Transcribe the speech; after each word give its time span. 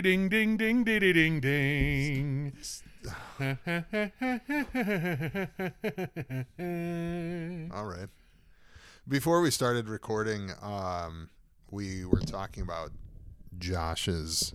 ding 0.00 0.28
ding 0.28 0.56
ding 0.56 0.84
ding 0.84 1.00
ding 1.00 1.40
ding. 1.40 2.52
All 7.72 7.84
right. 7.84 8.08
Before 9.08 9.40
we 9.40 9.50
started 9.50 9.88
recording, 9.88 10.50
um, 10.60 11.30
we 11.70 12.04
were 12.04 12.20
talking 12.20 12.62
about 12.62 12.90
Josh's 13.58 14.54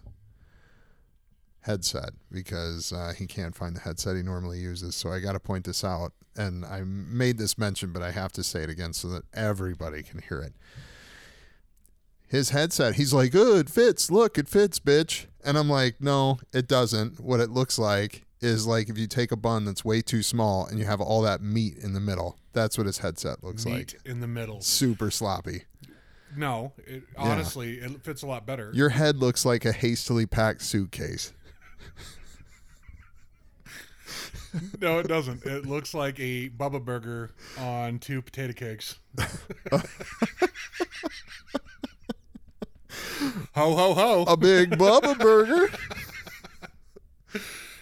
headset 1.62 2.12
because 2.32 2.92
uh, 2.92 3.14
he 3.18 3.26
can't 3.28 3.56
find 3.56 3.76
the 3.76 3.82
headset 3.82 4.16
he 4.16 4.24
normally 4.24 4.60
uses. 4.60 4.96
So 4.96 5.12
I 5.12 5.20
got 5.20 5.34
to 5.34 5.40
point 5.40 5.66
this 5.66 5.84
out. 5.84 6.14
And 6.36 6.66
I 6.66 6.84
made 6.84 7.38
this 7.38 7.58
mention, 7.58 7.92
but 7.92 8.02
I 8.02 8.12
have 8.12 8.32
to 8.34 8.44
say 8.44 8.64
it 8.64 8.70
again 8.70 8.94
so 8.94 9.08
that 9.10 9.24
everybody 9.34 10.02
can 10.02 10.22
hear 10.22 10.40
it. 10.40 10.54
His 12.32 12.52
headset, 12.52 12.96
he's 12.96 13.14
like, 13.14 13.36
oh, 13.36 13.58
it 13.58 13.70
fits. 13.70 14.10
Look, 14.10 14.38
it 14.38 14.48
fits, 14.48 14.80
bitch. 14.80 15.26
And 15.44 15.58
I'm 15.58 15.70
like, 15.70 16.00
no, 16.00 16.40
it 16.54 16.66
doesn't. 16.66 17.20
What 17.20 17.42
it 17.42 17.50
looks 17.50 17.78
like 17.78 18.24
is 18.40 18.66
like 18.66 18.88
if 18.88 18.98
you 18.98 19.06
take 19.06 19.34
a 19.34 19.36
bun 19.36 19.66
that's 19.66 19.84
way 19.84 20.02
too 20.02 20.24
small 20.24 20.66
and 20.66 20.80
you 20.80 20.86
have 20.86 21.02
all 21.02 21.22
that 21.24 21.42
meat 21.42 21.78
in 21.78 21.92
the 21.92 22.00
middle. 22.00 22.38
That's 22.54 22.78
what 22.78 22.88
his 22.88 23.00
headset 23.00 23.44
looks 23.44 23.66
Meat 23.66 23.74
like. 23.74 24.00
in 24.06 24.22
the 24.22 24.28
middle. 24.28 24.62
Super 24.62 25.12
sloppy. 25.12 25.64
No, 26.38 26.72
it, 26.88 27.04
honestly, 27.18 27.80
it 27.80 28.02
fits 28.02 28.22
a 28.22 28.28
lot 28.28 28.46
better. 28.46 28.72
Your 28.74 28.88
head 28.88 29.18
looks 29.18 29.46
like 29.46 29.66
a 29.66 29.74
hastily 29.74 30.26
packed 30.26 30.62
suitcase. 30.62 31.34
No, 34.82 35.00
it 35.00 35.08
doesn't. 35.08 35.46
It 35.46 35.66
looks 35.66 35.94
like 35.94 36.20
a 36.20 36.50
Bubba 36.50 36.84
burger 36.84 37.32
on 37.58 38.00
two 38.00 38.22
potato 38.22 38.52
cakes. 38.52 39.00
ho 43.56 43.76
ho 43.76 43.94
ho! 43.94 44.26
A 44.28 44.38
big 44.38 44.72
Bubba 44.72 45.18
burger. 45.18 45.70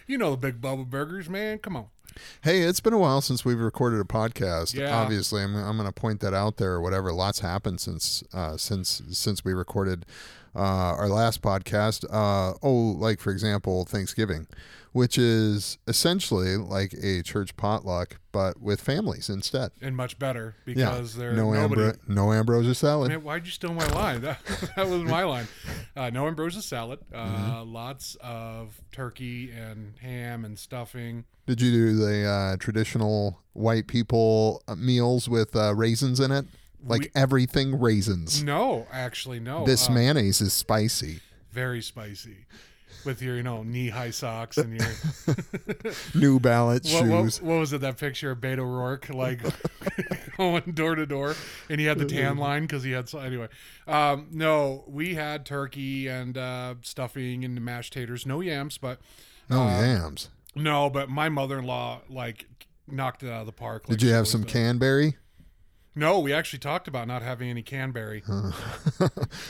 You 0.08 0.18
know 0.18 0.32
the 0.32 0.38
big 0.38 0.60
Bubba 0.60 0.90
burgers, 0.90 1.30
man. 1.30 1.60
Come 1.60 1.76
on. 1.76 1.86
Hey, 2.42 2.62
it's 2.62 2.80
been 2.80 2.94
a 2.94 2.98
while 2.98 3.22
since 3.22 3.46
we've 3.46 3.60
recorded 3.60 4.00
a 4.00 4.06
podcast. 4.06 4.74
Yeah. 4.74 4.98
Obviously, 4.98 5.44
I'm, 5.44 5.56
I'm 5.56 5.78
going 5.78 5.88
to 5.88 5.94
point 5.94 6.20
that 6.22 6.34
out 6.34 6.58
there 6.58 6.72
or 6.72 6.82
whatever. 6.82 7.14
Lots 7.14 7.42
happened 7.42 7.80
since 7.80 8.24
uh, 8.34 8.58
since 8.58 9.04
since 9.12 9.46
we 9.46 9.54
recorded 9.54 10.08
uh, 10.56 10.60
our 10.98 11.10
last 11.10 11.44
podcast. 11.44 12.06
Uh, 12.06 12.58
oh, 12.64 12.96
like 12.98 13.20
for 13.20 13.30
example, 13.30 13.86
Thanksgiving, 13.86 14.48
which 14.92 15.18
is 15.18 15.78
essentially 15.88 16.58
like 16.58 16.94
a 17.02 17.22
church 17.22 17.56
potluck, 17.58 18.20
but 18.32 18.60
with 18.62 18.82
families 18.82 19.30
instead. 19.30 19.72
And 19.82 19.96
much 19.96 20.18
better 20.20 20.56
because 20.66 21.16
they're 21.16 21.34
no 21.34 21.52
nobody. 21.54 21.82
ambro- 21.82 21.98
no 22.08 22.34
ambrosia 22.34 22.74
salad. 22.76 23.10
Man, 23.10 23.24
why'd 23.24 23.46
you 23.46 23.52
steal 23.52 23.74
my 23.74 23.88
line? 23.88 24.22
That, 24.22 24.40
that 24.76 24.88
was 24.90 25.04
my 25.04 25.24
line. 25.24 25.48
Uh, 25.96 26.10
no 26.10 26.28
ambrosia 26.28 26.62
salad. 26.62 27.00
Uh, 27.14 27.18
Mm-hmm. 27.18 27.74
Lots 27.74 28.16
of 28.22 28.82
turkey 28.92 29.52
and 29.52 29.94
ham 30.02 30.46
and 30.46 30.58
stuffing. 30.58 31.26
Did 31.46 31.62
you 31.62 31.72
do 31.72 31.96
the 31.96 32.26
uh, 32.26 32.58
traditional 32.58 33.40
white 33.54 33.88
people 33.88 34.62
uh, 34.68 34.76
meals 34.76 35.28
with 35.30 35.56
uh, 35.56 35.74
raisins 35.76 36.20
in 36.20 36.32
it? 36.32 36.46
Like 36.84 37.02
We- 37.02 37.12
everything 37.16 37.80
raisins. 37.80 38.44
No, 38.44 38.88
actually, 38.92 39.40
no. 39.40 39.66
This 39.66 39.90
Uh, 39.90 39.94
mayonnaise 39.94 40.42
is 40.42 40.54
spicy. 40.54 41.20
very 41.52 41.82
spicy. 41.82 42.46
With 43.06 43.22
your, 43.22 43.38
you 43.38 43.44
know, 43.44 43.64
knee-high 43.64 44.10
socks 44.12 44.58
and 44.58 44.74
your 44.78 44.88
New 46.16 46.40
Balance 46.40 46.92
what, 46.92 47.06
what, 47.08 47.24
shoes. 47.24 47.42
what 47.42 47.60
was 47.60 47.74
it? 47.74 47.82
That 47.82 47.98
picture 47.98 48.32
of 48.32 48.40
Beto 48.40 48.60
O'Rourke 48.60 49.10
like 49.10 49.40
going 50.38 50.72
door 50.74 50.96
to 50.96 51.06
door, 51.06 51.36
and 51.70 51.80
he 51.80 51.86
had 51.86 51.98
the 51.98 52.06
tan 52.06 52.38
line 52.38 52.64
because 52.64 52.84
he 52.84 52.92
had 52.92 53.08
so 53.10 53.20
anyway. 53.20 53.48
Um, 53.88 54.28
no, 54.32 54.84
we 54.88 55.16
had 55.16 55.46
turkey 55.46 56.08
and 56.08 56.38
uh, 56.38 56.76
stuffing 56.82 57.44
and 57.46 57.60
mashed 57.64 57.94
taters. 57.94 58.26
No 58.26 58.42
yams, 58.42 58.78
but 58.78 59.00
No 59.50 59.62
uh, 59.64 59.82
yams. 59.82 60.30
no, 60.56 60.90
but 60.90 61.10
my 61.10 61.30
mother-in-law 61.30 62.02
like 62.10 62.46
knocked 62.88 63.24
it 63.24 63.30
out 63.32 63.42
of 63.42 63.46
the 63.46 63.52
park. 63.54 63.88
like 63.88 63.98
Did 64.00 64.08
you 64.08 64.14
have 64.14 64.28
some 64.28 64.42
does. 64.44 64.52
canberry? 64.52 65.16
No, 65.96 66.20
we 66.20 66.32
actually 66.32 66.60
talked 66.60 66.88
about 66.88 67.08
not 67.08 67.22
having 67.22 67.50
any 67.50 67.62
canberry, 67.64 68.24
and 68.28 68.54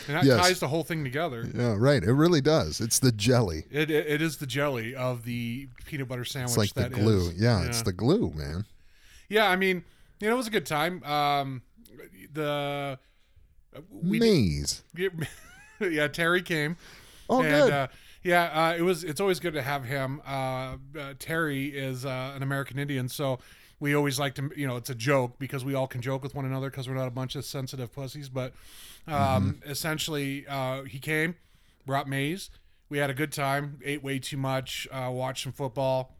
that 0.08 0.24
Yes. 0.24 0.40
ties 0.40 0.60
the 0.60 0.68
whole 0.70 0.84
thing 0.84 1.04
together. 1.04 1.48
Yeah, 1.54 1.76
right. 1.78 2.02
It 2.04 2.14
really 2.14 2.42
does. 2.42 2.80
It's 2.82 2.98
the 3.00 3.12
jelly. 3.12 3.66
It, 3.70 3.92
it, 3.92 4.08
it 4.08 4.22
is 4.22 4.38
the 4.38 4.48
jelly 4.48 4.96
of 4.96 5.26
the 5.26 5.68
peanut 5.86 6.08
butter 6.08 6.26
sandwich. 6.26 6.50
It's 6.50 6.58
like 6.58 6.74
the 6.74 6.90
glue. 6.96 7.30
is- 7.30 7.40
Yeah, 7.42 7.64
it's 7.66 7.82
the 7.84 7.92
glue, 7.94 8.32
man. 8.36 8.66
Yeah, 9.28 9.48
I 9.50 9.58
mean, 9.58 9.84
you 10.20 10.28
know, 10.28 10.34
it 10.34 10.38
was 10.38 10.48
a 10.48 10.52
good 10.52 10.66
time. 10.66 11.04
Um, 11.04 11.62
the 12.34 12.98
we 13.92 14.20
Maze. 14.20 14.82
did- 14.96 15.28
yeah, 15.82 16.08
Terry 16.08 16.42
came. 16.42 16.78
Oh, 17.30 17.42
and, 17.42 17.50
good. 17.52 17.72
Uh, 17.72 17.88
yeah, 18.24 18.44
uh, 18.46 18.76
it 18.78 18.82
was. 18.82 19.04
It's 19.04 19.22
always 19.22 19.40
good 19.40 19.54
to 19.54 19.62
have 19.62 19.86
him. 19.86 20.22
Uh, 20.28 20.78
uh, 20.98 21.14
Terry 21.20 21.68
is 21.68 22.06
uh, 22.06 22.34
an 22.36 22.44
American 22.44 22.80
Indian, 22.80 23.08
so 23.08 23.40
we 23.80 23.96
always 23.96 24.20
like 24.20 24.36
to. 24.36 24.52
You 24.56 24.68
know, 24.68 24.76
it's 24.78 24.90
a 24.90 24.96
joke 24.96 25.40
because 25.40 25.64
we 25.64 25.74
all 25.74 25.88
can 25.88 26.02
joke 26.02 26.24
with 26.24 26.36
one 26.36 26.46
another 26.46 26.70
because 26.70 26.88
we're 26.88 26.96
not 26.96 27.08
a 27.08 27.12
bunch 27.12 27.36
of 27.36 27.46
sensitive 27.46 27.94
pussies. 27.94 28.30
But 28.30 28.54
um, 29.08 29.16
Mm-hmm. 29.62 29.72
essentially, 29.72 30.46
uh, 30.48 30.84
he 30.84 31.00
came, 31.00 31.36
brought 31.86 32.08
maize. 32.08 32.50
We 32.90 32.98
had 32.98 33.10
a 33.10 33.14
good 33.14 33.32
time. 33.32 33.80
Ate 33.86 34.04
way 34.04 34.20
too 34.20 34.38
much. 34.38 34.88
Uh, 34.92 35.10
watched 35.12 35.44
some 35.44 35.54
football. 35.54 36.16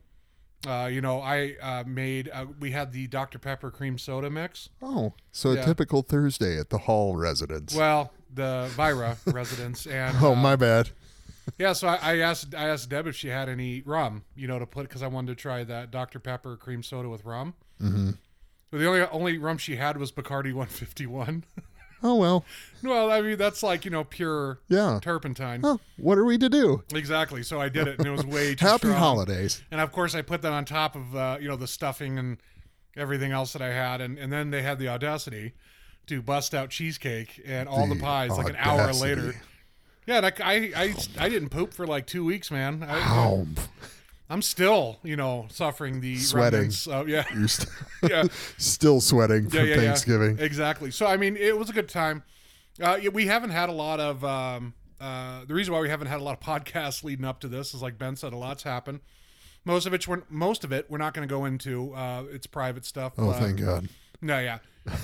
Uh, 0.68 0.90
you 0.92 1.00
know, 1.02 1.22
I 1.22 1.56
uh, 1.62 1.84
made. 1.88 2.30
Uh, 2.34 2.48
we 2.60 2.72
had 2.72 2.92
the 2.92 3.08
Dr 3.08 3.40
Pepper 3.40 3.72
cream 3.72 3.98
soda 3.98 4.30
mix. 4.30 4.70
oh, 4.82 5.14
so 5.32 5.54
yeah. 5.54 5.62
a 5.62 5.66
typical 5.66 6.02
Thursday 6.02 6.60
at 6.60 6.70
the 6.70 6.80
Hall 6.80 7.16
residence. 7.16 7.74
Well, 7.74 8.12
the 8.34 8.70
Vira 8.76 9.18
residence, 9.26 9.88
and 9.88 10.18
oh, 10.22 10.34
uh, 10.34 10.36
my 10.36 10.56
bad. 10.58 10.90
Yeah, 11.58 11.74
so 11.74 11.88
I, 11.88 11.96
I 12.02 12.18
asked 12.20 12.54
I 12.56 12.68
asked 12.68 12.90
Deb 12.90 13.08
if 13.08 13.16
she 13.16 13.30
had 13.30 13.50
any 13.50 13.82
rum, 13.82 14.24
you 14.36 14.48
know, 14.48 14.60
to 14.60 14.66
put 14.66 14.84
because 14.88 15.02
I 15.04 15.08
wanted 15.08 15.36
to 15.38 15.42
try 15.42 15.64
that 15.64 15.92
Dr 15.92 16.20
Pepper 16.20 16.56
cream 16.58 16.84
soda 16.84 17.10
with 17.10 17.26
rum. 17.26 17.54
hmm 17.80 18.12
But 18.72 18.80
the 18.80 18.88
only 18.88 19.02
only 19.12 19.38
rum 19.38 19.58
she 19.58 19.76
had 19.78 19.98
was 19.98 20.12
Bacardi 20.12 20.54
151. 20.54 21.44
Oh, 22.02 22.16
well. 22.16 22.46
well, 22.82 23.12
I 23.12 23.20
mean 23.20 23.38
that's 23.38 23.62
like 23.62 23.84
you 23.84 23.92
know 23.92 24.06
pure 24.06 24.60
Yeah. 24.70 25.00
turpentine. 25.02 25.60
Oh, 25.66 25.82
what 25.98 26.18
are 26.18 26.24
we 26.24 26.38
to 26.38 26.48
do? 26.48 26.82
Exactly. 26.94 27.44
So 27.44 27.60
I 27.60 27.68
did 27.68 27.90
it, 27.90 27.98
and 28.00 28.08
it 28.08 28.12
was 28.12 28.26
way 28.26 28.56
too 28.56 28.66
Happy 28.66 28.88
strong. 28.88 28.94
holidays. 28.98 29.62
And 29.70 29.82
of 29.82 29.92
course, 29.92 30.16
I 30.16 30.22
put 30.22 30.42
that 30.44 30.54
on 30.54 30.64
top 30.64 30.96
of 30.96 31.14
uh, 31.14 31.38
you 31.42 31.50
know 31.50 31.58
the 31.58 31.68
stuffing 31.68 32.18
and 32.18 32.38
everything 32.96 33.34
else 33.34 33.52
that 33.52 33.62
I 33.62 33.74
had, 33.74 34.00
and 34.00 34.18
and 34.18 34.32
then 34.32 34.50
they 34.50 34.62
had 34.62 34.80
the 34.80 34.88
audacity 34.88 35.56
to 36.08 36.22
bust 36.22 36.56
out 36.56 36.70
cheesecake 36.70 37.42
and 37.46 37.68
all 37.68 37.86
the, 37.86 37.96
The 37.96 38.00
pies 38.00 38.30
like 38.38 38.48
an 38.48 38.56
hour 38.58 38.94
later. 38.94 39.36
Yeah, 40.10 40.18
and 40.18 40.26
I, 40.26 40.32
I, 40.40 40.54
I, 40.76 40.96
I 41.20 41.30
didn't 41.30 41.50
poop 41.50 41.72
for 41.72 41.86
like 41.86 42.08
two 42.08 42.26
weeks, 42.26 42.50
man. 42.50 42.82
I, 42.82 43.00
Ow. 43.00 43.46
I'm 44.28 44.42
still, 44.42 44.98
you 45.04 45.16
know, 45.16 45.46
suffering 45.52 46.02
the 46.02 46.18
Sweating. 46.18 46.72
of- 46.92 47.08
yeah, 47.08 47.26
You're 47.32 47.48
st- 47.48 47.70
yeah, 48.10 48.24
still 48.58 49.02
sweating 49.02 49.44
yeah, 49.44 49.50
from 49.50 49.60
yeah, 49.60 49.66
yeah. 49.66 49.76
Thanksgiving. 49.76 50.40
Exactly. 50.40 50.90
So 50.90 51.06
I 51.06 51.16
mean, 51.16 51.38
it 51.38 51.56
was 51.56 51.70
a 51.70 51.74
good 51.74 51.90
time. 51.90 52.24
Uh, 52.82 53.00
we 53.14 53.28
haven't 53.28 53.52
had 53.52 53.70
a 53.70 53.72
lot 53.72 54.00
of. 54.00 54.26
Um, 54.26 54.74
uh, 55.00 55.46
the 55.46 55.54
reason 55.54 55.76
why 55.76 55.80
we 55.80 55.90
haven't 55.90 56.08
had 56.08 56.20
a 56.20 56.24
lot 56.24 56.34
of 56.34 56.40
podcasts 56.64 57.04
leading 57.04 57.26
up 57.26 57.40
to 57.42 57.48
this 57.48 57.76
is, 57.76 57.84
like 57.84 58.00
Ben 58.00 58.16
said, 58.16 58.34
a 58.34 58.38
lot's 58.38 58.64
happened. 58.64 59.02
Most 59.64 59.86
of 59.86 59.94
it, 59.94 60.08
we're, 60.08 60.24
most 60.28 60.64
of 60.64 60.72
it, 60.72 60.88
we're 60.90 60.98
not 60.98 61.14
going 61.14 61.28
to 61.28 61.32
go 61.32 61.46
into. 61.46 61.94
Uh, 61.94 62.24
it's 62.32 62.48
private 62.48 62.84
stuff. 62.84 63.14
Oh, 63.20 63.30
uh, 63.30 63.40
thank 63.40 63.60
God. 63.60 63.88
No, 64.22 64.40
yeah, 64.40 64.58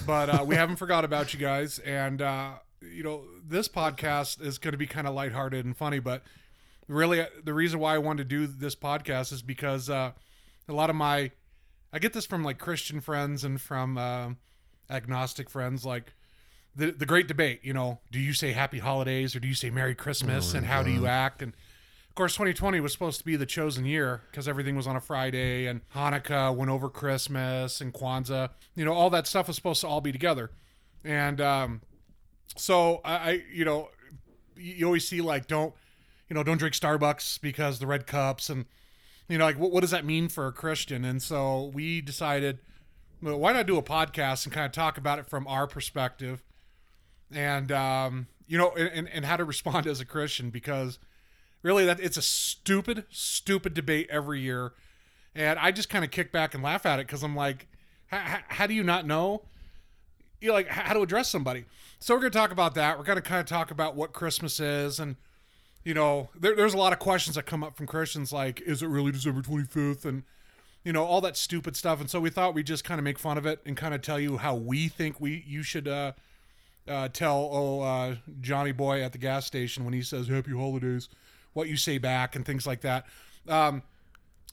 but 0.08 0.30
uh, 0.32 0.44
we 0.44 0.56
haven't 0.56 0.78
forgot 0.78 1.06
about 1.06 1.32
you 1.32 1.40
guys, 1.40 1.78
and 1.80 2.24
uh, 2.24 2.54
you 2.94 3.04
know 3.04 3.24
this 3.48 3.68
podcast 3.68 4.42
is 4.42 4.58
going 4.58 4.72
to 4.74 4.78
be 4.78 4.88
kind 4.88 5.08
of 5.08 5.14
lighthearted 5.14 5.66
and 5.66 5.76
funny. 5.76 6.00
But 6.00 6.24
really, 6.88 7.22
uh, 7.22 7.28
the 7.44 7.54
reason 7.54 7.80
why 7.80 7.96
I 7.96 7.98
wanted 7.98 8.30
to 8.30 8.36
do 8.36 8.48
this 8.48 8.76
podcast 8.76 9.32
is 9.32 9.42
because 9.42 9.90
uh, 9.90 10.12
a 10.68 10.74
lot 10.74 10.90
of 10.90 10.96
my, 10.96 11.32
I 11.94 12.00
get 12.00 12.14
this 12.14 12.26
from 12.26 12.44
like 12.44 12.58
Christian 12.58 13.02
friends 13.02 13.44
and 13.44 13.60
from 13.60 13.98
uh, 13.98 14.30
agnostic 14.90 15.50
friends, 15.50 15.86
like 15.86 16.14
the 16.76 16.92
the 16.92 17.06
great 17.06 17.28
debate. 17.28 17.62
You 17.64 17.74
know, 17.74 18.00
do 18.12 18.20
you 18.20 18.34
say 18.34 18.52
Happy 18.52 18.80
Holidays 18.80 19.36
or 19.36 19.40
do 19.40 19.48
you 19.48 19.56
say 19.56 19.70
Merry 19.70 19.96
Christmas, 19.96 20.54
Oh, 20.54 20.58
and 20.58 20.68
how 20.68 20.84
do 20.84 20.92
you 20.92 21.08
act 21.08 21.42
and 21.42 21.54
of 22.16 22.18
course, 22.18 22.36
2020 22.36 22.80
was 22.80 22.94
supposed 22.94 23.20
to 23.20 23.26
be 23.26 23.36
the 23.36 23.46
chosen 23.46 23.84
year 23.84 24.22
because 24.32 24.48
everything 24.48 24.78
was 24.78 24.88
on 24.88 24.96
a 24.96 25.02
Friday 25.02 25.66
and 25.68 25.82
Hanukkah 25.94 26.56
went 26.56 26.72
over 26.72 26.88
Christmas 26.88 27.82
and 27.82 27.94
Kwanzaa. 27.94 28.52
You 28.74 28.86
know, 28.86 28.94
all 28.94 29.10
that 29.10 29.28
stuff 29.28 29.48
was 29.48 29.58
supposed 29.58 29.82
to 29.82 29.88
all 29.88 30.00
be 30.00 30.14
together. 30.14 30.50
And 31.04 31.42
um, 31.42 31.82
so 32.56 33.02
I, 33.04 33.44
you 33.52 33.66
know, 33.66 33.90
you 34.56 34.86
always 34.86 35.08
see 35.08 35.22
like, 35.22 35.48
don't, 35.48 35.74
you 36.30 36.34
know, 36.34 36.44
don't 36.44 36.58
drink 36.58 36.76
Starbucks 36.76 37.42
because 37.42 37.80
the 37.80 37.88
red 37.88 38.08
cups 38.08 38.50
and, 38.50 38.66
you 39.28 39.38
know, 39.38 39.46
like 39.46 39.60
what, 39.60 39.72
what 39.72 39.82
does 39.82 39.92
that 39.92 40.06
mean 40.06 40.30
for 40.30 40.48
a 40.48 40.52
Christian? 40.52 41.04
And 41.06 41.22
so 41.22 41.72
we 41.74 42.02
decided, 42.02 42.60
well, 43.22 43.38
why 43.38 43.54
not 43.54 43.68
do 43.68 43.78
a 43.78 43.84
podcast 43.84 44.46
and 44.46 44.54
kind 44.54 44.66
of 44.66 44.72
talk 44.72 44.98
about 44.98 45.20
it 45.20 45.28
from 45.30 45.48
our 45.48 45.68
perspective 45.68 46.44
and, 47.32 47.72
um, 47.72 48.28
you 48.48 48.58
know, 48.58 48.72
and, 48.72 49.10
and 49.10 49.26
how 49.26 49.38
to 49.38 49.44
respond 49.44 49.88
as 49.88 50.00
a 50.00 50.06
Christian 50.06 50.50
because 50.50 51.00
really 51.66 51.84
that 51.86 52.00
it's 52.00 52.16
a 52.16 52.22
stupid 52.22 53.06
stupid 53.10 53.74
debate 53.74 54.08
every 54.12 54.40
year 54.40 54.74
and 55.34 55.58
i 55.58 55.72
just 55.72 55.90
kind 55.90 56.06
of 56.06 56.12
kick 56.12 56.32
back 56.32 56.54
and 56.54 56.64
laugh 56.64 56.86
at 56.86 57.00
it 57.00 57.08
because 57.08 57.24
i'm 57.24 57.36
like 57.36 57.68
how, 58.08 58.38
how 58.50 58.68
do 58.68 58.74
you 58.76 58.84
not 58.84 59.06
know 59.08 59.42
you 60.46 60.52
know, 60.52 60.56
like 60.56 60.68
how 60.68 60.94
to 60.94 61.02
address 61.02 61.30
somebody 61.30 61.66
so 62.00 62.14
we're 62.14 62.22
going 62.22 62.32
to 62.32 62.38
talk 62.38 62.52
about 62.52 62.76
that 62.76 62.98
we're 62.98 63.04
going 63.04 63.18
to 63.18 63.22
kind 63.22 63.42
of 63.42 63.46
talk 63.46 63.72
about 63.72 63.96
what 63.96 64.14
christmas 64.14 64.60
is 64.60 65.00
and 65.00 65.16
you 65.86 65.94
know, 65.94 66.30
there, 66.38 66.56
there's 66.56 66.74
a 66.74 66.78
lot 66.78 66.94
of 66.94 67.00
questions 67.00 67.36
that 67.36 67.46
come 67.46 67.64
up 67.64 67.78
from 67.78 67.86
Christians 67.86 68.34
like, 68.34 68.60
is 68.62 68.82
it 68.82 68.88
really 68.88 69.12
December 69.12 69.44
25th? 69.44 70.04
And, 70.04 70.24
you 70.84 70.92
know, 70.92 71.06
all 71.06 71.22
that 71.22 71.38
stupid 71.38 71.76
stuff. 71.76 72.02
And 72.02 72.10
so 72.10 72.20
we 72.20 72.32
thought 72.32 72.56
we'd 72.56 72.66
just 72.66 72.84
kind 72.84 72.98
of 73.00 73.04
make 73.04 73.20
fun 73.20 73.38
of 73.38 73.46
it 73.46 73.62
and 73.68 73.78
kind 73.78 73.94
of 73.94 74.02
tell 74.02 74.20
you 74.20 74.38
how 74.38 74.56
we 74.56 74.88
think 74.88 75.22
we 75.22 75.44
you 75.46 75.62
should 75.62 75.88
uh, 75.88 76.14
uh, 76.88 77.10
tell 77.10 77.50
oh 77.52 77.82
uh, 77.82 78.16
Johnny 78.42 78.72
Boy 78.72 79.04
at 79.04 79.12
the 79.12 79.20
gas 79.20 79.46
station 79.46 79.86
when 79.86 79.94
he 79.94 80.02
says 80.02 80.28
Happy 80.28 80.54
Holidays, 80.54 81.08
what 81.54 81.68
you 81.70 81.78
say 81.78 82.00
back 82.00 82.36
and 82.36 82.44
things 82.44 82.66
like 82.66 82.82
that. 82.82 83.06
Um, 83.48 83.84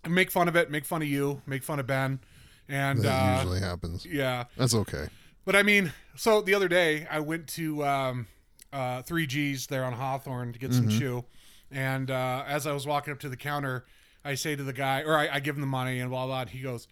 make 0.07 0.31
fun 0.31 0.49
of 0.49 0.57
it, 0.57 0.71
make 0.71 0.85
fun 0.85 1.01
of 1.01 1.09
you, 1.09 1.41
make 1.47 1.63
fun 1.63 1.81
of 1.81 1.87
Ben, 1.87 2.21
and 2.69 3.01
That 3.01 3.09
uh, 3.09 3.37
usually 3.39 3.61
happens. 3.61 4.05
yeah. 4.05 4.45
That's 4.59 4.75
okay. 4.75 5.07
But 5.45 5.57
I 5.57 5.63
mean, 5.63 5.93
so 6.17 6.41
the 6.41 6.55
other 6.55 6.69
day 6.69 7.07
I 7.11 7.21
went 7.21 7.49
to 7.49 7.85
um, 7.85 8.27
uh, 8.73 9.03
3G's 9.03 9.67
there 9.67 9.85
on 9.85 9.93
Hawthorne 9.93 10.53
to 10.53 10.59
get 10.59 10.73
some 10.73 10.89
chew. 10.89 11.25
And 11.71 12.11
uh, 12.11 12.45
as 12.47 12.67
I 12.67 12.73
was 12.73 12.87
walking 12.87 13.13
up 13.13 13.21
to 13.21 13.29
the 13.29 13.37
counter, 13.37 13.85
I 14.25 14.35
say 14.35 14.55
to 14.55 14.63
the 14.63 14.73
guy, 14.73 15.03
or 15.03 15.17
I, 15.17 15.29
I 15.29 15.41
give 15.41 15.57
him 15.57 15.61
the 15.61 15.67
money 15.67 15.99
and 15.99 16.11
blah, 16.11 16.27
blah. 16.27 16.43
And 16.43 16.51
he 16.51 16.61
goes, 16.61 16.87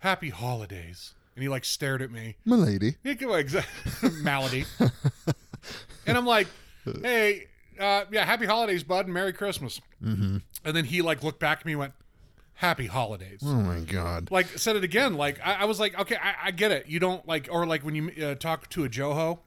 Happy 0.00 0.30
holidays. 0.30 1.14
And 1.34 1.42
he 1.42 1.48
like 1.48 1.64
stared 1.64 2.02
at 2.02 2.10
me. 2.10 2.36
My 2.44 2.56
lady. 2.56 2.96
He 3.02 3.14
go, 3.14 3.28
Malady. 4.22 4.64
and 6.06 6.16
I'm 6.16 6.26
like, 6.26 6.48
Hey, 6.84 7.48
uh, 7.80 8.04
yeah, 8.10 8.24
happy 8.24 8.46
holidays, 8.46 8.84
bud, 8.84 9.06
and 9.06 9.14
Merry 9.14 9.32
Christmas. 9.32 9.80
Mm-hmm. 10.02 10.38
And 10.64 10.76
then 10.76 10.84
he 10.84 11.02
like 11.02 11.22
looked 11.22 11.40
back 11.40 11.60
at 11.60 11.66
me 11.66 11.72
and 11.72 11.80
went, 11.80 11.92
Happy 12.60 12.86
holidays 12.86 13.40
Oh 13.44 13.52
my 13.54 13.80
god. 13.80 14.30
like 14.30 14.46
said 14.58 14.76
it 14.76 14.84
again. 14.84 15.14
Like 15.14 15.38
I, 15.44 15.54
I 15.56 15.64
was 15.66 15.78
like, 15.78 15.98
okay, 16.00 16.16
I, 16.16 16.34
I 16.46 16.50
get 16.52 16.72
it. 16.72 16.86
You 16.88 16.98
don't 16.98 17.26
like, 17.28 17.48
or 17.50 17.66
like 17.66 17.84
when 17.84 17.94
you 17.94 18.10
uh, 18.24 18.34
talk 18.34 18.70
to 18.70 18.84
a 18.84 18.88
Joho, 18.88 19.40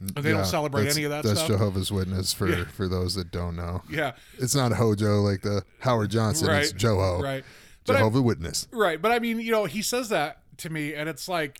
they 0.00 0.30
Yeah, 0.30 0.36
don't 0.38 0.44
celebrate 0.46 0.88
any 0.90 1.04
of 1.04 1.10
that 1.12 1.22
That's 1.24 1.38
stuff. 1.40 1.52
Jehovah's 1.52 1.90
Witness 1.90 2.32
for 2.34 2.52
for 2.66 2.88
those 2.88 3.14
that 3.14 3.30
don't 3.30 3.56
know. 3.56 3.82
Yeah, 3.88 4.12
It's 4.38 4.54
not 4.54 4.72
Hojo 4.72 5.20
like 5.22 5.40
the 5.42 5.62
Howard 5.80 6.10
Johnson. 6.10 6.50
It's 6.50 6.72
Right, 6.74 6.78
Joho. 6.80 7.22
right. 7.22 7.44
But 7.86 7.96
I- 7.96 7.98
Jehovah 8.00 8.20
Witness. 8.22 8.68
right. 8.70 9.00
But 9.00 9.12
I 9.12 9.18
mean, 9.18 9.40
you 9.40 9.50
know, 9.50 9.64
he 9.64 9.80
says 9.80 10.08
that 10.10 10.38
to 10.58 10.68
me, 10.70 10.92
and 10.94 11.08
it's 11.08 11.28
like, 11.28 11.58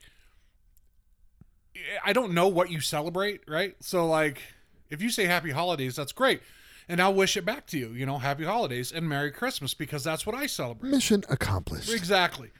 I 2.04 2.12
don't 2.12 2.32
know 2.34 2.48
what 2.48 2.70
you 2.70 2.80
celebrate, 2.80 3.40
right? 3.48 3.74
So 3.80 4.06
like, 4.06 4.42
if 4.90 5.00
you 5.00 5.08
say 5.10 5.24
Happy 5.24 5.50
Holidays, 5.52 5.96
that's 5.96 6.12
great, 6.12 6.42
and 6.88 7.00
I'll 7.00 7.14
wish 7.14 7.36
it 7.36 7.44
back 7.44 7.66
to 7.68 7.78
you. 7.78 7.88
You 7.90 8.06
know, 8.06 8.18
happy 8.18 8.44
holidays 8.44 8.92
and 8.92 9.08
Merry 9.08 9.30
Christmas 9.30 9.74
because 9.74 10.04
that's 10.04 10.26
what 10.26 10.34
I 10.34 10.46
celebrate. 10.46 10.90
Mission 10.90 11.24
accomplished. 11.28 11.92
Exactly. 11.92 12.50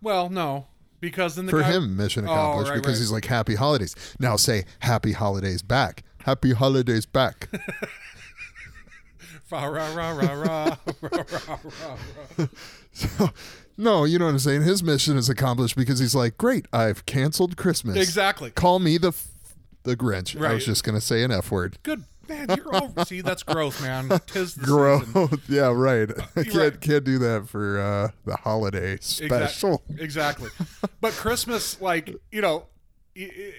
Well, 0.00 0.28
no, 0.30 0.66
because 1.00 1.36
then 1.36 1.46
the 1.46 1.52
for 1.52 1.60
guy, 1.60 1.72
him 1.72 1.96
mission 1.96 2.26
oh, 2.26 2.32
accomplished 2.32 2.70
oh, 2.70 2.74
right, 2.74 2.82
because 2.82 2.94
right. 2.94 3.02
he's 3.02 3.12
like 3.12 3.24
happy 3.26 3.54
holidays. 3.54 3.94
Now 4.18 4.36
say 4.36 4.64
happy 4.80 5.12
holidays 5.12 5.62
back. 5.62 6.04
Happy 6.18 6.52
holidays 6.52 7.06
back. 7.06 7.48
So, 12.94 13.30
no, 13.76 14.04
you 14.04 14.18
know 14.18 14.26
what 14.26 14.32
I'm 14.32 14.38
saying. 14.38 14.62
His 14.62 14.82
mission 14.82 15.16
is 15.16 15.28
accomplished 15.28 15.76
because 15.76 15.98
he's 15.98 16.14
like, 16.14 16.38
great, 16.38 16.66
I've 16.72 17.04
canceled 17.06 17.56
Christmas. 17.56 17.96
Exactly. 17.96 18.50
Call 18.50 18.78
me 18.78 18.98
the 18.98 19.12
the 19.82 19.96
Grinch. 19.96 20.40
Right. 20.40 20.52
I 20.52 20.54
was 20.54 20.64
just 20.64 20.84
gonna 20.84 21.00
say 21.00 21.22
an 21.22 21.32
F 21.32 21.50
word. 21.50 21.78
Good 21.82 22.04
man, 22.28 22.48
you're 22.56 22.74
over. 22.76 23.04
See, 23.04 23.20
that's 23.20 23.42
growth, 23.42 23.80
man. 23.82 24.08
Tis 24.26 24.54
the 24.54 24.66
season. 24.66 25.12
Growth. 25.12 25.40
yeah, 25.48 25.72
right. 25.72 26.10
I 26.36 26.42
can't 26.44 26.54
right. 26.54 26.80
can't 26.80 27.04
do 27.04 27.18
that 27.18 27.48
for 27.48 27.80
uh, 27.80 28.08
the 28.24 28.36
holiday 28.36 28.98
special. 29.00 29.82
Exactly. 29.98 30.50
But 31.00 31.12
Christmas, 31.12 31.80
like 31.80 32.14
you 32.30 32.40
know, 32.40 32.66
i- 33.16 33.54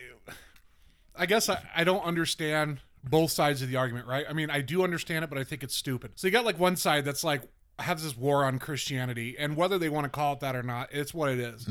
guess 1.27 1.50
I, 1.50 1.62
I 1.75 1.83
don't 1.83 2.04
understand 2.04 2.80
both 3.04 3.31
sides 3.31 3.62
of 3.62 3.69
the 3.69 3.75
argument, 3.75 4.07
right? 4.07 4.25
I 4.30 4.33
mean, 4.33 4.50
I 4.50 4.62
do 4.62 4.83
understand 4.83 5.24
it, 5.25 5.30
but 5.30 5.38
I 5.38 5.44
think 5.44 5.63
it's 5.63 5.75
stupid. 5.75 6.12
So 6.15 6.27
you 6.27 6.31
got 6.31 6.45
like 6.45 6.60
one 6.60 6.75
side 6.75 7.06
that's 7.06 7.24
like 7.24 7.44
has 7.80 8.04
this 8.04 8.15
war 8.15 8.45
on 8.45 8.60
Christianity, 8.60 9.36
and 9.38 9.57
whether 9.57 9.77
they 9.77 9.89
want 9.89 10.06
to 10.06 10.10
call 10.10 10.33
it 10.33 10.39
that 10.42 10.56
or 10.56 10.63
not, 10.63 10.89
it's 10.92 11.13
what 11.13 11.30
it 11.30 11.39
is. 11.39 11.68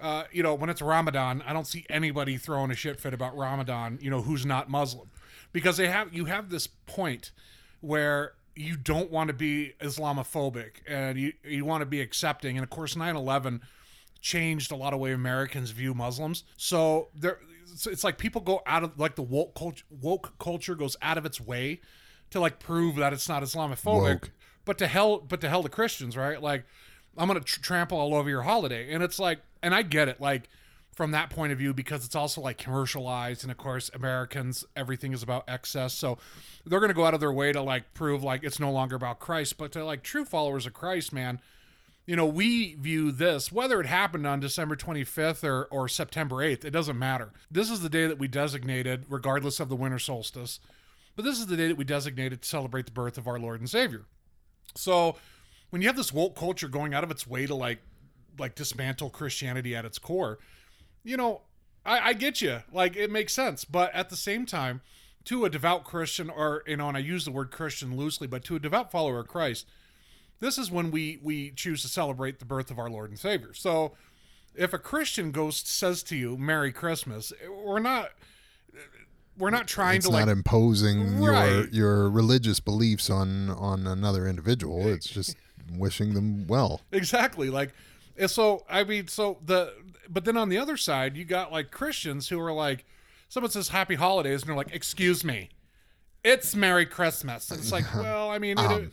Uh, 0.00 0.24
you 0.32 0.42
know, 0.42 0.54
when 0.54 0.68
it's 0.70 0.82
Ramadan, 0.82 1.42
I 1.46 1.52
don't 1.52 1.66
see 1.66 1.84
anybody 1.90 2.36
throwing 2.36 2.70
a 2.70 2.74
shit 2.74 2.98
fit 3.00 3.14
about 3.14 3.36
Ramadan. 3.36 3.98
You 4.00 4.10
know, 4.10 4.22
who's 4.22 4.44
not 4.46 4.68
Muslim, 4.70 5.10
because 5.52 5.76
they 5.76 5.88
have 5.88 6.14
you 6.14 6.26
have 6.26 6.50
this 6.50 6.66
point 6.66 7.32
where 7.80 8.34
you 8.54 8.76
don't 8.76 9.10
want 9.10 9.28
to 9.28 9.34
be 9.34 9.72
Islamophobic 9.80 10.76
and 10.86 11.18
you 11.18 11.32
you 11.44 11.64
want 11.64 11.82
to 11.82 11.86
be 11.86 12.00
accepting, 12.00 12.56
and 12.56 12.64
of 12.64 12.70
course, 12.70 12.94
9/11 12.94 13.60
changed 14.20 14.70
a 14.70 14.76
lot 14.76 14.92
of 14.94 15.00
way 15.00 15.12
Americans 15.12 15.70
view 15.70 15.94
Muslims. 15.94 16.44
So 16.56 17.08
there, 17.14 17.38
it's, 17.72 17.86
it's 17.86 18.04
like 18.04 18.18
people 18.18 18.40
go 18.40 18.62
out 18.66 18.84
of 18.84 18.98
like 18.98 19.16
the 19.16 19.22
woke 19.22 19.54
culture, 19.54 19.84
woke 19.90 20.38
culture 20.38 20.74
goes 20.74 20.96
out 21.02 21.18
of 21.18 21.26
its 21.26 21.40
way 21.40 21.80
to 22.30 22.40
like 22.40 22.58
prove 22.58 22.96
that 22.96 23.12
it's 23.12 23.28
not 23.28 23.42
Islamophobic. 23.42 23.84
Woke. 23.84 24.30
But 24.64 24.78
to 24.78 24.86
hell, 24.86 25.18
but 25.18 25.40
to 25.40 25.48
hell 25.48 25.62
the 25.62 25.68
Christians, 25.68 26.16
right? 26.16 26.40
Like 26.40 26.64
I'm 27.16 27.26
gonna 27.26 27.40
tr- 27.40 27.60
trample 27.60 27.98
all 27.98 28.14
over 28.14 28.30
your 28.30 28.42
holiday, 28.42 28.92
and 28.92 29.02
it's 29.02 29.18
like, 29.18 29.40
and 29.62 29.74
I 29.74 29.82
get 29.82 30.08
it, 30.08 30.20
like 30.20 30.48
from 30.92 31.10
that 31.12 31.30
point 31.30 31.52
of 31.52 31.58
view 31.58 31.72
because 31.72 32.04
it's 32.04 32.14
also 32.14 32.40
like 32.40 32.58
commercialized, 32.58 33.42
and 33.42 33.50
of 33.50 33.56
course 33.56 33.90
Americans, 33.94 34.64
everything 34.76 35.12
is 35.12 35.22
about 35.22 35.44
excess, 35.48 35.94
so 35.94 36.18
they're 36.66 36.80
gonna 36.80 36.94
go 36.94 37.06
out 37.06 37.14
of 37.14 37.20
their 37.20 37.32
way 37.32 37.52
to 37.52 37.62
like 37.62 37.94
prove 37.94 38.22
like 38.22 38.44
it's 38.44 38.60
no 38.60 38.70
longer 38.70 38.96
about 38.96 39.18
Christ, 39.18 39.58
but 39.58 39.72
to 39.72 39.84
like 39.84 40.02
true 40.02 40.24
followers 40.24 40.66
of 40.66 40.72
Christ, 40.72 41.12
man 41.12 41.40
you 42.06 42.16
know, 42.16 42.26
we 42.26 42.74
view 42.74 43.12
this, 43.12 43.52
whether 43.52 43.80
it 43.80 43.86
happened 43.86 44.26
on 44.26 44.40
December 44.40 44.74
25th 44.74 45.44
or, 45.44 45.64
or 45.64 45.88
September 45.88 46.36
8th, 46.36 46.64
it 46.64 46.70
doesn't 46.70 46.98
matter. 46.98 47.30
This 47.50 47.70
is 47.70 47.80
the 47.80 47.88
day 47.88 48.06
that 48.06 48.18
we 48.18 48.26
designated, 48.26 49.04
regardless 49.08 49.60
of 49.60 49.68
the 49.68 49.76
winter 49.76 50.00
solstice, 50.00 50.58
but 51.14 51.24
this 51.24 51.38
is 51.38 51.46
the 51.46 51.56
day 51.56 51.68
that 51.68 51.76
we 51.76 51.84
designated 51.84 52.42
to 52.42 52.48
celebrate 52.48 52.86
the 52.86 52.92
birth 52.92 53.18
of 53.18 53.28
our 53.28 53.38
Lord 53.38 53.60
and 53.60 53.70
Savior. 53.70 54.02
So 54.74 55.16
when 55.70 55.80
you 55.80 55.88
have 55.88 55.96
this 55.96 56.12
woke 56.12 56.34
culture 56.34 56.68
going 56.68 56.92
out 56.92 57.04
of 57.04 57.10
its 57.10 57.26
way 57.26 57.46
to 57.46 57.54
like, 57.54 57.78
like 58.38 58.56
dismantle 58.56 59.10
Christianity 59.10 59.76
at 59.76 59.84
its 59.84 59.98
core, 59.98 60.38
you 61.04 61.16
know, 61.16 61.42
I, 61.84 62.10
I 62.10 62.12
get 62.12 62.40
you. 62.40 62.62
Like 62.72 62.96
it 62.96 63.10
makes 63.10 63.32
sense, 63.32 63.64
but 63.64 63.92
at 63.94 64.08
the 64.10 64.16
same 64.16 64.46
time, 64.46 64.80
to 65.24 65.44
a 65.44 65.50
devout 65.50 65.84
Christian, 65.84 66.30
or 66.30 66.62
you 66.66 66.76
know, 66.76 66.88
and 66.88 66.96
I 66.96 67.00
use 67.00 67.24
the 67.24 67.30
word 67.32 67.50
Christian 67.50 67.96
loosely, 67.96 68.26
but 68.26 68.44
to 68.44 68.56
a 68.56 68.58
devout 68.58 68.90
follower 68.90 69.20
of 69.20 69.28
Christ, 69.28 69.66
this 70.40 70.58
is 70.58 70.70
when 70.70 70.90
we 70.90 71.18
we 71.22 71.50
choose 71.50 71.82
to 71.82 71.88
celebrate 71.88 72.38
the 72.38 72.44
birth 72.44 72.70
of 72.70 72.78
our 72.78 72.90
Lord 72.90 73.10
and 73.10 73.18
Savior. 73.18 73.54
So, 73.54 73.92
if 74.54 74.72
a 74.72 74.78
Christian 74.78 75.30
ghost 75.30 75.68
says 75.68 76.02
to 76.04 76.16
you 76.16 76.36
"Merry 76.36 76.72
Christmas," 76.72 77.32
we're 77.64 77.78
not 77.78 78.10
we're 79.38 79.50
not 79.50 79.66
trying 79.66 79.96
It's 79.96 80.06
to 80.06 80.12
not 80.12 80.26
like 80.26 80.28
imposing 80.28 81.22
your 81.22 81.32
Right. 81.32 81.72
your 81.72 82.10
religious 82.10 82.60
beliefs 82.60 83.08
on 83.10 83.50
on 83.50 83.86
another 83.86 84.26
individual. 84.26 84.86
It's 84.88 85.06
just 85.08 85.36
wishing 85.74 86.14
them 86.14 86.46
well. 86.46 86.82
exactly 86.90 87.48
like 87.48 87.72
and 88.18 88.28
so 88.30 88.62
i 88.68 88.84
mean 88.84 89.08
so 89.08 89.38
the 89.46 89.72
but 90.08 90.24
then 90.24 90.36
on 90.36 90.48
the 90.48 90.58
other 90.58 90.76
side 90.76 91.16
you 91.16 91.24
got 91.24 91.50
like 91.52 91.70
christians 91.70 92.28
who 92.28 92.38
are 92.40 92.52
like 92.52 92.84
someone 93.28 93.50
says 93.50 93.68
happy 93.68 93.94
holidays 93.94 94.42
and 94.42 94.48
they're 94.48 94.56
like 94.56 94.74
excuse 94.74 95.24
me 95.24 95.48
it's 96.24 96.54
merry 96.54 96.86
christmas 96.86 97.50
and 97.50 97.60
it's 97.60 97.72
like 97.72 97.84
well 97.96 98.30
i 98.30 98.38
mean 98.38 98.58
it, 98.58 98.90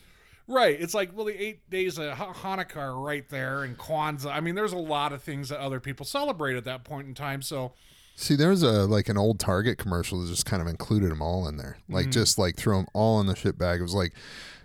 right 0.48 0.80
it's 0.80 0.94
like 0.94 1.16
well 1.16 1.26
the 1.26 1.42
eight 1.44 1.70
days 1.70 1.98
of 1.98 2.12
hanukkah 2.18 2.78
are 2.78 3.00
right 3.00 3.30
there 3.30 3.64
and 3.64 3.78
kwanzaa 3.78 4.32
i 4.32 4.40
mean 4.40 4.56
there's 4.56 4.74
a 4.74 4.78
lot 4.78 5.14
of 5.14 5.22
things 5.22 5.50
that 5.50 5.60
other 5.60 5.80
people 5.80 6.06
celebrate 6.06 6.56
at 6.56 6.64
that 6.66 6.84
point 6.84 7.08
in 7.08 7.14
time 7.14 7.42
so 7.42 7.74
See, 8.16 8.36
there's 8.36 8.64
a 8.64 8.86
like 8.86 9.08
an 9.08 9.18
old 9.18 9.40
Target 9.40 9.78
commercial 9.78 10.20
that 10.20 10.28
just 10.28 10.46
kind 10.46 10.62
of 10.62 10.68
included 10.68 11.10
them 11.10 11.22
all 11.22 11.48
in 11.48 11.56
there, 11.56 11.78
like 11.88 12.08
Mm-hmm. 12.08 12.12
just 12.12 12.38
like 12.38 12.58
throw 12.58 12.76
them 12.76 12.88
all 12.94 13.22
in 13.22 13.28
the 13.28 13.36
shit 13.36 13.58
bag. 13.58 13.80
It 13.80 13.84
was 13.84 13.94
like, 13.94 14.12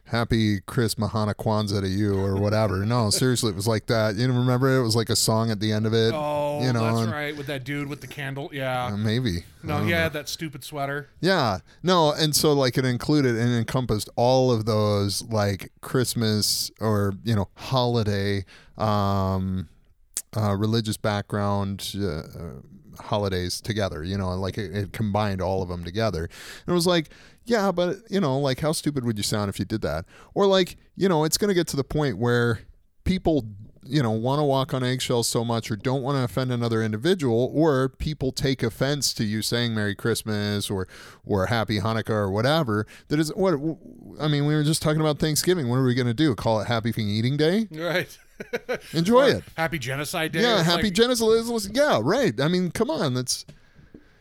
"Happy 0.04 0.60
Chris 0.66 0.94
Mahana 0.96 1.34
Kwanzaa 1.34 1.80
to 1.80 1.88
you" 1.88 2.14
or 2.18 2.36
whatever. 2.36 2.84
no, 2.84 3.10
seriously, 3.10 3.50
it 3.50 3.56
was 3.56 3.66
like 3.66 3.86
that. 3.86 4.14
You 4.16 4.26
remember 4.28 4.76
it 4.78 4.82
was 4.82 4.94
like 4.96 5.08
a 5.08 5.16
song 5.16 5.50
at 5.50 5.60
the 5.60 5.72
end 5.72 5.86
of 5.86 5.94
it. 5.94 6.12
oh 6.14 6.62
you 6.62 6.72
know, 6.72 6.84
that's 6.84 6.98
and- 7.00 7.12
right 7.12 7.36
with 7.36 7.46
that 7.48 7.64
dude 7.64 7.88
with 7.88 8.00
the 8.00 8.06
candle 8.06 8.48
yeah 8.52 8.86
uh, 8.86 8.96
maybe. 8.96 9.44
no 9.64 9.82
he 9.82 9.90
had 9.90 10.12
that 10.12 10.28
stupid 10.28 10.62
sweater 10.62 11.08
Yeah, 11.20 11.58
no, 11.82 12.12
and 12.12 12.34
so 12.36 12.52
like 12.52 12.78
it 12.78 12.84
included 12.84 13.34
and 13.36 13.50
encompassed 13.52 14.08
all 14.16 14.52
of 14.52 14.64
those 14.66 15.22
like 15.24 15.72
Christmas 15.80 16.70
or 16.80 17.14
you 17.24 17.34
know 17.34 17.48
holiday, 17.56 18.44
um, 18.78 19.68
uh, 20.36 20.54
religious 20.56 20.96
background 20.96 21.94
uh, 21.96 22.06
uh, 22.06 22.22
holidays 23.00 23.60
together. 23.60 24.02
You 24.02 24.18
know, 24.18 24.30
like 24.34 24.58
it, 24.58 24.74
it 24.74 24.92
combined 24.92 25.40
all 25.40 25.62
of 25.62 25.68
them 25.68 25.84
together. 25.84 26.24
And 26.24 26.68
it 26.68 26.72
was 26.72 26.86
like, 26.86 27.10
yeah, 27.44 27.72
but 27.72 27.98
you 28.10 28.20
know, 28.20 28.38
like 28.38 28.60
how 28.60 28.72
stupid 28.72 29.04
would 29.04 29.16
you 29.16 29.24
sound 29.24 29.48
if 29.48 29.58
you 29.58 29.64
did 29.64 29.82
that? 29.82 30.04
Or 30.34 30.46
like, 30.46 30.76
you 30.96 31.08
know, 31.08 31.24
it's 31.24 31.38
going 31.38 31.48
to 31.48 31.54
get 31.54 31.66
to 31.68 31.76
the 31.76 31.84
point 31.84 32.18
where 32.18 32.60
people 33.04 33.44
you 33.86 34.02
know 34.02 34.10
want 34.10 34.38
to 34.38 34.44
walk 34.44 34.72
on 34.72 34.82
eggshells 34.82 35.28
so 35.28 35.44
much 35.44 35.70
or 35.70 35.76
don't 35.76 36.02
want 36.02 36.16
to 36.16 36.24
offend 36.24 36.50
another 36.50 36.82
individual 36.82 37.50
or 37.54 37.88
people 37.88 38.32
take 38.32 38.62
offense 38.62 39.12
to 39.12 39.24
you 39.24 39.42
saying 39.42 39.74
merry 39.74 39.94
christmas 39.94 40.70
or 40.70 40.88
or 41.24 41.46
happy 41.46 41.80
hanukkah 41.80 42.10
or 42.10 42.30
whatever 42.30 42.86
that 43.08 43.18
is 43.18 43.28
what 43.34 43.54
i 44.20 44.28
mean 44.28 44.46
we 44.46 44.54
were 44.54 44.64
just 44.64 44.82
talking 44.82 45.00
about 45.00 45.18
thanksgiving 45.18 45.68
what 45.68 45.76
are 45.76 45.84
we 45.84 45.94
going 45.94 46.06
to 46.06 46.14
do 46.14 46.34
call 46.34 46.60
it 46.60 46.66
happy 46.66 46.92
eating 46.96 47.36
day 47.36 47.68
right 47.72 48.18
enjoy 48.92 49.28
it 49.28 49.44
happy 49.56 49.78
genocide 49.78 50.32
day 50.32 50.42
yeah 50.42 50.62
happy 50.62 50.84
like- 50.84 50.92
genesis 50.92 51.68
yeah 51.72 52.00
right 52.02 52.40
i 52.40 52.48
mean 52.48 52.70
come 52.70 52.90
on 52.90 53.14
that's 53.14 53.44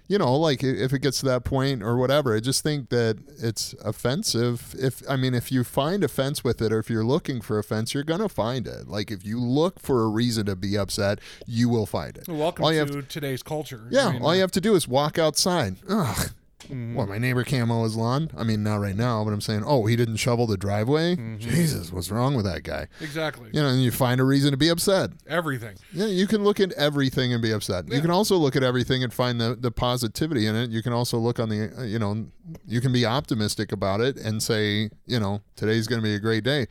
you 0.08 0.18
know, 0.18 0.36
like 0.36 0.64
if 0.64 0.92
it 0.92 1.00
gets 1.00 1.20
to 1.22 1.26
that 1.28 1.44
point 1.44 1.82
or 1.82 1.96
whatever, 1.98 2.36
I 2.36 2.40
just 2.40 2.62
think 2.62 2.90
that 2.90 3.18
it's 3.40 3.74
offensive. 3.84 4.76
If 4.78 5.02
I 5.10 5.16
mean, 5.16 5.34
if 5.34 5.52
you 5.52 5.64
find 5.64 6.04
offense 6.04 6.44
with 6.44 6.62
it, 6.62 6.74
or 6.74 6.80
if 6.80 6.90
you're 6.90 7.06
looking 7.06 7.42
for 7.42 7.58
offense, 7.58 7.94
you're 7.94 8.04
gonna 8.04 8.30
find 8.30 8.68
it. 8.68 8.88
Like 8.88 9.12
if 9.12 9.26
you 9.26 9.40
look 9.40 9.80
for 9.80 10.04
a 10.04 10.08
reason 10.08 10.46
to 10.48 10.56
be 10.56 10.78
upset, 10.78 11.20
you 11.48 11.70
will 11.70 11.86
find 11.86 12.18
it. 12.18 12.28
Welcome 12.28 12.66
All 12.66 12.72
to 12.72 12.76
you 12.76 12.80
have 12.82 13.08
today's 13.08 13.42
culture. 13.42 13.88
Yeah, 13.90 14.08
I 14.08 14.12
mean, 14.14 14.22
all 14.22 14.36
you 14.36 14.42
uh, 14.42 14.44
have 14.44 14.52
to 14.52 14.62
do 14.62 14.76
is 14.76 14.88
walk 14.88 15.18
outside. 15.18 15.78
Ugh. 15.88 16.32
Mm-hmm. 16.64 16.96
What, 16.96 17.10
my 17.10 17.18
neighbor 17.18 17.44
can't 17.44 17.68
mow 17.68 17.84
his 17.84 17.96
lawn? 17.96 18.30
I 18.38 18.44
mean, 18.44 18.64
not 18.64 18.78
right 18.78 18.96
now, 18.96 19.24
but 19.24 19.32
I'm 19.32 19.42
saying, 19.42 19.64
oh, 19.66 19.86
he 19.86 19.96
didn't 19.96 20.18
shovel 20.18 20.48
the 20.48 20.58
driveway? 20.58 21.16
Mm-hmm. 21.16 21.38
Jesus, 21.38 21.92
what's 21.92 22.10
wrong 22.12 22.36
with 22.36 22.46
that 22.46 22.64
guy? 22.64 22.88
exactly 23.02 23.50
You 23.54 23.62
know, 23.62 23.70
and 23.70 23.84
you 23.84 23.92
find 23.92 24.20
a 24.20 24.24
reason 24.24 24.52
to 24.52 24.58
be 24.58 24.70
upset. 24.70 25.12
everything. 25.28 25.76
Yeah, 25.94 26.06
you 26.06 26.28
can 26.28 26.44
look 26.44 26.60
at 26.60 26.72
everything 26.74 27.34
and 27.34 27.42
be 27.42 27.52
upset. 27.52 27.92
You 27.92 28.02
can 28.02 28.12
also 28.12 28.38
look 28.38 28.56
at 28.56 28.64
everything 28.64 29.04
and 29.04 29.14
find 29.14 29.40
the, 29.40 29.56
the 29.60 29.72
positivity 29.72 30.48
in 30.48 30.56
it. 30.56 30.70
You 30.70 30.82
can 30.82 30.94
also 30.94 31.18
look 31.18 31.40
on 31.40 31.50
the, 31.50 31.74
uh, 31.78 31.84
you 31.84 32.00
know, 32.00 32.28
you 32.68 32.82
can 32.82 32.92
be 32.92 33.06
optimistic 33.06 33.72
about 33.72 34.02
it 34.02 34.18
and 34.18 34.42
say, 34.42 34.90
you 35.06 35.20
know, 35.20 35.42
today's 35.56 35.88
going 35.88 36.02
to 36.02 36.04
be 36.04 36.16
a 36.16 36.20
great 36.20 36.44
day. 36.44 36.68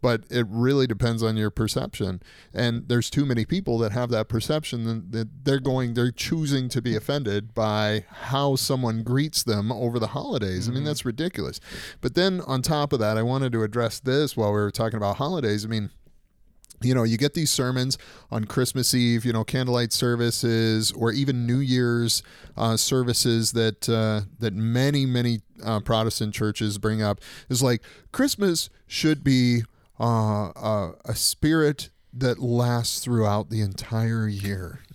But 0.00 0.24
it 0.30 0.46
really 0.48 0.86
depends 0.86 1.22
on 1.22 1.36
your 1.36 1.50
perception. 1.50 2.22
And 2.54 2.88
there's 2.88 3.10
too 3.10 3.26
many 3.26 3.44
people 3.44 3.78
that 3.78 3.92
have 3.92 4.10
that 4.10 4.28
perception 4.28 5.10
that- 5.10 5.44
they're 5.44 5.60
going, 5.60 5.94
they're 5.94 6.10
choosing 6.10 6.68
to 6.70 6.82
be 6.82 6.94
offended 6.94 7.54
by 7.54 8.04
how 8.08 8.56
someone 8.56 9.02
greets 9.02 9.42
them 9.42 9.72
over 9.72 9.98
the 9.98 10.08
holidays. 10.08 10.68
I 10.68 10.72
mean, 10.72 10.84
that's 10.84 11.04
ridiculous. 11.04 11.60
But 12.00 12.14
then 12.14 12.40
on 12.42 12.62
top 12.62 12.92
of 12.92 12.98
that, 13.00 13.16
I 13.18 13.22
wanted 13.22 13.52
to 13.52 13.62
address 13.62 13.98
this 13.98 14.36
while 14.36 14.50
we 14.52 14.58
were 14.58 14.70
talking 14.70 14.96
about 14.96 15.16
holidays. 15.16 15.64
I 15.64 15.68
mean, 15.68 15.90
you 16.80 16.94
know, 16.94 17.02
you 17.02 17.16
get 17.16 17.34
these 17.34 17.50
sermons 17.50 17.98
on 18.30 18.44
Christmas 18.44 18.94
Eve, 18.94 19.24
you 19.24 19.32
know, 19.32 19.42
candlelight 19.42 19.92
services, 19.92 20.92
or 20.92 21.10
even 21.10 21.46
New 21.46 21.58
Year's 21.58 22.22
uh, 22.56 22.76
services 22.76 23.52
that 23.52 23.88
uh, 23.88 24.22
that 24.38 24.54
many 24.54 25.04
many 25.04 25.40
uh, 25.64 25.80
Protestant 25.80 26.34
churches 26.34 26.78
bring 26.78 27.02
up. 27.02 27.20
Is 27.48 27.62
like 27.62 27.82
Christmas 28.12 28.70
should 28.86 29.24
be 29.24 29.62
uh, 30.00 30.48
uh, 30.50 30.92
a 31.04 31.14
spirit 31.14 31.90
that 32.12 32.38
lasts 32.38 33.00
throughout 33.00 33.50
the 33.50 33.60
entire 33.60 34.28
year. 34.28 34.80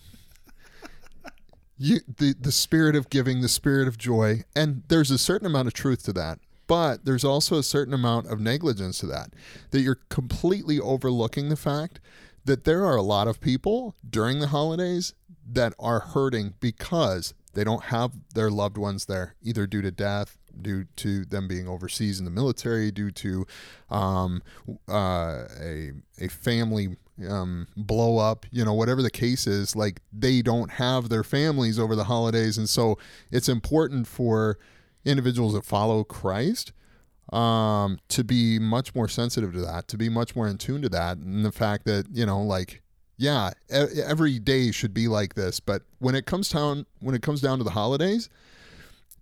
You, 1.75 1.99
the 2.07 2.35
the 2.39 2.51
spirit 2.51 2.95
of 2.95 3.09
giving, 3.09 3.41
the 3.41 3.49
spirit 3.49 3.87
of 3.89 3.97
joy, 3.97 4.43
and 4.55 4.83
there's 4.87 5.11
a 5.11 5.17
certain 5.17 5.47
amount 5.47 5.67
of 5.67 5.73
truth 5.73 6.03
to 6.03 6.13
that. 6.13 6.39
But 6.67 7.03
there's 7.03 7.25
also 7.25 7.57
a 7.57 7.63
certain 7.63 7.95
amount 7.95 8.27
of 8.27 8.39
negligence 8.39 8.99
to 8.99 9.07
that. 9.07 9.33
That 9.71 9.81
you're 9.81 9.99
completely 10.07 10.79
overlooking 10.79 11.49
the 11.49 11.57
fact 11.57 11.99
that 12.45 12.63
there 12.63 12.85
are 12.85 12.95
a 12.95 13.01
lot 13.01 13.27
of 13.27 13.41
people 13.41 13.95
during 14.07 14.39
the 14.39 14.47
holidays 14.47 15.13
that 15.51 15.73
are 15.79 15.99
hurting 15.99 16.53
because 16.59 17.33
they 17.53 17.63
don't 17.63 17.85
have 17.85 18.13
their 18.33 18.49
loved 18.49 18.77
ones 18.77 19.05
there, 19.05 19.35
either 19.41 19.67
due 19.67 19.81
to 19.81 19.91
death, 19.91 20.37
due 20.61 20.85
to 20.97 21.25
them 21.25 21.47
being 21.47 21.67
overseas 21.67 22.19
in 22.19 22.25
the 22.25 22.31
military, 22.31 22.91
due 22.91 23.11
to 23.11 23.45
um, 23.89 24.41
uh, 24.89 25.45
a 25.59 25.91
a 26.19 26.27
family 26.27 26.97
um, 27.27 27.67
blow 27.75 28.17
up, 28.17 28.45
you 28.51 28.63
know, 28.65 28.73
whatever 28.73 29.01
the 29.01 29.11
case 29.11 29.47
is. 29.47 29.75
Like 29.75 30.01
they 30.11 30.41
don't 30.41 30.71
have 30.71 31.09
their 31.09 31.23
families 31.23 31.79
over 31.79 31.95
the 31.95 32.05
holidays, 32.05 32.57
and 32.57 32.67
so 32.67 32.97
it's 33.31 33.49
important 33.49 34.07
for 34.07 34.57
individuals 35.05 35.53
that 35.53 35.65
follow 35.65 36.03
Christ 36.03 36.71
um, 37.31 37.99
to 38.09 38.23
be 38.23 38.59
much 38.59 38.93
more 38.95 39.07
sensitive 39.07 39.53
to 39.53 39.61
that, 39.61 39.87
to 39.89 39.97
be 39.97 40.09
much 40.09 40.35
more 40.35 40.47
in 40.47 40.57
tune 40.57 40.81
to 40.81 40.89
that, 40.89 41.17
and 41.17 41.45
the 41.45 41.51
fact 41.51 41.85
that 41.85 42.05
you 42.11 42.25
know, 42.25 42.41
like, 42.41 42.81
yeah, 43.17 43.51
every 43.69 44.39
day 44.39 44.71
should 44.71 44.93
be 44.93 45.07
like 45.07 45.35
this, 45.35 45.59
but 45.59 45.83
when 45.99 46.15
it 46.15 46.25
comes 46.25 46.49
down 46.49 46.85
when 46.99 47.15
it 47.15 47.21
comes 47.21 47.41
down 47.41 47.57
to 47.57 47.63
the 47.63 47.71
holidays, 47.71 48.29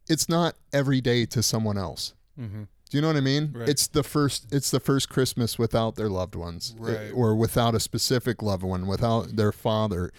it's 0.07 0.27
not 0.27 0.55
every 0.73 1.01
day 1.01 1.25
to 1.27 1.43
someone 1.43 1.77
else. 1.77 2.13
Mm-hmm. 2.39 2.63
Do 2.91 2.97
you 2.97 3.01
know 3.01 3.07
what 3.07 3.17
I 3.17 3.21
mean? 3.21 3.53
Right. 3.55 3.69
It's 3.69 3.87
the 3.87 4.03
first 4.03 4.51
it's 4.51 4.69
the 4.69 4.81
first 4.81 5.07
Christmas 5.07 5.57
without 5.57 5.95
their 5.95 6.09
loved 6.09 6.35
ones. 6.35 6.75
Right. 6.77 7.11
Or 7.13 7.35
without 7.35 7.73
a 7.73 7.79
specific 7.79 8.41
loved 8.41 8.63
one, 8.63 8.85
without 8.85 9.37
their 9.37 9.53
father, 9.53 10.11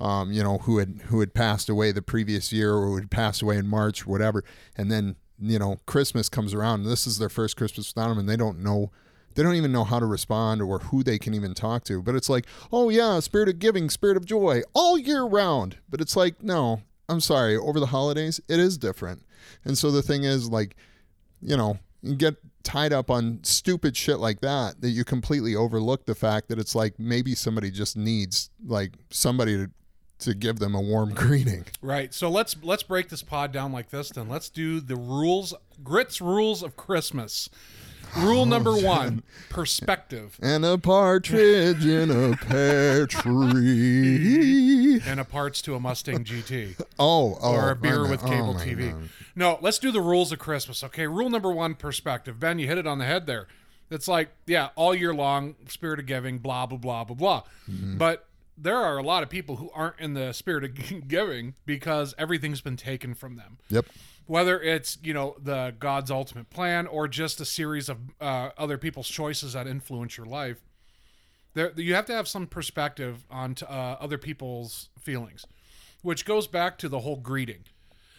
um, 0.00 0.32
you 0.32 0.42
know, 0.42 0.58
who 0.58 0.78
had 0.78 1.02
who 1.06 1.20
had 1.20 1.34
passed 1.34 1.68
away 1.68 1.92
the 1.92 2.02
previous 2.02 2.52
year 2.52 2.74
or 2.74 2.86
who 2.86 2.96
had 2.96 3.12
passed 3.12 3.42
away 3.42 3.56
in 3.56 3.68
March, 3.68 4.06
whatever. 4.06 4.42
And 4.76 4.90
then, 4.90 5.14
you 5.38 5.60
know, 5.60 5.78
Christmas 5.86 6.28
comes 6.28 6.52
around 6.52 6.80
and 6.80 6.90
this 6.90 7.06
is 7.06 7.18
their 7.18 7.28
first 7.28 7.56
Christmas 7.56 7.94
without 7.94 8.08
them 8.08 8.18
and 8.18 8.28
they 8.28 8.36
don't 8.36 8.58
know 8.58 8.90
they 9.36 9.42
don't 9.42 9.54
even 9.54 9.70
know 9.70 9.84
how 9.84 10.00
to 10.00 10.06
respond 10.06 10.62
or 10.62 10.78
who 10.78 11.04
they 11.04 11.18
can 11.18 11.34
even 11.34 11.54
talk 11.54 11.84
to. 11.84 12.02
But 12.02 12.16
it's 12.16 12.28
like, 12.28 12.46
oh 12.72 12.88
yeah, 12.88 13.20
spirit 13.20 13.48
of 13.48 13.58
giving, 13.60 13.88
spirit 13.88 14.16
of 14.16 14.24
joy, 14.24 14.62
all 14.74 14.98
year 14.98 15.22
round. 15.22 15.76
But 15.88 16.00
it's 16.00 16.16
like, 16.16 16.42
no, 16.42 16.82
I'm 17.08 17.20
sorry, 17.20 17.56
over 17.56 17.78
the 17.78 17.86
holidays, 17.86 18.40
it 18.48 18.58
is 18.58 18.78
different. 18.78 19.22
And 19.64 19.76
so 19.76 19.90
the 19.90 20.02
thing 20.02 20.24
is, 20.24 20.48
like, 20.48 20.76
you 21.42 21.56
know, 21.56 21.78
you 22.02 22.14
get 22.14 22.36
tied 22.62 22.92
up 22.92 23.10
on 23.10 23.40
stupid 23.42 23.96
shit 23.96 24.18
like 24.18 24.40
that 24.40 24.80
that 24.80 24.90
you 24.90 25.04
completely 25.04 25.54
overlook 25.54 26.04
the 26.04 26.14
fact 26.14 26.48
that 26.48 26.58
it's 26.58 26.74
like 26.74 26.98
maybe 26.98 27.34
somebody 27.34 27.70
just 27.70 27.96
needs 27.96 28.50
like 28.64 28.92
somebody 29.10 29.56
to 29.56 29.70
to 30.18 30.34
give 30.34 30.58
them 30.58 30.74
a 30.74 30.80
warm 30.80 31.10
greeting. 31.14 31.64
Right. 31.80 32.12
So 32.12 32.30
let's 32.30 32.56
let's 32.62 32.82
break 32.82 33.08
this 33.08 33.22
pod 33.22 33.52
down 33.52 33.72
like 33.72 33.90
this. 33.90 34.10
Then 34.10 34.28
let's 34.28 34.48
do 34.48 34.80
the 34.80 34.96
rules, 34.96 35.54
grits 35.82 36.20
rules 36.20 36.62
of 36.62 36.76
Christmas. 36.76 37.48
Rule 38.16 38.42
Oh, 38.42 38.44
number 38.44 38.76
one: 38.76 39.22
perspective. 39.50 40.38
And 40.42 40.64
a 40.64 40.78
partridge 40.78 41.84
in 41.84 42.10
a 42.10 42.36
pear 42.46 43.06
tree. 43.76 45.00
And 45.06 45.20
a 45.20 45.24
parts 45.24 45.60
to 45.62 45.74
a 45.74 45.80
Mustang 45.80 46.24
GT 46.24 46.80
Oh, 46.98 47.38
oh, 47.40 47.54
or 47.54 47.70
a 47.70 47.76
beer 47.76 48.08
with 48.08 48.20
God. 48.20 48.30
cable 48.30 48.56
Oh, 48.58 48.64
TV. 48.64 48.92
God. 48.92 49.08
No, 49.34 49.58
let's 49.60 49.78
do 49.78 49.90
the 49.90 50.00
rules 50.00 50.32
of 50.32 50.38
Christmas. 50.38 50.82
Okay, 50.84 51.06
rule 51.06 51.30
number 51.30 51.50
one: 51.52 51.74
perspective. 51.74 52.38
Ben, 52.40 52.58
you 52.58 52.66
hit 52.66 52.78
it 52.78 52.86
on 52.86 52.98
the 52.98 53.04
head 53.04 53.26
there. 53.26 53.46
It's 53.90 54.08
like, 54.08 54.30
yeah, 54.46 54.70
all 54.74 54.94
year 54.94 55.14
long, 55.14 55.54
spirit 55.68 56.00
of 56.00 56.06
giving, 56.06 56.38
blah 56.38 56.66
blah 56.66 56.78
blah 56.78 57.04
blah 57.04 57.14
blah. 57.16 57.42
Mm-hmm. 57.70 57.98
But 57.98 58.26
there 58.58 58.78
are 58.78 58.96
a 58.96 59.02
lot 59.02 59.22
of 59.22 59.28
people 59.28 59.56
who 59.56 59.70
aren't 59.74 60.00
in 60.00 60.14
the 60.14 60.32
spirit 60.32 60.64
of 60.64 61.08
giving 61.08 61.54
because 61.66 62.14
everything's 62.18 62.60
been 62.60 62.76
taken 62.76 63.14
from 63.14 63.36
them. 63.36 63.58
Yep. 63.68 63.86
Whether 64.26 64.60
it's 64.60 64.98
you 65.02 65.14
know 65.14 65.36
the 65.42 65.74
god's 65.78 66.10
ultimate 66.10 66.50
plan 66.50 66.86
or 66.86 67.08
just 67.08 67.40
a 67.40 67.44
series 67.44 67.88
of 67.88 67.98
uh, 68.20 68.50
other 68.58 68.78
people's 68.78 69.08
choices 69.08 69.52
that 69.54 69.66
influence 69.66 70.16
your 70.16 70.26
life 70.26 70.58
there 71.54 71.72
you 71.76 71.94
have 71.94 72.06
to 72.06 72.12
have 72.12 72.28
some 72.28 72.46
perspective 72.46 73.24
on 73.30 73.54
uh, 73.68 73.96
other 74.00 74.18
people's 74.18 74.90
feelings 74.98 75.46
which 76.06 76.24
goes 76.24 76.46
back 76.46 76.78
to 76.78 76.88
the 76.88 77.00
whole 77.00 77.16
greeting. 77.16 77.64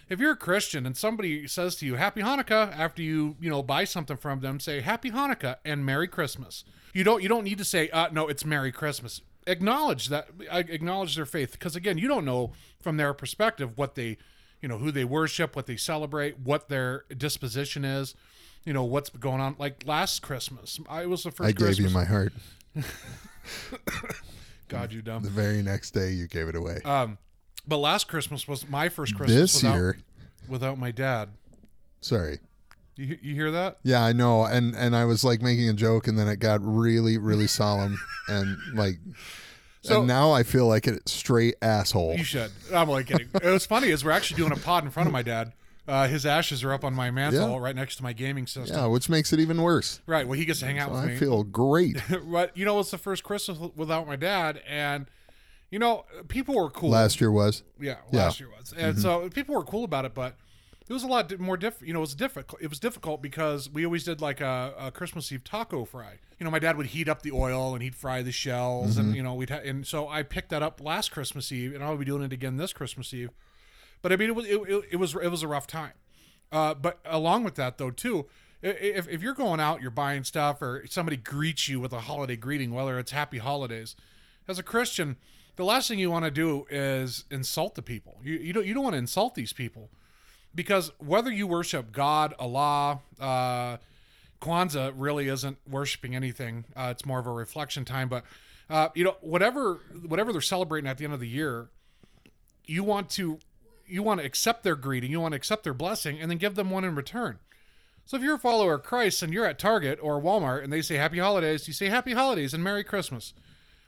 If 0.09 0.19
you're 0.19 0.31
a 0.31 0.37
christian 0.37 0.85
and 0.85 0.97
somebody 0.97 1.47
says 1.47 1.75
to 1.75 1.85
you 1.85 1.95
happy 1.95 2.21
hanukkah 2.21 2.77
after 2.77 3.01
you 3.01 3.35
you 3.39 3.49
know 3.49 3.63
buy 3.63 3.83
something 3.83 4.17
from 4.17 4.41
them 4.41 4.59
say 4.59 4.81
happy 4.81 5.11
hanukkah 5.11 5.57
and 5.63 5.85
merry 5.85 6.07
christmas. 6.07 6.63
You 6.93 7.03
don't 7.03 7.21
you 7.23 7.29
don't 7.29 7.43
need 7.43 7.57
to 7.59 7.65
say 7.65 7.89
uh, 7.89 8.09
no 8.11 8.27
it's 8.27 8.43
merry 8.43 8.71
christmas. 8.71 9.21
Acknowledge 9.45 10.09
that 10.09 10.29
uh, 10.49 10.63
acknowledge 10.67 11.15
their 11.15 11.25
faith 11.25 11.53
because 11.53 11.75
again 11.75 11.97
you 11.97 12.07
don't 12.07 12.25
know 12.25 12.51
from 12.81 12.97
their 12.97 13.13
perspective 13.13 13.77
what 13.77 13.95
they 13.95 14.17
you 14.61 14.67
know 14.67 14.77
who 14.77 14.91
they 14.91 15.05
worship 15.05 15.55
what 15.55 15.65
they 15.65 15.77
celebrate 15.77 16.39
what 16.39 16.69
their 16.69 17.05
disposition 17.15 17.85
is 17.85 18.15
you 18.65 18.73
know 18.73 18.83
what's 18.83 19.09
going 19.09 19.39
on 19.41 19.55
like 19.59 19.83
last 19.85 20.21
christmas 20.21 20.79
i 20.89 21.05
was 21.05 21.23
the 21.23 21.31
first 21.31 21.47
I 21.47 21.51
gave 21.51 21.57
christmas 21.67 21.91
you 21.91 21.97
my 21.97 22.05
heart. 22.05 22.33
god 24.67 24.91
you 24.91 25.01
dumb 25.01 25.23
The 25.23 25.29
very 25.29 25.61
next 25.61 25.91
day 25.91 26.11
you 26.11 26.27
gave 26.27 26.47
it 26.47 26.55
away. 26.55 26.79
um 26.85 27.17
but 27.67 27.77
last 27.77 28.07
christmas 28.07 28.47
was 28.47 28.67
my 28.67 28.89
first 28.89 29.15
christmas 29.15 29.53
this 29.53 29.55
without, 29.63 29.75
year, 29.75 29.97
without 30.47 30.77
my 30.77 30.91
dad 30.91 31.29
sorry. 32.01 32.39
you, 32.95 33.17
you 33.21 33.33
hear 33.35 33.51
that 33.51 33.77
Yeah, 33.83 34.03
I 34.03 34.11
know. 34.13 34.43
And 34.43 34.75
and 34.75 34.95
I 34.95 35.05
was 35.05 35.23
like 35.23 35.41
making 35.41 35.69
a 35.69 35.73
joke 35.73 36.07
and 36.07 36.17
then 36.17 36.27
it 36.27 36.39
got 36.39 36.59
really 36.63 37.17
really 37.17 37.47
solemn 37.47 37.97
and 38.27 38.57
like 38.73 38.99
So- 39.84 40.00
and 40.00 40.07
now 40.07 40.31
I 40.31 40.43
feel 40.43 40.67
like 40.67 40.88
a 40.88 41.00
straight 41.07 41.55
asshole. 41.62 42.15
you 42.17 42.24
should 42.24 42.51
i'm 42.74 42.89
only 42.89 43.03
kidding 43.03 43.29
it 43.34 43.43
was 43.50 43.65
funny 43.65 43.89
is 43.89 44.03
we're 44.03 44.12
actually 44.12 44.38
doing 44.38 44.51
a 44.51 44.57
pod 44.57 44.84
in 44.84 44.89
front 44.89 45.07
of 45.07 45.13
my 45.13 45.22
dad 45.22 45.53
uh, 45.88 46.05
his 46.07 46.25
ashes 46.25 46.65
are 46.65 46.74
up 46.74 46.84
on 46.84 46.93
my 46.93 47.10
mantle 47.12 47.51
Yeah. 47.51 47.57
right 47.60 47.75
next 47.75 47.96
to 47.98 48.03
my 48.03 48.12
gaming 48.12 48.46
system 48.48 48.75
Yeah, 48.75 48.88
which 48.88 49.07
makes 49.07 49.31
it 49.31 49.39
even 49.39 49.62
worse. 49.62 50.01
right 50.05 50.27
well 50.27 50.38
he 50.38 50.43
gets 50.46 50.60
to 50.60 50.65
hang 50.65 50.79
out 50.79 50.91
with 50.91 51.00
I 51.01 51.05
me 51.07 51.15
feel 51.15 51.43
great. 51.43 51.98
but 52.31 52.57
you 52.57 52.65
know 52.65 52.79
it's 52.79 52.91
the 52.91 52.98
first 52.98 53.24
christmas 53.24 53.57
without 53.75 54.05
my 54.07 54.15
dad 54.17 54.62
and 54.67 55.05
you 55.72 55.79
know 55.79 56.05
people 56.27 56.55
were 56.55 56.69
cool 56.69 56.89
Last 56.89 57.22
year 57.22 57.31
was. 57.31 57.63
Yeah, 57.79 57.96
Yeah. 58.12 58.24
last 58.25 58.39
year 58.39 58.50
was, 58.57 58.74
and 58.75 58.98
so 59.00 59.29
people 59.29 59.53
were 59.55 59.63
cool 59.63 59.84
about 59.86 60.05
it, 60.05 60.13
but 60.13 60.36
it 60.89 60.94
was 60.94 61.03
a 61.03 61.08
lot 61.08 61.38
more 61.39 61.58
different. 61.58 61.88
You 61.88 61.94
know, 61.94 62.00
it 62.00 62.01
was 62.01 62.15
difficult. 62.15 62.62
It 62.62 62.70
was 62.70 62.79
difficult 62.79 63.22
because 63.22 63.70
we 63.70 63.86
always 63.86 64.03
did 64.03 64.22
like 64.22 64.39
a, 64.39 64.74
a 64.79 64.91
Christmas 64.91 65.32
Eve 65.32 65.44
taco 65.44 65.84
fry. 65.86 66.20
You 66.39 66.46
know, 66.46 66.51
my 66.51 66.60
dad 66.60 66.77
would 66.77 66.88
heat 66.88 67.10
up 67.10 67.24
the 67.24 67.32
oil 67.32 67.74
and 67.74 67.84
he'd 67.84 67.96
fry 67.96 68.22
the 68.22 68.32
shells, 68.32 68.98
and 68.98 69.15
you 69.15 69.24
know 69.24 69.34
we'd 69.34 69.50
ha- 69.50 69.62
and 69.63 69.86
so 69.86 70.08
I 70.08 70.24
picked 70.24 70.50
that 70.50 70.63
up 70.63 70.79
last 70.82 71.12
Christmas 71.12 71.51
Eve, 71.51 71.74
and 71.75 71.84
I'll 71.84 71.98
be 71.98 72.06
doing 72.06 72.24
it 72.24 72.32
again 72.32 72.58
this 72.58 72.74
Christmas 72.74 73.13
Eve. 73.13 73.32
But 74.01 74.12
I 74.12 74.15
mean, 74.15 74.29
it 74.29 74.36
was 74.36 74.46
it, 74.46 74.62
it, 74.62 74.84
it 74.91 74.96
was 74.98 75.15
it 75.15 75.29
was 75.29 75.44
a 75.44 75.48
rough 75.48 75.67
time. 75.67 75.94
Uh, 76.51 76.74
but 76.74 77.00
along 77.06 77.44
with 77.44 77.56
that, 77.56 77.77
though, 77.77 77.91
too, 77.91 78.25
if, 78.62 79.10
if 79.10 79.22
you're 79.22 79.34
going 79.34 79.60
out, 79.60 79.82
you're 79.82 79.91
buying 79.91 80.24
stuff, 80.24 80.62
or 80.62 80.86
somebody 80.89 81.17
greets 81.17 81.67
you 81.67 81.79
with 81.79 81.91
a 81.91 82.01
holiday 82.01 82.38
greeting, 82.38 82.72
whether 82.72 82.98
it's 83.00 83.12
Happy 83.12 83.38
Holidays, 83.38 83.96
as 84.48 84.58
a 84.58 84.63
Christian, 84.63 85.17
the 85.58 85.65
last 85.65 85.89
thing 85.89 86.00
you 86.00 86.10
want 86.10 86.25
to 86.25 86.32
do 86.32 86.65
is 86.70 87.25
insult 87.29 87.75
the 87.75 87.82
people. 87.82 88.20
You 88.24 88.36
you 88.36 88.53
don't 88.53 88.65
you 88.65 88.74
don't 88.74 88.84
want 88.84 88.94
to 88.94 89.00
insult 89.00 89.36
these 89.36 89.53
people 89.53 89.89
because 90.57 90.91
whether 90.97 91.31
you 91.31 91.45
worship 91.45 91.91
God, 91.91 92.33
Allah, 92.39 92.99
uh, 93.21 93.77
Kwanzaa 94.41 94.91
really 94.95 95.27
isn't 95.27 95.57
worshiping 95.69 96.15
anything. 96.15 96.65
Uh, 96.75 96.89
it's 96.91 97.05
more 97.05 97.19
of 97.19 97.27
a 97.27 97.31
reflection 97.31 97.85
time. 97.85 98.09
But 98.09 98.25
uh, 98.67 98.89
you 98.95 99.03
know, 99.03 99.15
whatever 99.21 99.79
whatever 100.05 100.31
they're 100.31 100.41
celebrating 100.41 100.89
at 100.89 100.97
the 100.97 101.05
end 101.05 101.13
of 101.13 101.19
the 101.19 101.27
year, 101.27 101.69
you 102.65 102.83
want 102.83 103.11
to 103.11 103.37
you 103.85 104.01
want 104.01 104.19
to 104.19 104.25
accept 104.25 104.63
their 104.63 104.75
greeting, 104.75 105.11
you 105.11 105.21
want 105.21 105.33
to 105.33 105.37
accept 105.37 105.63
their 105.63 105.75
blessing, 105.75 106.19
and 106.19 106.29
then 106.29 106.39
give 106.39 106.55
them 106.55 106.71
one 106.71 106.83
in 106.83 106.95
return. 106.95 107.37
So 108.05 108.17
if 108.17 108.23
you're 108.23 108.35
a 108.35 108.39
follower 108.39 108.73
of 108.73 108.83
Christ 108.83 109.21
and 109.21 109.31
you're 109.31 109.45
at 109.45 109.59
Target 109.59 109.99
or 110.01 110.19
Walmart 110.19 110.63
and 110.63 110.73
they 110.73 110.81
say 110.81 110.95
Happy 110.95 111.19
Holidays, 111.19 111.67
you 111.67 111.73
say 111.73 111.87
Happy 111.89 112.13
Holidays 112.13 112.53
and 112.53 112.63
Merry 112.63 112.83
Christmas. 112.83 113.33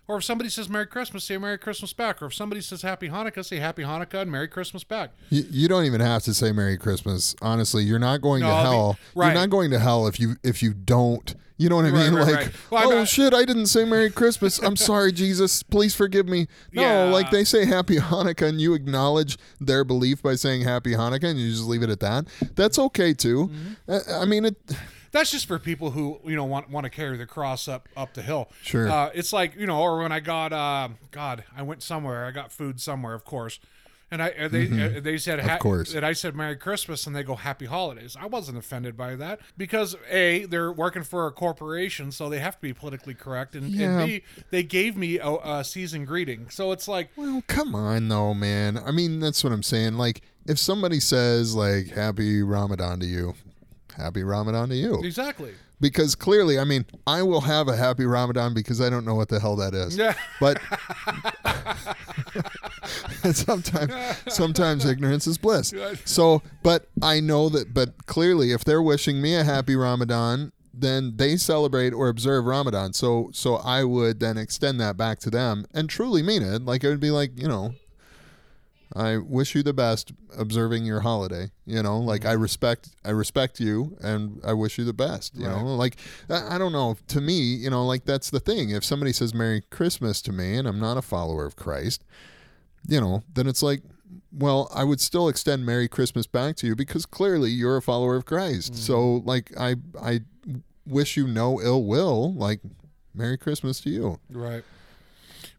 Or 0.10 0.18
if 0.18 0.24
somebody 0.24 0.50
says 0.50 0.68
Merry 0.68 0.88
Christmas, 0.88 1.24
say 1.24 1.38
Merry 1.38 1.60
Christmas 1.60 1.94
back. 1.94 2.20
Or 2.24 2.26
if 2.26 2.34
somebody 2.34 2.62
says 2.62 2.82
Happy 2.82 3.10
Hanukkah, 3.10 3.46
say 3.46 3.58
Happy 3.60 3.84
Hanukkah 3.84 4.24
and 4.24 4.32
Merry 4.32 4.48
Christmas 4.48 4.84
back. 4.84 5.12
You, 5.30 5.44
you 5.52 5.68
don't 5.68 5.86
even 5.86 6.02
have 6.02 6.24
to 6.24 6.34
say 6.34 6.52
Merry 6.52 6.78
Christmas. 6.80 7.36
Honestly, 7.44 7.84
you're 7.84 8.00
not 8.00 8.20
going 8.20 8.42
No, 8.42 8.48
to 8.48 8.54
I 8.54 8.62
hell. 8.64 8.98
right. 9.14 9.26
You're 9.28 9.36
not 9.36 9.52
going 9.52 9.70
to 9.70 9.78
hell 9.78 10.08
if 10.08 10.20
you 10.20 10.38
if 10.44 10.64
you 10.64 10.74
don't. 10.74 11.36
You 11.60 11.70
know 11.70 11.76
what 11.76 11.86
I 11.86 11.92
mean? 11.92 12.16
right, 12.16 12.26
like, 12.26 12.36
right. 12.38 12.52
Well, 12.72 12.92
oh 12.94 12.96
not- 13.00 13.08
shit, 13.08 13.34
I 13.36 13.46
didn't 13.46 13.68
say 13.68 13.86
Merry 13.86 14.10
Christmas. 14.10 14.58
I'm 14.64 14.76
sorry, 14.78 15.12
Jesus. 15.12 15.62
Please 15.62 15.94
forgive 15.94 16.28
me. 16.28 16.48
No, 16.72 16.82
Yeah. 16.82 17.04
like 17.12 17.30
they 17.30 17.44
say 17.44 17.66
Happy 17.66 17.98
Hanukkah, 17.98 18.48
and 18.48 18.60
you 18.60 18.74
acknowledge 18.74 19.38
their 19.62 19.84
belief 19.84 20.24
by 20.24 20.34
saying 20.34 20.62
Happy 20.62 20.94
Hanukkah, 20.94 21.26
and 21.26 21.40
you 21.40 21.52
just 21.52 21.66
leave 21.66 21.84
it 21.84 21.90
at 21.92 22.00
that. 22.00 22.26
That's 22.56 22.80
okay 22.80 23.14
too. 23.14 23.50
Mm-hmm. 23.50 23.92
Uh, 24.16 24.22
I 24.22 24.26
mean, 24.26 24.46
it. 24.46 24.56
That's 25.12 25.32
just 25.32 25.46
for 25.48 25.58
people 25.60 25.92
who 25.92 26.20
you 26.26 26.36
know 26.36 26.46
want 26.46 26.70
want 26.70 26.84
to 26.86 26.90
carry 26.90 27.18
the 27.18 27.26
cross 27.26 27.68
up 27.68 27.88
up 27.98 28.14
the 28.14 28.22
hill. 28.22 28.50
Sure. 28.62 28.90
Uh, 28.90 29.10
it's 29.14 29.34
like 29.34 29.56
you 29.56 29.66
know, 29.66 29.80
or 29.82 30.00
when 30.00 30.12
I 30.12 30.20
got 30.20 30.54
uh, 30.54 30.90
God, 31.12 31.44
I 31.56 31.62
went 31.64 31.82
somewhere. 31.84 32.26
I 32.26 32.32
got 32.32 32.52
food 32.52 32.80
somewhere, 32.80 33.14
of 33.14 33.26
course, 33.26 33.60
and 34.12 34.22
I 34.22 34.48
they 34.48 34.98
uh, 34.98 35.00
they 35.00 35.18
said 35.18 35.40
ha- 35.40 35.48
Mm-hmm. 35.54 35.58
course. 35.62 35.94
and 35.96 36.06
I 36.06 36.14
said 36.14 36.36
Merry 36.36 36.56
Christmas, 36.56 37.08
and 37.08 37.16
they 37.16 37.24
go 37.24 37.36
Happy 37.36 37.66
Holidays. 37.66 38.16
I 38.20 38.28
wasn't 38.28 38.58
offended 38.60 38.96
by 38.96 39.16
that 39.16 39.40
because 39.58 39.96
a 40.12 40.46
they're 40.46 40.72
working 40.72 41.04
for 41.04 41.26
a 41.28 41.32
corporation, 41.32 42.12
so 42.12 42.30
they 42.30 42.40
have 42.40 42.56
to 42.56 42.62
be 42.62 42.74
politically 42.74 43.14
correct, 43.16 43.56
and, 43.56 43.70
Yeah. 43.72 44.00
and 44.00 44.08
b 44.08 44.24
they 44.52 44.62
gave 44.64 44.96
me 44.96 45.18
a, 45.20 45.30
a 45.44 45.64
season 45.64 46.06
greeting. 46.06 46.50
So 46.50 46.72
it's 46.72 46.88
like 46.88 47.10
Well, 47.16 47.44
come 47.48 47.74
on, 47.74 48.08
though, 48.10 48.34
man. 48.34 48.78
I 48.78 48.92
mean, 48.92 49.20
that's 49.20 49.44
what 49.44 49.54
I'm 49.54 49.64
saying. 49.64 49.96
Like, 49.96 50.22
if 50.46 50.60
somebody 50.60 51.00
says 51.00 51.56
like 51.56 51.88
Happy 51.90 52.42
Ramadan 52.44 53.00
to 53.02 53.06
you, 53.08 53.34
Happy 53.98 54.24
Ramadan 54.24 54.70
to 54.70 54.76
you. 54.76 55.02
exactly. 55.04 55.54
because 55.82 56.16
clearly, 56.16 56.60
I 56.60 56.64
mean, 56.64 56.86
I 57.08 57.24
will 57.24 57.42
have 57.42 57.68
a 57.68 57.76
happy 57.76 58.06
Ramadan 58.06 58.54
because 58.54 58.82
I 58.82 58.90
don't 58.90 59.06
know 59.06 59.16
what 59.16 59.30
the 59.30 59.40
hell 59.40 59.56
that 59.58 59.74
is. 59.74 59.98
Yeah. 59.98 60.14
But 60.40 60.60
sometimes, 63.36 63.94
sometimes 64.28 64.86
ignorance 64.86 65.28
is 65.28 65.38
bliss. 65.38 65.74
So, 66.06 66.42
but 66.64 66.88
I 67.02 67.20
know 67.20 67.50
that. 67.50 67.74
But 67.74 68.06
clearly, 68.06 68.52
if 68.52 68.64
they're 68.64 68.82
wishing 68.82 69.22
me 69.22 69.36
a 69.36 69.44
happy 69.44 69.76
Ramadan, 69.76 70.52
then 70.74 71.14
they 71.18 71.36
celebrate 71.36 71.94
or 71.94 72.08
observe 72.08 72.46
Ramadan. 72.46 72.94
So, 72.94 73.30
so 73.34 73.56
I 73.58 73.84
would 73.84 74.20
then 74.20 74.38
extend 74.38 74.80
that 74.80 74.98
back 74.98 75.20
to 75.20 75.30
them 75.30 75.66
and 75.74 75.90
truly 75.90 76.24
mean 76.24 76.42
it. 76.42 76.64
Like 76.64 76.84
it 76.84 76.90
would 76.90 77.00
be 77.00 77.12
like, 77.12 77.32
you 77.40 77.48
know, 77.48 77.74
I 78.96 79.18
wish 79.18 79.54
you 79.54 79.62
the 79.62 79.74
best 79.74 80.12
observing 80.38 80.86
your 80.86 81.02
holiday. 81.02 81.52
You 81.66 81.84
know, 81.84 82.00
like 82.00 82.22
mm-hmm. 82.22 82.32
I 82.32 82.34
respect 82.34 82.90
I 83.06 83.12
respect 83.12 83.60
you 83.60 83.98
and 84.02 84.42
I 84.44 84.54
wish 84.54 84.78
you 84.78 84.86
the 84.86 84.94
best. 84.94 85.36
You 85.36 85.48
know, 85.48 85.76
like 85.76 85.98
I 86.30 86.56
I 86.56 86.58
don't 86.58 86.72
know. 86.72 86.98
To 87.08 87.22
me, 87.22 87.40
you 87.40 87.70
know, 87.70 87.86
like 87.86 88.06
that's 88.06 88.30
the 88.30 88.40
thing. 88.40 88.72
If 88.72 88.84
somebody 88.84 89.14
says 89.14 89.34
Merry 89.34 89.62
Christmas 89.70 90.22
to 90.24 90.32
me 90.32 90.58
and 90.58 90.68
I'm 90.68 90.80
not 90.80 90.98
a 90.98 91.02
follower 91.02 91.46
of 91.46 91.56
Christ, 91.56 92.04
you 92.88 93.00
know, 93.00 93.24
then 93.34 93.48
it's 93.48 93.62
like, 93.62 93.82
well, 94.32 94.72
I 94.74 94.84
would 94.84 95.00
still 95.00 95.30
extend 95.30 95.66
Merry 95.66 95.88
Christmas 95.88 96.26
back 96.26 96.56
to 96.58 96.68
you 96.68 96.76
because 96.76 97.06
clearly 97.06 97.52
you're 97.52 97.78
a 97.78 97.82
follower 97.82 98.16
of 98.16 98.26
Christ. 98.26 98.76
So 98.76 98.96
mm-hmm. 98.96 99.28
like 99.28 99.52
I 99.58 99.76
I 100.02 100.22
wish 100.88 101.16
you 101.16 101.28
no 101.28 101.62
ill 101.62 101.84
will. 101.84 102.34
Like 102.34 102.62
Merry 103.14 103.38
Christmas 103.38 103.82
to 103.82 103.90
you. 103.92 104.20
Right. 104.32 104.64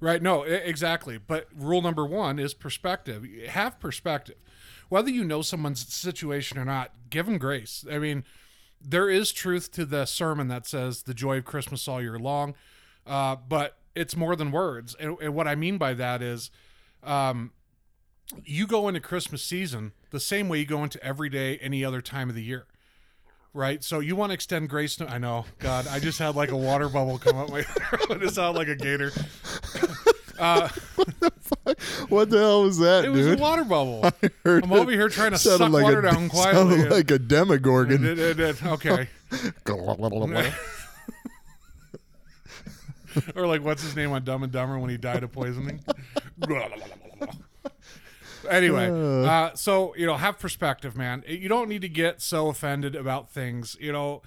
Right. 0.01 0.23
No, 0.23 0.43
exactly. 0.43 1.19
But 1.19 1.49
rule 1.55 1.83
number 1.83 2.07
one 2.07 2.39
is 2.39 2.55
perspective. 2.55 3.27
Have 3.49 3.79
perspective. 3.79 4.37
Whether 4.89 5.11
you 5.11 5.25
know 5.25 5.43
someone's 5.43 5.87
situation 5.87 6.59
or 6.59 6.65
not, 6.65 6.93
give 7.11 7.27
them 7.27 7.39
grace. 7.39 7.85
I 7.91 7.99
mean, 7.99 8.25
there 8.81 9.11
is 9.11 9.31
truth 9.31 9.71
to 9.73 9.85
the 9.85 10.07
sermon 10.07 10.49
that 10.49 10.67
says 10.67 11.03
the 11.03 11.15
joy 11.15 11.39
of 11.39 11.45
Christmas 11.45 11.87
all 11.87 12.01
year 12.01 12.19
long, 12.19 12.55
uh, 13.07 13.37
but 13.37 13.77
it's 13.95 14.17
more 14.17 14.35
than 14.35 14.51
words. 14.51 14.97
And, 14.99 15.17
and 15.21 15.35
what 15.35 15.47
I 15.47 15.55
mean 15.55 15.79
by 15.79 15.95
that 15.95 16.23
is, 16.23 16.51
um, 17.03 17.53
you 18.45 18.67
go 18.67 18.89
into 18.89 19.01
Christmas 19.01 19.43
season 19.43 19.93
the 20.11 20.21
same 20.21 20.49
way 20.49 20.61
you 20.61 20.67
go 20.67 20.83
into 20.83 21.03
every 21.05 21.29
day, 21.29 21.59
any 21.59 21.85
other 21.85 22.01
time 22.01 22.29
of 22.29 22.35
the 22.35 22.43
year. 22.43 22.67
Right, 23.53 23.83
so 23.83 23.99
you 23.99 24.15
want 24.15 24.31
to 24.31 24.35
extend 24.35 24.69
grace 24.69 24.95
to. 24.97 25.11
I 25.11 25.19
know, 25.19 25.45
God, 25.59 25.89
I 25.89 25.99
just 25.99 26.21
had 26.21 26.37
like 26.37 26.53
a 26.53 26.57
water 26.57 26.89
bubble 26.89 27.19
come 27.19 27.37
up 27.37 27.51
my 27.51 27.63
throat. 27.65 28.23
It 28.23 28.33
sounded 28.33 28.57
like 28.57 28.69
a 28.69 28.77
gator. 28.77 29.11
What 32.09 32.31
the 32.31 32.38
hell 32.38 32.62
was 32.64 32.79
that, 32.79 33.05
It 33.05 33.11
was 33.11 33.26
a 33.26 33.37
water 33.37 33.64
bubble. 33.64 34.03
heard 34.44 34.64
I'm 34.64 34.72
it. 34.72 34.79
over 34.79 34.90
here 34.90 35.09
trying 35.09 35.33
to 35.33 35.38
suck 35.38 35.61
like 35.61 35.85
water 35.85 36.00
a, 36.00 36.11
down 36.11 36.29
quietly. 36.29 36.79
Sounded 36.79 36.90
like 36.90 37.11
a 37.11 37.18
demogorgon. 37.18 38.05
It- 38.05 38.18
it- 38.18 38.40
it- 38.40 38.64
okay. 38.64 39.09
or 43.35 43.46
like 43.46 43.62
what's 43.62 43.83
his 43.83 43.96
name 43.96 44.12
on 44.12 44.24
Dumb 44.24 44.42
and 44.42 44.53
Dumber 44.53 44.79
when 44.79 44.90
he 44.90 44.96
died 44.96 45.22
of 45.22 45.33
poisoning? 45.33 45.81
anyway, 48.48 48.88
uh, 49.26 49.50
so 49.55 49.94
you 49.96 50.07
know, 50.07 50.16
have 50.16 50.38
perspective, 50.38 50.96
man. 50.96 51.24
You 51.26 51.48
don't 51.48 51.68
need 51.68 51.83
to 51.83 51.88
get 51.88 52.22
so 52.22 52.48
offended 52.48 52.94
about 52.96 53.31
things. 53.31 53.76
You 53.81 53.92
know, 53.92 54.22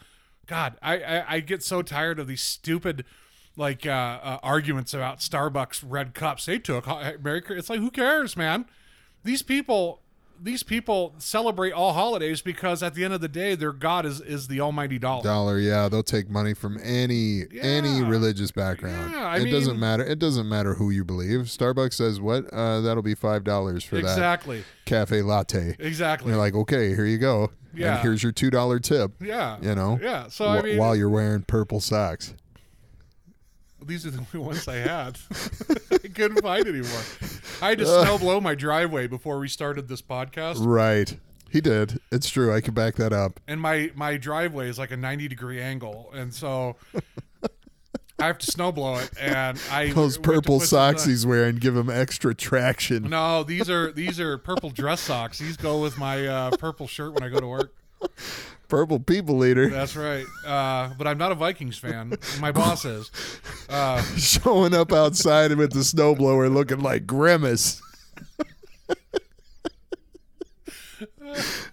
God, 0.48 0.76
I 0.82 0.98
I, 1.02 1.34
I 1.36 1.40
get 1.40 1.64
so 1.64 1.82
tired 1.82 2.20
of 2.20 2.28
these 2.28 2.42
stupid. 2.44 3.06
Like 3.56 3.86
uh, 3.86 3.90
uh, 3.92 4.40
arguments 4.42 4.94
about 4.96 5.20
Starbucks 5.20 5.84
red 5.88 6.14
cups 6.16 6.46
they 6.48 6.58
took. 6.60 6.88
Merry, 7.22 7.42
Chri- 7.42 7.58
it's 7.60 7.70
like 7.70 7.80
who 7.80 7.92
cares, 7.92 8.36
man? 8.36 8.66
These 9.24 9.44
people, 9.44 10.02
these 10.42 10.64
people 10.64 11.14
celebrate 11.20 11.72
all 11.72 11.94
holidays 11.94 12.42
because 12.42 12.82
at 12.82 12.96
the 12.96 13.06
end 13.06 13.14
of 13.14 13.22
the 13.22 13.28
day, 13.28 13.54
their 13.54 13.72
god 13.72 14.08
is 14.08 14.20
is 14.22 14.48
the 14.48 14.60
almighty 14.60 14.98
dollar. 14.98 15.24
Dollar, 15.24 15.60
yeah, 15.60 15.88
they'll 15.88 16.02
take 16.02 16.32
money 16.32 16.56
from 16.56 16.80
any 16.84 17.44
any 17.62 18.02
religious 18.02 18.52
background. 18.52 19.12
Yeah, 19.14 19.36
it 19.36 19.52
doesn't 19.52 19.80
matter. 19.80 20.04
It 20.04 20.18
doesn't 20.18 20.50
matter 20.50 20.74
who 20.74 20.90
you 20.90 21.06
believe. 21.06 21.42
Starbucks 21.42 21.94
says 21.94 22.20
what? 22.20 22.52
Uh, 22.52 22.82
that'll 22.82 23.04
be 23.04 23.14
five 23.16 23.44
dollars 23.44 23.84
for 23.84 23.98
that 23.98 24.02
Exactly. 24.02 24.64
cafe 24.86 25.22
latte. 25.22 25.76
Exactly. 25.78 26.26
And 26.26 26.36
you're 26.36 26.44
like, 26.44 26.56
okay, 26.56 26.90
here 26.96 27.06
you 27.06 27.20
go. 27.20 27.52
Yeah. 27.76 27.94
And 27.94 28.02
here's 28.02 28.24
your 28.24 28.32
two 28.32 28.50
dollar 28.50 28.80
tip. 28.80 29.12
yeah. 29.22 29.58
You 29.62 29.76
know. 29.76 30.00
Yeah. 30.02 30.28
So 30.30 30.48
I 30.48 30.62
mean, 30.64 30.78
while 30.80 30.96
you're 30.96 31.08
wearing 31.10 31.44
purple 31.44 31.80
socks. 31.80 32.34
These 33.84 34.06
are 34.06 34.12
the 34.12 34.26
only 34.34 34.46
ones 34.48 34.68
I 34.68 34.76
had. 34.76 35.18
I 35.92 36.08
couldn't 36.08 36.42
find 36.42 36.68
anymore. 36.68 37.02
I 37.62 37.70
had 37.70 37.80
to 37.80 37.86
snow 37.86 38.18
blow 38.18 38.40
my 38.42 38.56
driveway 38.56 39.08
before 39.08 39.40
we 39.40 39.48
started 39.48 39.88
this 39.88 40.02
podcast, 40.02 40.58
Right. 40.60 41.18
He 41.50 41.62
did. 41.62 42.00
It's 42.12 42.30
true. 42.30 42.52
I 42.54 42.62
can 42.62 42.74
back 42.74 42.96
that 42.96 43.14
up. 43.14 43.40
and 43.48 43.62
my 43.62 43.92
my 43.96 44.18
driveway 44.18 44.70
is 44.70 44.80
like 44.80 44.90
a 44.92 44.98
ninety 44.98 45.28
degree 45.28 45.62
angle, 45.62 46.10
and 46.14 46.34
so. 46.34 46.76
I 48.20 48.28
have 48.28 48.38
to 48.38 48.46
snow 48.46 48.72
blow 48.72 48.96
it, 49.00 49.10
and 49.20 49.60
I 49.70 49.92
Those 49.92 50.18
purple 50.18 50.60
socks 50.62 51.06
uh, 51.06 51.10
he's 51.10 51.26
wearing 51.26 51.58
give 51.58 51.76
him 51.76 51.90
extra 51.90 52.34
traction. 52.34 53.10
No, 53.10 53.44
these 53.44 53.70
are 53.70 53.92
these 53.92 54.20
are 54.20 54.38
purple 54.38 54.70
dress 54.70 55.02
socks. 55.02 55.40
These 55.40 55.58
go 55.58 55.82
with 55.82 55.98
my 55.98 56.26
uh, 56.26 56.52
purple 56.58 56.88
shirt 56.88 57.14
when 57.14 57.24
I 57.24 57.30
go 57.30 57.40
to 57.40 57.48
work. 57.48 57.76
Purple 58.74 59.00
people 59.00 59.46
eater 59.46 59.70
That's 59.70 59.96
right. 59.96 60.26
Uh, 60.44 60.96
but 60.98 61.06
I'm 61.06 61.20
not 61.20 61.32
a 61.32 61.36
Vikings 61.36 61.78
fan. 61.78 62.18
My 62.40 62.52
boss 62.52 62.86
is. 62.86 63.12
Uh, 63.70 64.02
showing 64.18 64.74
up 64.74 64.92
outside 64.92 65.52
him 65.52 65.60
with 65.60 65.74
the 65.74 65.82
snowblower 65.82 66.52
looking 66.52 66.80
like 66.80 67.06
Grimace. 67.06 67.80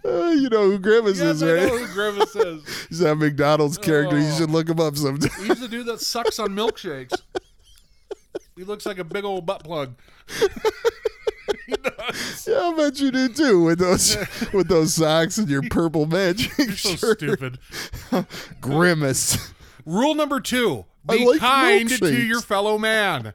Uh, 0.03 0.31
you 0.31 0.49
know 0.49 0.71
who 0.71 0.79
Grimace 0.79 1.19
yes, 1.19 1.37
is, 1.37 1.43
I 1.43 1.47
know 1.47 1.55
right? 1.55 1.87
who 1.87 1.87
Grimace 1.95 2.35
is. 2.35 2.87
He's 2.89 2.99
that 3.01 3.17
McDonald's 3.17 3.77
character. 3.77 4.19
You 4.19 4.27
Oh. 4.27 4.39
should 4.39 4.51
look 4.51 4.69
him 4.69 4.81
up 4.81 4.97
sometime. 4.97 5.31
He's 5.45 5.61
the 5.61 5.69
dude 5.69 5.87
that 5.87 6.01
sucks 6.01 6.39
on 6.39 6.51
milkshakes. 6.51 7.21
He 8.57 8.65
looks 8.65 8.87
like 8.87 8.99
a 8.99 9.05
big 9.05 9.25
old 9.25 9.45
butt 9.45 9.63
plug. 9.63 9.95
Yeah, 12.47 12.71
I 12.73 12.75
bet 12.77 12.99
you 13.01 13.11
do 13.13 13.29
too 13.29 13.63
with 13.63 13.79
those 13.79 14.17
with 14.53 14.67
those 14.69 14.95
socks 14.95 15.39
and 15.39 15.49
your 15.49 15.63
purple 15.63 16.07
magic 16.07 16.51
You're 16.59 16.73
so 16.73 16.97
shirt. 16.97 17.19
stupid. 17.21 17.59
Grimace. 18.61 19.53
Rule 19.87 20.15
number 20.15 20.41
two: 20.41 20.87
be 21.09 21.25
like 21.25 21.39
kind 21.41 21.89
to 21.89 22.23
your 22.27 22.41
fellow 22.41 22.79
man. 22.79 23.35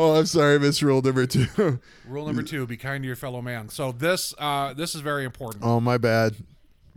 Oh, 0.00 0.14
I'm 0.14 0.26
sorry, 0.26 0.60
Miss 0.60 0.80
Rule 0.80 1.02
number 1.02 1.26
two. 1.26 1.80
Rule 2.06 2.26
number 2.26 2.42
two: 2.42 2.66
be 2.66 2.76
kind 2.76 3.02
to 3.02 3.06
your 3.06 3.16
fellow 3.16 3.42
man. 3.42 3.68
So 3.68 3.90
this 3.92 4.32
uh, 4.38 4.72
this 4.72 4.94
is 4.94 5.00
very 5.00 5.24
important. 5.24 5.64
Oh, 5.64 5.80
my 5.80 5.98
bad. 5.98 6.36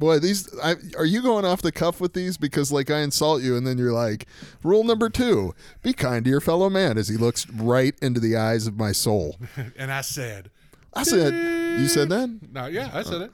Boy, 0.02 0.18
these 0.18 0.50
I, 0.60 0.78
are 0.98 1.06
you 1.06 1.22
going 1.22 1.46
off 1.46 1.62
the 1.62 1.72
cuff 1.72 2.02
with 2.02 2.14
these 2.14 2.36
because 2.36 2.72
like 2.72 2.90
I 2.90 3.02
insult 3.02 3.44
you 3.44 3.56
and 3.56 3.68
then 3.68 3.78
you're 3.78 3.92
like, 3.92 4.26
rule 4.64 4.84
number 4.84 5.12
two: 5.12 5.54
be 5.84 5.94
kind 5.94 6.26
to 6.26 6.32
your 6.32 6.42
fellow 6.42 6.72
man 6.72 6.98
as 6.98 7.08
he 7.08 7.18
looks 7.18 7.48
right 7.48 7.94
into 8.02 8.20
the 8.20 8.36
eyes 8.36 8.66
of 8.66 8.76
my 8.76 8.94
soul. 8.94 9.38
and 9.78 9.92
I 9.92 10.02
said, 10.02 10.50
I 10.92 11.04
said, 11.04 11.36
you 11.80 11.88
said 11.88 12.10
that? 12.10 12.40
No, 12.52 12.66
yeah, 12.66 12.90
I 12.92 13.04
said 13.04 13.22
it. 13.22 13.32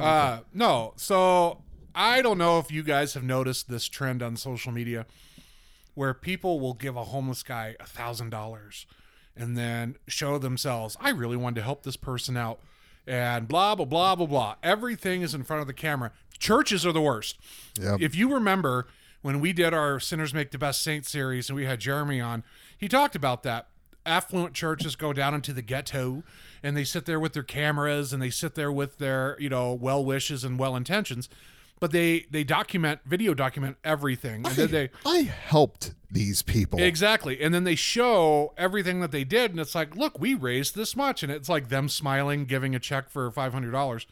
Uh, 0.00 0.40
no, 0.54 0.94
so 0.96 1.62
I 1.94 2.22
don't 2.22 2.38
know 2.38 2.58
if 2.60 2.72
you 2.72 2.82
guys 2.82 3.12
have 3.12 3.22
noticed 3.22 3.68
this 3.68 3.86
trend 3.86 4.22
on 4.22 4.38
social 4.38 4.72
media 4.72 5.04
where 5.92 6.14
people 6.14 6.60
will 6.60 6.72
give 6.72 6.96
a 6.96 7.04
homeless 7.04 7.42
guy 7.42 7.76
a 7.78 7.84
thousand 7.84 8.30
dollars 8.30 8.86
and 9.36 9.54
then 9.54 9.96
show 10.08 10.38
themselves, 10.38 10.96
I 10.98 11.10
really 11.10 11.36
wanted 11.36 11.56
to 11.56 11.62
help 11.62 11.82
this 11.82 11.96
person 11.96 12.38
out, 12.38 12.58
and 13.06 13.48
blah 13.48 13.74
blah 13.74 13.84
blah 13.84 14.14
blah 14.14 14.26
blah. 14.26 14.54
Everything 14.62 15.22
is 15.22 15.34
in 15.34 15.44
front 15.44 15.60
of 15.60 15.66
the 15.66 15.72
camera. 15.72 16.12
Churches 16.38 16.84
are 16.84 16.92
the 16.92 17.00
worst. 17.00 17.38
Yep. 17.80 18.00
If 18.00 18.14
you 18.14 18.32
remember 18.32 18.86
when 19.22 19.40
we 19.40 19.52
did 19.52 19.72
our 19.72 19.98
Sinners 19.98 20.34
Make 20.34 20.50
the 20.50 20.58
Best 20.58 20.82
Saints 20.82 21.10
series 21.10 21.48
and 21.48 21.56
we 21.56 21.64
had 21.64 21.80
Jeremy 21.80 22.20
on, 22.20 22.44
he 22.76 22.88
talked 22.88 23.16
about 23.16 23.42
that. 23.44 23.68
Affluent 24.04 24.54
churches 24.54 24.94
go 24.94 25.12
down 25.12 25.34
into 25.34 25.52
the 25.52 25.62
ghetto 25.62 26.22
and 26.62 26.76
they 26.76 26.84
sit 26.84 27.06
there 27.06 27.18
with 27.18 27.32
their 27.32 27.42
cameras 27.42 28.12
and 28.12 28.22
they 28.22 28.30
sit 28.30 28.54
there 28.54 28.70
with 28.70 28.98
their, 28.98 29.36
you 29.40 29.48
know, 29.48 29.72
well 29.72 30.04
wishes 30.04 30.44
and 30.44 30.58
well 30.58 30.76
intentions. 30.76 31.28
But 31.78 31.92
they 31.92 32.26
they 32.30 32.44
document, 32.44 33.00
video 33.04 33.34
document 33.34 33.76
everything. 33.84 34.46
And 34.46 34.54
then 34.54 34.70
they 34.70 34.90
I 35.04 35.22
helped 35.22 35.94
these 36.10 36.42
people. 36.42 36.80
Exactly. 36.80 37.40
And 37.40 37.52
then 37.52 37.64
they 37.64 37.74
show 37.74 38.54
everything 38.56 39.00
that 39.00 39.10
they 39.10 39.24
did. 39.24 39.50
And 39.50 39.60
it's 39.60 39.74
like, 39.74 39.96
look, 39.96 40.18
we 40.18 40.34
raised 40.34 40.74
this 40.74 40.96
much. 40.96 41.22
And 41.22 41.30
it's 41.30 41.48
like 41.48 41.68
them 41.68 41.88
smiling, 41.88 42.46
giving 42.46 42.74
a 42.74 42.78
check 42.78 43.10
for 43.10 43.30
$500 43.30 44.06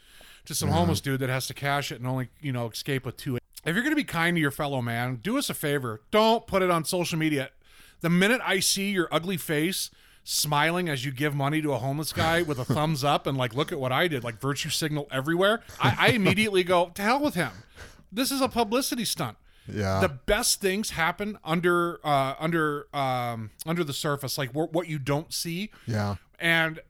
to 0.44 0.54
some 0.54 0.68
homeless 0.68 1.00
dude 1.00 1.20
that 1.20 1.30
has 1.30 1.46
to 1.46 1.54
cash 1.54 1.90
it 1.90 1.96
and 1.96 2.06
only, 2.06 2.28
you 2.40 2.52
know, 2.52 2.68
escape 2.68 3.06
with 3.06 3.16
two. 3.16 3.36
If 3.36 3.74
you're 3.74 3.82
going 3.82 3.92
to 3.92 3.96
be 3.96 4.04
kind 4.04 4.36
to 4.36 4.40
your 4.40 4.50
fellow 4.50 4.82
man, 4.82 5.16
do 5.22 5.38
us 5.38 5.48
a 5.48 5.54
favor. 5.54 6.02
Don't 6.10 6.46
put 6.46 6.62
it 6.62 6.70
on 6.70 6.84
social 6.84 7.18
media. 7.18 7.50
The 8.02 8.10
minute 8.10 8.42
I 8.44 8.60
see 8.60 8.90
your 8.90 9.08
ugly 9.10 9.38
face 9.38 9.90
smiling 10.24 10.88
as 10.88 11.04
you 11.04 11.12
give 11.12 11.34
money 11.34 11.60
to 11.62 11.72
a 11.72 11.78
homeless 11.78 12.12
guy 12.12 12.42
with 12.42 12.58
a 12.58 12.64
thumbs 12.64 13.04
up 13.04 13.26
and 13.26 13.36
like, 13.38 13.54
look 13.54 13.70
at 13.72 13.78
what 13.78 13.92
I 13.92 14.08
did, 14.08 14.24
like 14.24 14.40
virtue 14.40 14.70
signal 14.70 15.06
everywhere, 15.12 15.60
I, 15.80 15.96
I 15.98 16.08
immediately 16.08 16.64
go, 16.64 16.90
to 16.94 17.02
hell 17.02 17.20
with 17.20 17.34
him. 17.34 17.52
This 18.10 18.30
is 18.32 18.40
a 18.40 18.48
publicity 18.48 19.04
stunt 19.04 19.36
Yeah. 19.68 20.00
the 20.00 20.08
best 20.08 20.60
things 20.60 20.90
happen 20.90 21.38
under 21.44 21.98
uh 22.06 22.34
under 22.38 22.86
um 22.94 23.50
under 23.66 23.82
the 23.84 23.92
surface 23.94 24.36
like 24.38 24.50
wh- 24.50 24.72
what 24.72 24.88
you 24.88 24.98
don't 24.98 25.32
see 25.32 25.70
yeah. 25.86 26.16
and 26.38 26.80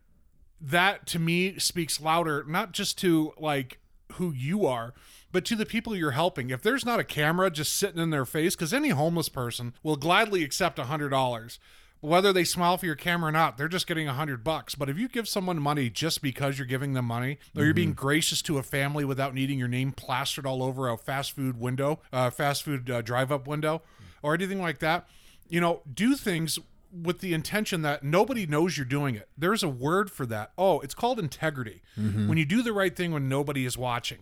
that 0.60 1.06
to 1.06 1.18
me 1.18 1.58
speaks 1.58 2.00
louder 2.00 2.44
not 2.46 2.72
just 2.72 2.98
to 2.98 3.32
like 3.38 3.78
who 4.14 4.32
you 4.32 4.66
are 4.66 4.92
but 5.32 5.44
to 5.46 5.56
the 5.56 5.64
people 5.66 5.94
you're 5.96 6.10
helping 6.12 6.50
if 6.50 6.62
there's 6.62 6.84
not 6.84 6.98
a 7.00 7.04
camera 7.04 7.50
just 7.50 7.74
sitting 7.74 8.00
in 8.02 8.10
their 8.10 8.24
face 8.26 8.54
because 8.56 8.72
any 8.74 8.90
homeless 8.90 9.28
person 9.28 9.72
will 9.82 9.96
gladly 9.96 10.42
accept 10.44 10.78
a 10.78 10.84
hundred 10.84 11.08
dollars 11.10 11.58
whether 12.04 12.32
they 12.32 12.44
smile 12.44 12.76
for 12.76 12.86
your 12.86 12.94
camera 12.94 13.28
or 13.28 13.32
not 13.32 13.56
they're 13.56 13.68
just 13.68 13.86
getting 13.86 14.06
a 14.06 14.12
hundred 14.12 14.44
bucks 14.44 14.74
but 14.74 14.88
if 14.88 14.98
you 14.98 15.08
give 15.08 15.26
someone 15.26 15.60
money 15.60 15.88
just 15.88 16.20
because 16.20 16.58
you're 16.58 16.66
giving 16.66 16.92
them 16.92 17.04
money 17.04 17.38
or 17.56 17.64
you're 17.64 17.74
being 17.74 17.92
gracious 17.94 18.42
to 18.42 18.58
a 18.58 18.62
family 18.62 19.04
without 19.04 19.34
needing 19.34 19.58
your 19.58 19.68
name 19.68 19.90
plastered 19.90 20.46
all 20.46 20.62
over 20.62 20.88
a 20.88 20.98
fast 20.98 21.32
food 21.32 21.58
window 21.58 22.00
uh, 22.12 22.28
fast 22.30 22.62
food 22.62 22.90
uh, 22.90 23.00
drive 23.02 23.32
up 23.32 23.46
window 23.46 23.80
or 24.22 24.34
anything 24.34 24.60
like 24.60 24.78
that 24.78 25.08
you 25.48 25.60
know 25.60 25.80
do 25.92 26.14
things 26.14 26.58
with 27.02 27.20
the 27.20 27.34
intention 27.34 27.82
that 27.82 28.04
nobody 28.04 28.46
knows 28.46 28.76
you're 28.76 28.84
doing 28.84 29.16
it. 29.16 29.28
There's 29.36 29.62
a 29.64 29.68
word 29.68 30.10
for 30.12 30.26
that. 30.26 30.52
Oh, 30.56 30.78
it's 30.80 30.94
called 30.94 31.18
integrity. 31.18 31.82
When 32.28 32.38
you 32.38 32.44
do 32.44 32.62
the 32.62 32.72
right 32.72 32.94
thing 32.94 33.10
when 33.12 33.28
nobody 33.28 33.66
is 33.66 33.76
watching. 33.76 34.18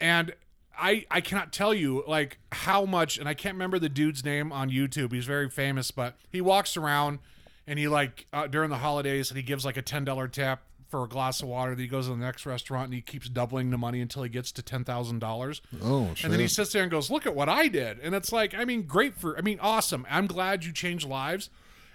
And 0.00 0.34
I 0.80 1.04
I 1.10 1.20
cannot 1.20 1.52
tell 1.52 1.74
you 1.74 2.02
like 2.06 2.38
how 2.52 2.84
much 2.86 3.18
and 3.18 3.28
I 3.28 3.34
can't 3.34 3.54
remember 3.54 3.78
the 3.78 3.88
dude's 3.88 4.24
name 4.24 4.50
on 4.52 4.70
YouTube. 4.70 5.12
He's 5.12 5.26
very 5.26 5.50
famous, 5.50 5.90
but 5.90 6.16
he 6.30 6.40
walks 6.40 6.76
around 6.76 7.18
and 7.66 7.78
he 7.78 7.86
like 7.86 8.26
uh, 8.32 8.46
during 8.46 8.70
the 8.70 8.78
holidays 8.78 9.30
and 9.30 9.36
he 9.36 9.42
gives 9.42 9.64
like 9.64 9.76
a 9.76 9.82
$10 9.82 10.32
tip 10.32 10.58
for 10.88 11.04
a 11.04 11.08
glass 11.08 11.40
of 11.40 11.48
water. 11.48 11.70
Then 11.70 11.80
he 11.80 11.86
goes 11.86 12.06
to 12.06 12.10
the 12.10 12.18
next 12.18 12.44
restaurant 12.44 12.86
and 12.86 12.94
he 12.94 13.00
keeps 13.00 13.28
doubling 13.28 13.70
the 13.70 13.78
money 13.78 14.00
until 14.00 14.22
he 14.24 14.28
gets 14.28 14.50
to 14.52 14.62
ten 14.62 14.84
thousand 14.84 15.20
dollars. 15.20 15.62
Oh, 15.82 16.10
shit. 16.14 16.24
And 16.24 16.32
then 16.32 16.40
he 16.40 16.48
sits 16.48 16.72
there 16.72 16.82
and 16.82 16.90
goes, 16.90 17.10
"Look 17.10 17.26
at 17.26 17.34
what 17.34 17.48
I 17.48 17.68
did." 17.68 18.00
And 18.00 18.14
it's 18.14 18.32
like, 18.32 18.54
I 18.54 18.64
mean, 18.64 18.82
great 18.82 19.14
for, 19.14 19.38
I 19.38 19.40
mean, 19.40 19.58
awesome. 19.60 20.04
I'm 20.10 20.26
glad 20.26 20.64
you 20.64 20.72
changed 20.72 21.06
lives, 21.06 21.48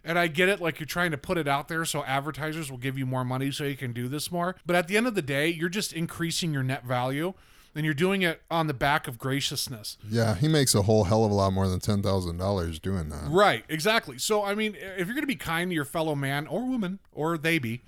and 0.03 0.17
I 0.17 0.27
get 0.27 0.47
it. 0.47 0.61
Like 0.61 0.79
you're 0.79 0.87
trying 0.87 1.11
to 1.11 1.17
put 1.17 1.37
it 1.37 1.47
out 1.47 1.67
there 1.67 1.83
so 1.83 2.03
advertisers 2.05 2.71
will 2.71 2.77
give 2.77 2.97
you 2.97 3.05
more 3.05 3.25
money 3.25 3.51
so 3.51 3.65
you 3.65 3.75
can 3.75 3.91
do 3.91 4.07
this 4.07 4.31
more. 4.31 4.55
But 4.65 4.77
at 4.77 4.87
the 4.87 4.95
end 4.95 5.07
of 5.07 5.15
the 5.15 5.21
day, 5.21 5.49
you're 5.49 5.69
just 5.69 5.91
increasing 5.91 6.53
your 6.53 6.63
net 6.63 6.85
value, 6.85 7.33
and 7.75 7.83
you're 7.85 7.93
doing 7.93 8.21
it 8.21 8.41
on 8.49 8.67
the 8.67 8.73
back 8.73 9.07
of 9.07 9.19
graciousness. 9.19 9.97
yeah, 10.09 10.35
he 10.35 10.47
makes 10.47 10.73
a 10.73 10.83
whole 10.83 11.03
hell 11.03 11.25
of 11.25 11.31
a 11.31 11.33
lot 11.33 11.51
more 11.53 11.67
than 11.67 11.79
ten 11.79 12.01
thousand 12.01 12.37
dollars 12.37 12.79
doing 12.79 13.09
that. 13.09 13.25
Right, 13.29 13.63
exactly. 13.69 14.17
So 14.17 14.43
I 14.43 14.55
mean, 14.55 14.75
if 14.75 15.05
you're 15.07 15.15
going 15.15 15.21
to 15.21 15.27
be 15.27 15.35
kind 15.35 15.69
to 15.71 15.75
your 15.75 15.85
fellow 15.85 16.15
man 16.15 16.47
or 16.47 16.65
woman 16.65 16.99
or 17.11 17.37
they 17.37 17.59
be, 17.59 17.81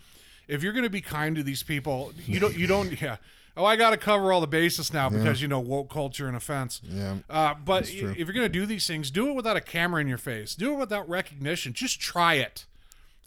if 0.47 0.62
you're 0.62 0.73
going 0.73 0.84
to 0.84 0.89
be 0.89 1.02
kind 1.02 1.36
to 1.38 1.43
these 1.43 1.63
people, 1.63 2.12
you 2.26 2.39
don't 2.39 2.58
you 2.58 2.67
don't 2.67 3.02
yeah. 3.02 3.17
Oh, 3.56 3.65
I 3.65 3.76
got 3.76 3.89
to 3.89 3.97
cover 3.97 4.32
all 4.32 4.39
the 4.39 4.45
bases 4.45 4.93
now 4.93 5.10
because 5.10 5.41
you 5.41 5.47
know 5.47 5.60
woke 5.60 5.89
culture 5.89 6.28
and 6.28 6.38
offense. 6.38 6.80
Yeah. 6.84 7.15
Uh, 7.28 7.56
but 7.56 7.89
if 7.89 8.15
you're 8.15 8.26
going 8.34 8.45
to 8.45 8.50
do 8.50 8.67
these 8.67 8.86
things, 8.86 9.10
do 9.10 9.30
it 9.30 9.34
without 9.34 9.58
a 9.58 9.62
camera 9.62 10.00
in 10.00 10.08
your 10.08 10.19
face. 10.19 10.54
Do 10.54 10.73
it 10.73 10.78
without 10.78 11.10
recognition. 11.10 11.73
Just 11.73 12.00
try 12.00 12.36
it. 12.36 12.65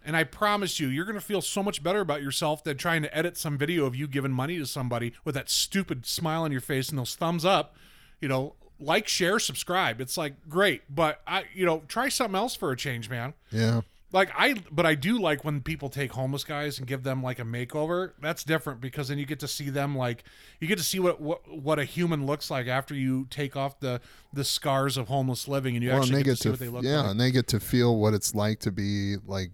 And 0.05 0.17
I 0.17 0.25
promise 0.25 0.81
you, 0.81 0.89
you're 0.89 1.05
going 1.05 1.19
to 1.19 1.21
feel 1.25 1.43
so 1.43 1.63
much 1.63 1.83
better 1.83 2.01
about 2.01 2.23
yourself 2.23 2.65
than 2.65 2.77
trying 2.77 3.03
to 3.03 3.17
edit 3.17 3.37
some 3.37 3.57
video 3.59 3.87
of 3.87 3.95
you 3.95 4.07
giving 4.07 4.33
money 4.33 4.59
to 4.59 4.67
somebody 4.67 5.13
with 5.25 5.35
that 5.35 5.49
stupid 5.51 6.07
smile 6.07 6.43
on 6.43 6.53
your 6.53 6.61
face 6.61 6.89
and 6.89 6.99
those 6.99 7.15
thumbs 7.15 7.45
up. 7.45 7.75
You 8.21 8.29
know, 8.29 8.55
like, 8.79 9.09
share, 9.09 9.39
subscribe. 9.39 10.01
It's 10.01 10.17
like 10.17 10.49
great, 10.49 10.83
but 10.89 11.21
I, 11.27 11.45
you 11.55 11.67
know, 11.67 11.83
try 11.89 12.09
something 12.09 12.35
else 12.37 12.55
for 12.57 12.71
a 12.71 12.77
change, 12.77 13.11
man. 13.11 13.35
Yeah. 13.51 13.83
Like 14.13 14.33
I, 14.37 14.57
but 14.73 14.87
I 14.87 14.97
do 14.97 15.21
like 15.21 15.45
when 15.45 15.61
people 15.61 15.89
take 15.89 16.11
homeless 16.11 16.43
guys 16.43 16.79
and 16.81 16.89
give 16.89 17.05
them 17.05 17.23
like 17.23 17.39
a 17.39 17.45
makeover. 17.45 18.11
That's 18.21 18.43
different 18.43 18.81
because 18.81 19.07
then 19.07 19.19
you 19.19 19.25
get 19.25 19.39
to 19.39 19.47
see 19.47 19.71
them 19.71 19.97
like 19.97 20.25
you 20.59 20.67
get 20.67 20.79
to 20.79 20.85
see 20.85 20.99
what 20.99 21.21
what, 21.21 21.47
what 21.49 21.79
a 21.79 21.85
human 21.85 22.27
looks 22.27 22.51
like 22.51 22.67
after 22.67 22.93
you 22.93 23.29
take 23.31 23.55
off 23.55 23.79
the 23.79 24.01
the 24.33 24.43
scars 24.43 24.97
of 24.97 25.07
homeless 25.07 25.47
living 25.47 25.77
and 25.77 25.85
you 25.85 25.91
Well, 25.91 26.01
actually 26.01 26.17
they 26.17 26.23
get, 26.25 26.31
get 26.31 26.37
to 26.39 26.43
see 26.43 26.49
to 26.49 26.51
what 26.51 26.59
they 26.59 26.67
look 26.67 26.75
like. 26.83 26.85
yeah, 26.87 27.01
like. 27.03 27.11
and 27.13 27.21
they 27.21 27.31
get 27.31 27.47
to 27.49 27.61
feel 27.61 27.99
what 27.99 28.13
it's 28.13 28.35
like 28.35 28.59
to 28.61 28.73
be 28.73 29.15
like 29.29 29.53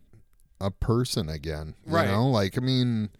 a 0.60 0.70
person 0.70 1.28
again. 1.28 1.74
You 1.86 1.94
Right. 1.94 2.08
know, 2.08 2.28
like 2.28 2.56
I 2.56 2.60
mean, 2.60 3.10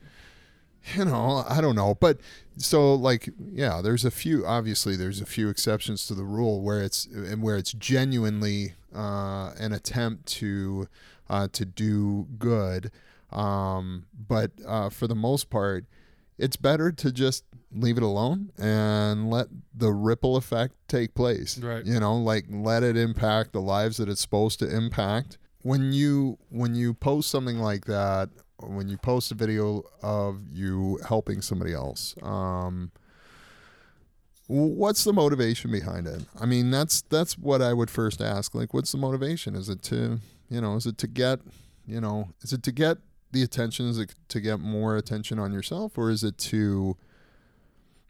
you 0.94 1.04
know, 1.04 1.44
I 1.48 1.60
don't 1.60 1.74
know, 1.76 1.94
but 1.94 2.18
so 2.56 2.94
like 2.94 3.28
yeah, 3.52 3.80
there's 3.82 4.04
a 4.04 4.10
few. 4.10 4.46
Obviously, 4.46 4.96
there's 4.96 5.20
a 5.20 5.26
few 5.26 5.48
exceptions 5.48 6.06
to 6.06 6.14
the 6.14 6.24
rule 6.24 6.62
where 6.62 6.80
it's 6.82 7.06
and 7.06 7.42
where 7.42 7.56
it's 7.56 7.72
genuinely 7.72 8.74
uh, 8.94 9.52
an 9.58 9.72
attempt 9.72 10.26
to 10.26 10.88
uh, 11.28 11.48
to 11.52 11.64
do 11.64 12.26
good. 12.38 12.90
Um, 13.32 14.06
but 14.28 14.52
uh, 14.66 14.88
for 14.88 15.06
the 15.08 15.14
most 15.16 15.50
part, 15.50 15.84
it's 16.38 16.56
better 16.56 16.92
to 16.92 17.10
just 17.12 17.44
leave 17.72 17.96
it 17.98 18.02
alone 18.02 18.52
and 18.56 19.28
let 19.28 19.48
the 19.74 19.92
ripple 19.92 20.36
effect 20.36 20.74
take 20.88 21.14
place. 21.14 21.58
Right. 21.58 21.84
You 21.84 21.98
know, 22.00 22.16
like 22.16 22.46
let 22.48 22.82
it 22.84 22.96
impact 22.96 23.52
the 23.52 23.60
lives 23.60 23.96
that 23.98 24.08
it's 24.08 24.20
supposed 24.20 24.60
to 24.60 24.74
impact. 24.74 25.36
When 25.66 25.92
you 25.92 26.38
when 26.50 26.76
you 26.76 26.94
post 26.94 27.28
something 27.28 27.58
like 27.58 27.86
that, 27.86 28.28
when 28.60 28.88
you 28.88 28.98
post 28.98 29.32
a 29.32 29.34
video 29.34 29.82
of 30.00 30.40
you 30.52 31.00
helping 31.08 31.42
somebody 31.42 31.72
else, 31.72 32.14
um, 32.22 32.92
what's 34.46 35.02
the 35.02 35.12
motivation 35.12 35.72
behind 35.72 36.06
it? 36.06 36.22
I 36.40 36.46
mean, 36.46 36.70
that's 36.70 37.02
that's 37.02 37.36
what 37.36 37.62
I 37.62 37.72
would 37.72 37.90
first 37.90 38.22
ask. 38.22 38.54
Like, 38.54 38.74
what's 38.74 38.92
the 38.92 38.98
motivation? 38.98 39.56
Is 39.56 39.68
it 39.68 39.82
to 39.84 40.20
you 40.48 40.60
know, 40.60 40.76
is 40.76 40.86
it 40.86 40.98
to 40.98 41.08
get 41.08 41.40
you 41.84 42.00
know, 42.00 42.28
is 42.42 42.52
it 42.52 42.62
to 42.62 42.70
get 42.70 42.98
the 43.32 43.42
attention? 43.42 43.88
Is 43.88 43.98
it 43.98 44.14
to 44.28 44.40
get 44.40 44.60
more 44.60 44.96
attention 44.96 45.40
on 45.40 45.52
yourself, 45.52 45.98
or 45.98 46.10
is 46.10 46.22
it 46.22 46.38
to 46.38 46.96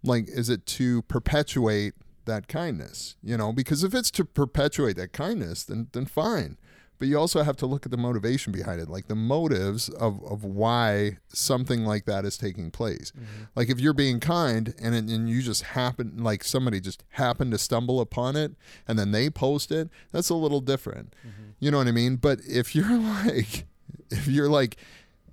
like 0.03 0.29
is 0.29 0.51
it 0.51 0.67
to 0.67 1.01
perpetuate 1.03 1.95
that 2.27 2.49
kindness 2.49 3.17
you 3.23 3.37
know 3.37 3.53
because 3.53 3.83
if 3.83 3.95
it's 3.95 4.11
to 4.11 4.25
perpetuate 4.25 4.97
that 4.97 5.13
kindness 5.13 5.63
then 5.63 5.87
then 5.93 6.05
fine 6.05 6.59
but 6.99 7.09
you 7.09 7.19
also 7.19 7.43
have 7.43 7.57
to 7.59 7.67
look 7.67 7.85
at 7.85 7.91
the 7.91 7.97
motivation 7.97 8.53
behind 8.53 8.81
it 8.81 8.89
like 8.89 9.09
the 9.09 9.15
motives 9.15 9.89
of, 9.89 10.23
of 10.25 10.45
why 10.45 11.19
something 11.29 11.85
like 11.85 12.05
that 12.07 12.25
is 12.25 12.39
taking 12.39 12.71
place. 12.71 13.13
Mm-hmm. 13.13 13.45
Like 13.55 13.69
if 13.69 13.81
you're 13.81 13.93
being 13.93 14.21
kind 14.21 14.75
and 14.81 14.95
and 14.95 15.29
you 15.29 15.43
just 15.43 15.63
happen 15.63 16.23
like 16.23 16.45
somebody 16.45 16.81
just 16.81 17.05
happened 17.11 17.53
to 17.53 17.59
stumble 17.59 18.01
upon 18.01 18.37
it 18.37 18.53
and 18.89 18.99
then 18.99 19.13
they 19.13 19.31
post 19.31 19.71
it 19.71 19.89
that's 20.13 20.31
a 20.31 20.35
little 20.35 20.61
different. 20.61 21.15
Mm-hmm. 21.27 21.51
You 21.59 21.71
know 21.71 21.79
what 21.79 21.89
i 21.89 21.93
mean? 21.93 22.17
But 22.17 22.41
if 22.47 22.75
you're 22.75 22.99
like 23.27 23.67
if 24.11 24.27
you're 24.27 24.49
like 24.49 24.77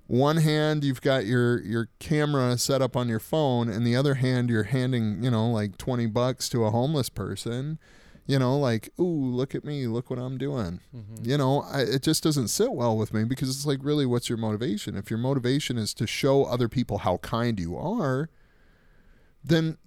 one 0.08 0.38
hand 0.38 0.84
you've 0.84 1.02
got 1.02 1.26
your 1.26 1.62
your 1.62 1.90
camera 2.00 2.58
set 2.58 2.82
up 2.82 2.96
on 2.96 3.08
your 3.08 3.20
phone 3.20 3.70
and 3.70 3.88
the 3.88 3.96
other 3.96 4.16
hand 4.16 4.50
you're 4.50 4.64
handing 4.64 5.24
you 5.24 5.32
know 5.32 5.50
like 5.50 5.78
20 5.78 6.08
bucks 6.08 6.50
to 6.50 6.66
a 6.66 6.72
homeless 6.72 7.10
person 7.10 7.80
you 8.26 8.40
know 8.40 8.58
like 8.58 8.90
ooh 9.00 9.04
look 9.04 9.54
at 9.54 9.64
me 9.64 9.88
look 9.88 10.10
what 10.10 10.20
i'm 10.20 10.38
doing 10.38 10.80
mm-hmm. 10.96 11.30
you 11.30 11.38
know 11.38 11.62
I, 11.62 11.82
it 11.82 12.04
just 12.04 12.24
doesn't 12.24 12.48
sit 12.48 12.72
well 12.72 12.98
with 12.98 13.14
me 13.14 13.24
because 13.24 13.50
it's 13.50 13.66
like 13.66 13.80
really 13.82 14.06
what's 14.06 14.30
your 14.30 14.38
motivation 14.38 14.96
if 14.96 15.10
your 15.10 15.20
motivation 15.20 15.78
is 15.78 15.94
to 15.96 16.08
show 16.08 16.46
other 16.46 16.70
people 16.70 17.00
how 17.00 17.18
kind 17.18 17.60
you 17.60 17.76
are 17.76 18.30
then 19.44 19.78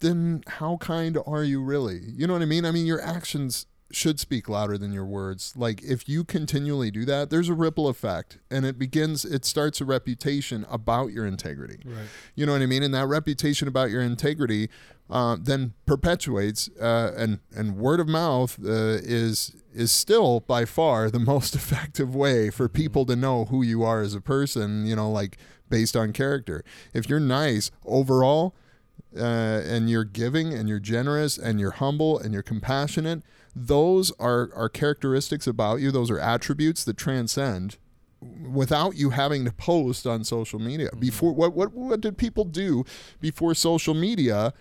then 0.00 0.42
how 0.46 0.76
kind 0.76 1.18
are 1.26 1.44
you 1.44 1.62
really? 1.62 2.00
You 2.04 2.26
know 2.26 2.32
what 2.32 2.42
I 2.42 2.46
mean? 2.46 2.64
I 2.64 2.70
mean, 2.70 2.86
your 2.86 3.00
actions 3.00 3.66
should 3.90 4.20
speak 4.20 4.48
louder 4.48 4.76
than 4.76 4.92
your 4.92 5.04
words. 5.04 5.54
Like 5.56 5.82
if 5.82 6.08
you 6.08 6.24
continually 6.24 6.90
do 6.90 7.04
that, 7.06 7.30
there's 7.30 7.48
a 7.48 7.54
ripple 7.54 7.88
effect 7.88 8.38
and 8.50 8.66
it 8.66 8.78
begins 8.78 9.24
it 9.24 9.44
starts 9.44 9.80
a 9.80 9.84
reputation 9.84 10.66
about 10.70 11.12
your 11.12 11.26
integrity. 11.26 11.80
Right. 11.84 12.06
You 12.34 12.46
know 12.46 12.52
what 12.52 12.62
I 12.62 12.66
mean? 12.66 12.82
And 12.82 12.92
that 12.94 13.06
reputation 13.06 13.66
about 13.66 13.90
your 13.90 14.02
integrity 14.02 14.68
uh, 15.10 15.38
then 15.40 15.72
perpetuates 15.86 16.68
uh, 16.80 17.14
and 17.16 17.38
and 17.56 17.76
word 17.76 17.98
of 17.98 18.08
mouth 18.08 18.58
uh, 18.62 19.00
is 19.02 19.56
is 19.72 19.90
still 19.90 20.40
by 20.40 20.64
far 20.64 21.10
the 21.10 21.18
most 21.32 21.54
effective 21.54 22.14
way 22.14 22.50
for 22.50 22.68
people 22.68 23.06
to 23.06 23.16
know 23.16 23.46
who 23.46 23.62
you 23.62 23.82
are 23.82 24.00
as 24.00 24.14
a 24.14 24.20
person, 24.20 24.86
you 24.86 24.94
know, 24.94 25.10
like 25.10 25.38
based 25.70 25.96
on 25.96 26.12
character. 26.12 26.62
If 26.92 27.08
you're 27.08 27.20
nice 27.20 27.70
overall, 27.86 28.54
uh, 29.16 29.62
and 29.64 29.88
you're 29.88 30.04
giving 30.04 30.52
and 30.52 30.68
you're 30.68 30.78
generous 30.78 31.38
and 31.38 31.58
you're 31.58 31.72
humble 31.72 32.18
and 32.18 32.32
you're 32.32 32.42
compassionate, 32.42 33.22
those 33.66 34.12
are, 34.18 34.50
are 34.54 34.68
characteristics 34.68 35.46
about 35.46 35.80
you. 35.80 35.90
Those 35.90 36.10
are 36.10 36.18
attributes 36.18 36.84
that 36.84 36.96
transcend 36.96 37.76
without 38.20 38.96
you 38.96 39.10
having 39.10 39.44
to 39.44 39.52
post 39.52 40.06
on 40.06 40.24
social 40.24 40.58
media. 40.58 40.88
Mm-hmm. 40.88 41.00
Before 41.00 41.32
what, 41.32 41.54
what 41.54 41.72
what 41.72 42.00
did 42.00 42.18
people 42.18 42.44
do 42.44 42.84
before 43.20 43.54
social 43.54 43.94
media 43.94 44.52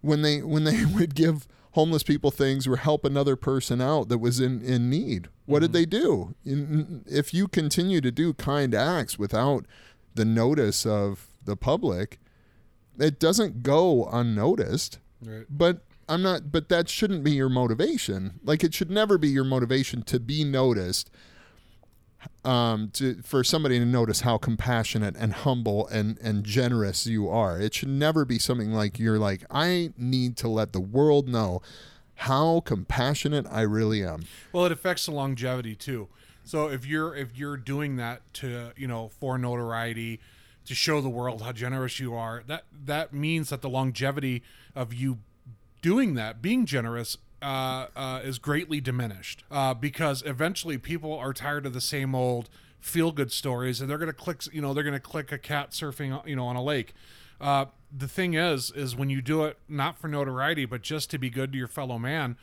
when 0.00 0.22
they 0.22 0.42
when 0.42 0.64
they 0.64 0.84
would 0.94 1.14
give 1.14 1.46
homeless 1.72 2.02
people 2.02 2.30
things 2.30 2.66
or 2.66 2.76
help 2.76 3.04
another 3.04 3.34
person 3.34 3.80
out 3.80 4.08
that 4.08 4.18
was 4.18 4.40
in, 4.40 4.62
in 4.62 4.90
need? 4.90 5.28
What 5.46 5.60
did 5.60 5.68
mm-hmm. 5.68 5.72
they 5.72 5.86
do? 5.86 6.34
In, 6.44 7.04
if 7.06 7.32
you 7.32 7.48
continue 7.48 8.00
to 8.00 8.10
do 8.10 8.34
kind 8.34 8.74
acts 8.74 9.18
without 9.18 9.66
the 10.14 10.24
notice 10.24 10.84
of 10.84 11.26
the 11.44 11.56
public, 11.56 12.18
it 12.98 13.18
doesn't 13.18 13.62
go 13.62 14.06
unnoticed. 14.06 14.98
Right. 15.24 15.46
But 15.48 15.82
I'm 16.08 16.22
not 16.22 16.52
but 16.52 16.68
that 16.68 16.88
shouldn't 16.88 17.24
be 17.24 17.32
your 17.32 17.48
motivation. 17.48 18.40
Like 18.44 18.64
it 18.64 18.74
should 18.74 18.90
never 18.90 19.18
be 19.18 19.28
your 19.28 19.44
motivation 19.44 20.02
to 20.04 20.20
be 20.20 20.44
noticed. 20.44 21.10
Um, 22.44 22.90
to 22.94 23.20
for 23.22 23.42
somebody 23.42 23.80
to 23.80 23.84
notice 23.84 24.20
how 24.20 24.38
compassionate 24.38 25.16
and 25.18 25.32
humble 25.32 25.88
and 25.88 26.18
and 26.18 26.44
generous 26.44 27.04
you 27.06 27.28
are. 27.28 27.60
It 27.60 27.74
should 27.74 27.88
never 27.88 28.24
be 28.24 28.38
something 28.38 28.72
like 28.72 28.98
you're 28.98 29.18
like 29.18 29.44
I 29.50 29.92
need 29.96 30.36
to 30.38 30.48
let 30.48 30.72
the 30.72 30.80
world 30.80 31.28
know 31.28 31.62
how 32.14 32.60
compassionate 32.60 33.46
I 33.50 33.62
really 33.62 34.04
am. 34.04 34.22
Well, 34.52 34.64
it 34.64 34.70
affects 34.70 35.06
the 35.06 35.12
longevity 35.12 35.74
too. 35.74 36.08
So 36.44 36.68
if 36.68 36.86
you're 36.86 37.14
if 37.16 37.36
you're 37.36 37.56
doing 37.56 37.96
that 37.96 38.22
to 38.34 38.72
you 38.76 38.86
know 38.86 39.08
for 39.08 39.38
notoriety, 39.38 40.20
to 40.66 40.74
show 40.74 41.00
the 41.00 41.08
world 41.08 41.42
how 41.42 41.52
generous 41.52 41.98
you 41.98 42.14
are, 42.14 42.42
that 42.46 42.64
that 42.84 43.12
means 43.12 43.50
that 43.50 43.62
the 43.62 43.68
longevity 43.68 44.42
of 44.74 44.94
you 44.94 45.18
doing 45.82 46.14
that, 46.14 46.40
being 46.40 46.64
generous, 46.64 47.18
uh, 47.42 47.88
uh, 47.96 48.20
is 48.22 48.38
greatly 48.38 48.80
diminished 48.80 49.42
uh, 49.50 49.74
because 49.74 50.22
eventually 50.24 50.78
people 50.78 51.12
are 51.18 51.32
tired 51.32 51.66
of 51.66 51.74
the 51.74 51.80
same 51.80 52.14
old 52.14 52.48
feel 52.80 53.10
good 53.10 53.32
stories 53.32 53.80
and 53.80 53.90
they're 53.90 53.98
gonna 53.98 54.12
click 54.12 54.42
you 54.52 54.60
know 54.60 54.72
they're 54.72 54.84
gonna 54.84 55.00
click 55.00 55.32
a 55.32 55.38
cat 55.38 55.70
surfing 55.70 56.24
you 56.26 56.36
know 56.36 56.46
on 56.46 56.56
a 56.56 56.62
lake. 56.62 56.94
Uh, 57.40 57.64
the 57.96 58.06
thing 58.06 58.34
is, 58.34 58.70
is 58.70 58.94
when 58.94 59.10
you 59.10 59.20
do 59.20 59.42
it 59.42 59.58
not 59.68 59.98
for 59.98 60.06
notoriety 60.06 60.64
but 60.64 60.82
just 60.82 61.10
to 61.10 61.18
be 61.18 61.28
good 61.28 61.50
to 61.52 61.58
your 61.58 61.66
fellow 61.66 61.98
man, 61.98 62.36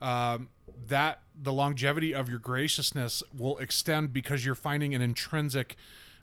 um, 0.00 0.48
that 0.88 1.20
the 1.40 1.52
longevity 1.52 2.14
of 2.14 2.28
your 2.28 2.38
graciousness 2.38 3.22
will 3.36 3.58
extend 3.58 4.12
because 4.12 4.46
you're 4.46 4.54
finding 4.54 4.94
an 4.94 5.02
intrinsic 5.02 5.76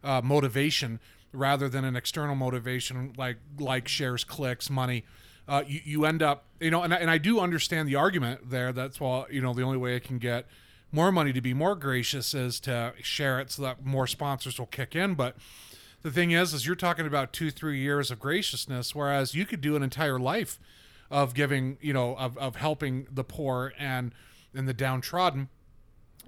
uh, 0.04 0.22
motivation 0.24 1.00
rather 1.32 1.70
than 1.70 1.86
an 1.86 1.96
external 1.96 2.36
motivation 2.36 3.14
like 3.16 3.38
like 3.60 3.88
shares, 3.88 4.24
clicks, 4.24 4.72
money. 4.72 5.04
Uh, 5.48 5.64
you, 5.68 5.82
you 5.84 6.06
end 6.06 6.24
up, 6.24 6.46
you 6.60 6.72
know, 6.72 6.84
and 6.84 6.94
I, 6.94 6.98
and 6.98 7.10
I 7.10 7.18
do 7.18 7.40
understand 7.40 7.90
the 7.90 7.96
argument 7.96 8.50
there. 8.50 8.72
That's 8.72 9.00
why, 9.00 9.26
you 9.30 9.42
know, 9.42 9.54
the 9.54 9.64
only 9.64 9.78
way 9.78 9.96
I 9.96 10.00
can 10.00 10.18
get 10.18 10.46
more 10.92 11.12
money 11.12 11.34
to 11.34 11.42
be 11.42 11.54
more 11.54 11.76
gracious 11.76 12.34
is 12.34 12.60
to 12.62 12.94
share 13.02 13.40
it 13.40 13.52
so 13.52 13.64
that 13.64 13.86
more 13.86 14.08
sponsors 14.08 14.58
will 14.58 14.68
kick 14.68 14.96
in. 14.96 15.16
But 15.16 15.36
the 16.02 16.12
thing 16.12 16.32
is, 16.32 16.54
is 16.54 16.66
you're 16.66 16.76
talking 16.76 17.08
about 17.08 17.34
two, 17.34 17.52
three 17.52 17.80
years 17.80 18.12
of 18.12 18.20
graciousness, 18.20 18.94
whereas 18.94 19.36
you 19.36 19.46
could 19.46 19.60
do 19.60 19.76
an 19.76 19.84
entire 19.84 20.20
life 20.20 20.60
of 21.10 21.34
giving, 21.34 21.78
you 21.82 21.94
know, 21.94 22.16
of, 22.16 22.38
of 22.38 22.56
helping 22.56 23.08
the 23.12 23.24
poor 23.24 23.74
and 23.78 24.14
and 24.56 24.68
the 24.68 24.74
downtrodden 24.74 25.50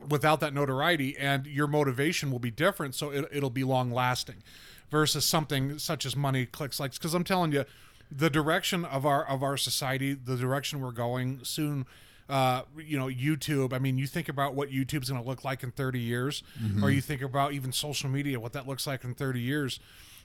without 0.10 0.40
that 0.40 0.54
notoriety, 0.54 1.16
and 1.18 1.46
your 1.46 1.68
motivation 1.68 2.32
will 2.32 2.40
be 2.40 2.52
different, 2.52 2.96
so 2.96 3.12
it, 3.12 3.26
it'll 3.32 3.50
be 3.50 3.64
long 3.64 3.92
lasting, 3.92 4.44
versus 4.90 5.24
something 5.26 5.78
such 5.80 6.06
as 6.06 6.16
money, 6.16 6.46
clicks, 6.46 6.80
likes. 6.80 6.98
Because 6.98 7.14
I'm 7.14 7.24
telling 7.24 7.52
you, 7.52 7.66
the 8.12 8.30
direction 8.30 8.86
of 8.86 9.06
our 9.06 9.26
of 9.26 9.44
our 9.44 9.58
society, 9.58 10.14
the 10.14 10.36
direction 10.36 10.82
we're 10.82 10.92
going 10.92 11.40
soon. 11.44 11.86
Uh, 12.28 12.64
you 12.76 12.98
know, 12.98 13.06
YouTube. 13.06 13.72
I 13.72 13.78
mean, 13.78 14.00
you 14.00 14.08
think 14.08 14.30
about 14.30 14.56
what 14.56 14.72
YouTube's 14.72 15.12
going 15.12 15.22
to 15.22 15.28
look 15.28 15.44
like 15.44 15.62
in 15.62 15.70
30 15.70 16.00
years, 16.00 16.42
or 16.84 16.90
you 16.90 17.00
think 17.00 17.22
about 17.22 17.54
even 17.54 17.72
social 17.72 18.10
media, 18.10 18.40
what 18.40 18.52
that 18.54 18.68
looks 18.68 18.88
like 18.88 19.04
in 19.04 19.14
30 19.14 19.40
years. 19.40 19.80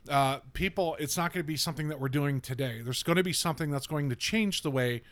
Uh, 0.08 0.38
people, 0.54 0.96
it's 0.98 1.18
not 1.18 1.30
going 1.30 1.44
to 1.44 1.46
be 1.46 1.58
something 1.58 1.88
that 1.88 2.00
we're 2.00 2.08
doing 2.08 2.40
today. 2.40 2.80
There's 2.82 3.02
going 3.02 3.16
to 3.16 3.22
be 3.22 3.34
something 3.34 3.70
that's 3.70 3.86
going 3.86 4.08
to 4.08 4.16
change 4.16 4.62
the 4.62 4.70
way, 4.70 5.02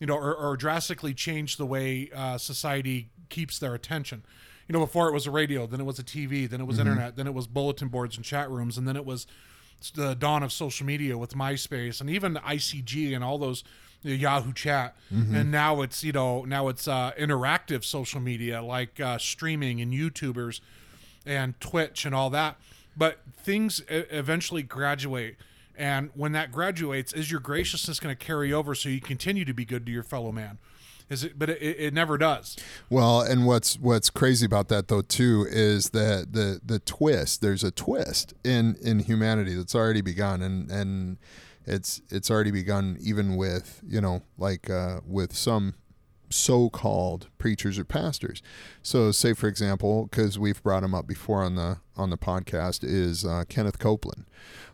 you 0.00 0.08
know, 0.08 0.16
or, 0.16 0.34
or 0.34 0.56
drastically 0.56 1.14
change 1.14 1.56
the 1.56 1.66
way 1.66 2.10
uh, 2.12 2.36
society 2.36 3.10
keeps 3.28 3.60
their 3.60 3.72
attention. 3.74 4.24
You 4.66 4.72
know, 4.72 4.80
before 4.80 5.08
it 5.08 5.12
was 5.12 5.28
a 5.28 5.30
radio, 5.30 5.68
then 5.68 5.78
it 5.78 5.84
was 5.84 6.00
a 6.00 6.02
TV, 6.04 6.50
then 6.50 6.60
it 6.60 6.64
was 6.66 6.78
internet, 6.80 7.14
then 7.14 7.28
it 7.28 7.34
was 7.34 7.46
bulletin 7.46 7.86
boards 7.86 8.16
and 8.16 8.24
chat 8.24 8.50
rooms, 8.50 8.76
and 8.76 8.88
then 8.88 8.96
it 8.96 9.04
was 9.06 9.28
the 9.94 10.14
dawn 10.14 10.42
of 10.42 10.52
social 10.52 10.86
media 10.86 11.16
with 11.18 11.34
MySpace 11.34 12.00
and 12.00 12.08
even 12.10 12.34
ICQ 12.36 13.14
and 13.14 13.22
all 13.22 13.38
those 13.38 13.64
Yahoo 14.02 14.52
Chat, 14.52 14.94
and 15.10 15.50
now 15.50 15.80
it's 15.82 16.04
you 16.04 16.12
know 16.12 16.44
now 16.44 16.68
it's 16.68 16.86
uh, 16.86 17.12
interactive 17.18 17.84
social 17.84 18.20
media 18.20 18.62
like 18.62 19.00
uh, 19.00 19.16
streaming 19.18 19.80
and 19.80 19.92
YouTubers 19.92 20.60
and 21.24 21.58
Twitch 21.60 22.04
and 22.04 22.14
all 22.14 22.30
that. 22.30 22.56
But 22.96 23.18
things 23.36 23.82
eventually 23.88 24.62
graduate, 24.62 25.36
and 25.76 26.10
when 26.14 26.32
that 26.32 26.52
graduates, 26.52 27.12
is 27.12 27.30
your 27.30 27.40
graciousness 27.40 27.98
going 27.98 28.14
to 28.14 28.24
carry 28.24 28.52
over 28.52 28.74
so 28.74 28.88
you 28.88 29.00
continue 29.00 29.44
to 29.44 29.54
be 29.54 29.64
good 29.64 29.86
to 29.86 29.92
your 29.92 30.02
fellow 30.04 30.30
man? 30.32 30.58
Is 31.10 31.24
it? 31.24 31.38
But 31.38 31.50
it, 31.50 31.60
it 31.60 31.94
never 31.94 32.16
does. 32.16 32.56
Well, 32.88 33.20
and 33.20 33.46
what's 33.46 33.78
what's 33.78 34.10
crazy 34.10 34.46
about 34.46 34.68
that 34.68 34.88
though 34.88 35.02
too 35.02 35.46
is 35.48 35.90
that 35.90 36.32
the 36.32 36.60
the 36.64 36.78
twist. 36.78 37.40
There's 37.40 37.62
a 37.62 37.70
twist 37.70 38.34
in 38.42 38.76
in 38.82 39.00
humanity 39.00 39.54
that's 39.54 39.74
already 39.74 40.00
begun, 40.00 40.42
and 40.42 40.70
and 40.70 41.18
it's 41.66 42.00
it's 42.10 42.30
already 42.30 42.50
begun 42.50 42.96
even 43.00 43.36
with 43.36 43.82
you 43.86 44.00
know 44.00 44.22
like 44.38 44.70
uh, 44.70 45.00
with 45.06 45.34
some 45.34 45.74
so-called 46.30 47.28
preachers 47.38 47.78
or 47.78 47.84
pastors. 47.84 48.42
So, 48.82 49.12
say 49.12 49.34
for 49.34 49.46
example, 49.46 50.06
because 50.06 50.38
we've 50.38 50.62
brought 50.62 50.82
him 50.82 50.94
up 50.94 51.06
before 51.06 51.42
on 51.42 51.54
the 51.54 51.78
on 51.96 52.10
the 52.10 52.18
podcast, 52.18 52.82
is 52.82 53.24
uh, 53.24 53.44
Kenneth 53.48 53.78
Copeland. 53.78 54.24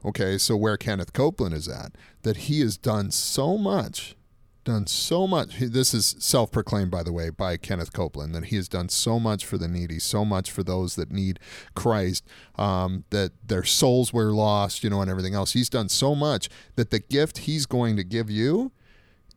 Okay, 0.04 0.38
so 0.38 0.56
where 0.56 0.76
Kenneth 0.76 1.12
Copeland 1.12 1.54
is 1.54 1.68
at, 1.68 1.92
that 2.22 2.38
he 2.38 2.60
has 2.60 2.76
done 2.76 3.10
so 3.10 3.58
much 3.58 4.16
done 4.64 4.86
so 4.86 5.26
much. 5.26 5.58
This 5.58 5.94
is 5.94 6.16
self 6.18 6.50
proclaimed, 6.52 6.90
by 6.90 7.02
the 7.02 7.12
way, 7.12 7.30
by 7.30 7.56
Kenneth 7.56 7.92
Copeland, 7.92 8.34
that 8.34 8.46
he 8.46 8.56
has 8.56 8.68
done 8.68 8.88
so 8.88 9.18
much 9.18 9.44
for 9.44 9.58
the 9.58 9.68
needy, 9.68 9.98
so 9.98 10.24
much 10.24 10.50
for 10.50 10.62
those 10.62 10.94
that 10.96 11.10
need 11.10 11.38
Christ, 11.74 12.24
um, 12.56 13.04
that 13.10 13.32
their 13.46 13.64
souls 13.64 14.12
were 14.12 14.32
lost, 14.32 14.84
you 14.84 14.90
know, 14.90 15.00
and 15.00 15.10
everything 15.10 15.34
else. 15.34 15.52
He's 15.52 15.68
done 15.70 15.88
so 15.88 16.14
much 16.14 16.48
that 16.76 16.90
the 16.90 16.98
gift 17.00 17.38
he's 17.38 17.66
going 17.66 17.96
to 17.96 18.04
give 18.04 18.30
you 18.30 18.72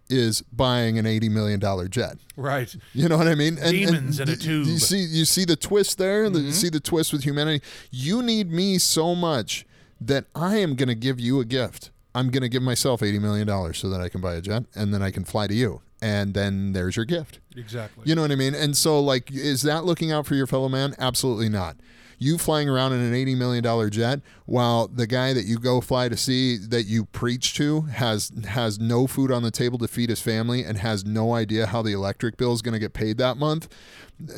is 0.09 0.41
buying 0.51 0.99
an 0.99 1.05
$80 1.05 1.31
million 1.31 1.89
jet. 1.89 2.17
Right. 2.35 2.75
You 2.93 3.07
know 3.07 3.17
what 3.17 3.27
I 3.27 3.35
mean? 3.35 3.57
And, 3.57 3.71
Demons 3.71 4.19
in 4.19 4.29
a 4.29 4.35
tube. 4.35 4.67
You 4.67 4.77
see, 4.77 4.97
you 4.99 5.25
see 5.25 5.45
the 5.45 5.55
twist 5.55 5.97
there. 5.97 6.29
The- 6.29 6.39
You 6.41 6.51
see 6.51 6.69
the 6.69 6.81
twist 6.81 7.13
with 7.13 7.23
humanity. 7.23 7.63
You 7.89 8.21
need 8.21 8.51
me 8.51 8.77
so 8.77 9.15
much 9.15 9.65
that 10.01 10.25
I 10.35 10.57
am 10.57 10.75
going 10.75 10.89
to 10.89 10.95
give 10.95 11.19
you 11.19 11.39
a 11.39 11.45
gift. 11.45 11.89
I'm 12.15 12.29
going 12.29 12.43
to 12.43 12.49
give 12.49 12.63
myself 12.63 13.01
eighty 13.01 13.19
million 13.19 13.47
dollars 13.47 13.77
so 13.77 13.89
that 13.89 14.01
I 14.01 14.09
can 14.09 14.21
buy 14.21 14.35
a 14.35 14.41
jet, 14.41 14.63
and 14.75 14.93
then 14.93 15.01
I 15.01 15.11
can 15.11 15.23
fly 15.23 15.47
to 15.47 15.53
you, 15.53 15.81
and 16.01 16.33
then 16.33 16.73
there's 16.73 16.95
your 16.95 17.05
gift. 17.05 17.39
Exactly. 17.55 18.03
You 18.05 18.15
know 18.15 18.21
what 18.21 18.31
I 18.31 18.35
mean? 18.35 18.53
And 18.55 18.75
so, 18.77 18.99
like, 18.99 19.31
is 19.31 19.61
that 19.63 19.85
looking 19.85 20.11
out 20.11 20.25
for 20.25 20.35
your 20.35 20.47
fellow 20.47 20.69
man? 20.69 20.95
Absolutely 20.99 21.49
not. 21.49 21.77
You 22.19 22.37
flying 22.37 22.69
around 22.69 22.93
in 22.93 23.01
an 23.01 23.13
$80 23.13 23.37
million 23.37 23.91
jet 23.91 24.21
while 24.45 24.87
the 24.87 25.07
guy 25.07 25.33
that 25.33 25.43
you 25.43 25.57
go 25.59 25.81
fly 25.81 26.07
to 26.07 26.15
see 26.15 26.55
that 26.57 26.83
you 26.83 27.05
preach 27.05 27.53
to 27.55 27.81
has 27.81 28.31
has 28.47 28.79
no 28.79 29.07
food 29.07 29.29
on 29.29 29.43
the 29.43 29.51
table 29.51 29.77
to 29.79 29.89
feed 29.89 30.09
his 30.09 30.21
family 30.21 30.63
and 30.63 30.77
has 30.77 31.03
no 31.03 31.33
idea 31.33 31.65
how 31.65 31.81
the 31.81 31.91
electric 31.91 32.37
bill 32.37 32.53
is 32.53 32.61
going 32.61 32.73
to 32.73 32.79
get 32.79 32.93
paid 32.93 33.17
that 33.17 33.35
month. 33.35 33.67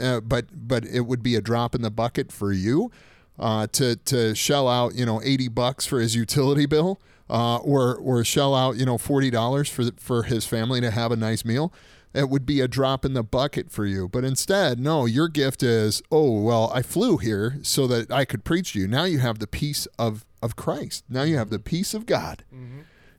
Uh, 0.02 0.20
but 0.22 0.46
but 0.68 0.84
it 0.86 1.02
would 1.02 1.22
be 1.22 1.36
a 1.36 1.42
drop 1.42 1.76
in 1.76 1.82
the 1.84 1.92
bucket 1.92 2.32
for 2.32 2.52
you 2.52 2.92
uh, 3.38 3.68
to 3.68 3.98
to 3.98 4.34
shell 4.34 4.68
out 4.68 4.96
you 4.96 5.06
know 5.06 5.22
80 5.24 5.50
bucks 5.50 5.86
for 5.86 6.00
his 6.00 6.16
utility 6.16 6.66
bill 6.66 7.00
uh, 7.30 7.58
or 7.58 7.96
or 7.96 8.24
shell 8.24 8.54
out 8.56 8.78
you 8.78 8.86
know 8.86 8.98
forty 8.98 9.30
dollars 9.30 9.70
for 9.70 9.86
for 9.98 10.24
his 10.24 10.46
family 10.46 10.82
to 10.82 10.92
have 10.92 11.12
a 11.12 11.16
nice 11.16 11.44
meal. 11.46 11.74
It 12.14 12.30
would 12.30 12.46
be 12.46 12.62
a 12.62 12.68
drop 12.70 13.04
in 13.04 13.12
the 13.12 13.24
bucket 13.24 13.70
for 13.72 13.86
you. 13.86 14.08
But 14.08 14.24
instead, 14.24 14.80
no, 14.80 15.04
your 15.06 15.28
gift 15.28 15.62
is, 15.62 16.02
oh 16.12 16.40
well, 16.40 16.72
I 16.74 16.82
flew 16.82 17.18
here 17.18 17.58
so 17.62 17.88
that 17.88 18.10
I 18.10 18.24
could 18.24 18.46
preach 18.46 18.72
to 18.72 18.80
you. 18.80 18.88
Now 18.88 19.04
you 19.04 19.20
have 19.20 19.40
the 19.40 19.48
peace 19.48 19.86
of 20.00 20.26
of 20.42 20.56
Christ. 20.56 21.04
Now 21.10 21.24
you 21.24 21.36
have 21.38 21.50
the 21.50 21.60
peace 21.60 21.94
of 21.94 22.06
God. 22.06 22.44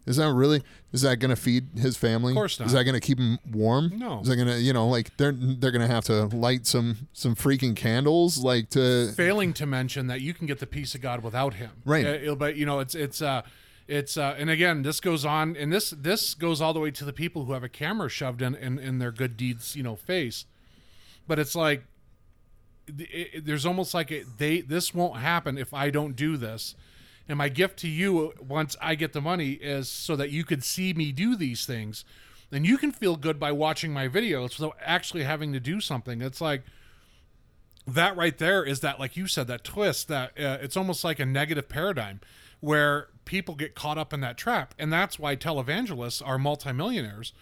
Is 0.07 0.17
that 0.19 0.33
really? 0.33 0.63
Is 0.93 1.03
that 1.03 1.17
going 1.19 1.31
to 1.31 1.37
feed 1.37 1.67
his 1.77 1.97
family? 1.97 2.31
Of 2.33 2.37
course 2.37 2.61
not. 2.61 2.67
Is 2.67 2.73
that 2.75 2.85
going 2.85 2.95
to 2.95 3.01
keep 3.01 3.19
him 3.19 3.41
warm? 3.51 3.91
No. 3.99 4.21
Is 4.21 4.29
that 4.29 4.37
going 4.37 4.47
to, 4.47 4.61
you 4.61 4.73
know, 4.73 4.87
like 4.89 5.15
they're 5.17 5.33
they're 5.33 5.73
going 5.73 5.87
to 5.87 5.93
have 5.93 6.05
to 6.05 6.27
light 6.27 6.65
some 6.65 7.09
some 7.13 7.35
freaking 7.35 7.75
candles, 7.75 8.39
like 8.39 8.71
to 8.71 9.13
Failing 9.17 9.53
to 9.55 9.67
mention 9.67 10.07
that 10.07 10.21
you 10.21 10.33
can 10.33 10.47
get 10.47 10.61
the 10.61 10.67
peace 10.67 10.95
of 10.95 11.01
God 11.01 11.25
without 11.25 11.55
Him. 11.55 11.71
Right. 11.85 12.07
Uh, 12.07 12.11
it'll- 12.11 12.37
but 12.37 12.55
you 12.57 12.65
know, 12.65 12.79
it's 12.79 12.95
it's 12.95 13.21
uh, 13.21 13.43
it's 13.89 14.17
uh, 14.17 14.35
and 14.39 14.51
again, 14.51 14.83
this 14.83 15.01
goes 15.01 15.25
on, 15.25 15.57
and 15.57 15.73
this 15.73 15.91
this 15.91 16.35
goes 16.35 16.61
all 16.61 16.73
the 16.73 16.81
way 16.81 16.91
to 16.91 17.05
the 17.05 17.13
people 17.13 17.45
who 17.45 17.53
have 17.53 17.63
a 17.65 17.69
camera 17.69 18.09
shoved 18.09 18.43
in 18.43 18.55
in, 18.55 18.79
in 18.79 18.99
their 18.99 19.13
good 19.13 19.37
deeds, 19.37 19.77
you 19.77 19.83
know, 19.83 19.97
face. 19.97 20.45
But 21.29 21.39
it's 21.39 21.55
like 21.55 21.85
it, 22.89 23.31
it- 23.35 23.45
there's 23.47 23.67
almost 23.67 23.95
like 23.95 24.11
it, 24.11 24.39
they 24.39 24.61
this 24.61 24.95
won't 24.95 25.19
happen 25.21 25.59
if 25.59 25.73
I 25.75 25.91
don't 25.91 26.17
do 26.17 26.37
this. 26.37 26.75
And 27.29 27.39
my 27.39 27.49
gift 27.49 27.79
to 27.81 27.89
you 27.89 28.33
once 28.41 28.77
I 28.81 28.95
get 28.95 29.13
the 29.13 29.21
money 29.21 29.53
is 29.53 29.89
so 29.89 30.15
that 30.15 30.31
you 30.31 30.45
could 30.45 30.63
see 30.63 30.93
me 30.95 31.11
do 31.11 31.35
these 31.35 31.67
things. 31.67 32.05
And 32.53 32.65
you 32.65 32.79
can 32.79 32.93
feel 32.93 33.17
good 33.17 33.41
by 33.41 33.51
watching 33.51 33.93
my 33.93 34.07
videos 34.07 34.59
without 34.61 34.77
actually 34.81 35.25
having 35.25 35.53
to 35.53 35.59
do 35.59 35.81
something. 35.81 36.23
It's 36.23 36.41
like 36.41 36.63
that 37.87 38.17
right 38.17 38.39
there 38.39 38.65
is 38.65 38.81
that 38.81 38.99
like 39.01 39.17
you 39.17 39.27
said 39.27 39.47
that 39.49 39.65
twist 39.65 40.09
that 40.09 40.31
uh, 40.39 40.59
it's 40.61 40.77
almost 40.77 41.05
like 41.05 41.19
a 41.21 41.27
negative 41.27 41.69
paradigm 41.69 42.21
where 42.61 43.09
people 43.27 43.55
get 43.55 43.75
caught 43.75 43.99
up 43.99 44.15
in 44.15 44.21
that 44.21 44.39
trap. 44.39 44.75
And 44.79 44.91
that's 44.91 45.19
why 45.19 45.37
televangelists 45.37 46.27
are 46.27 46.39
multimillionaires. 46.39 47.33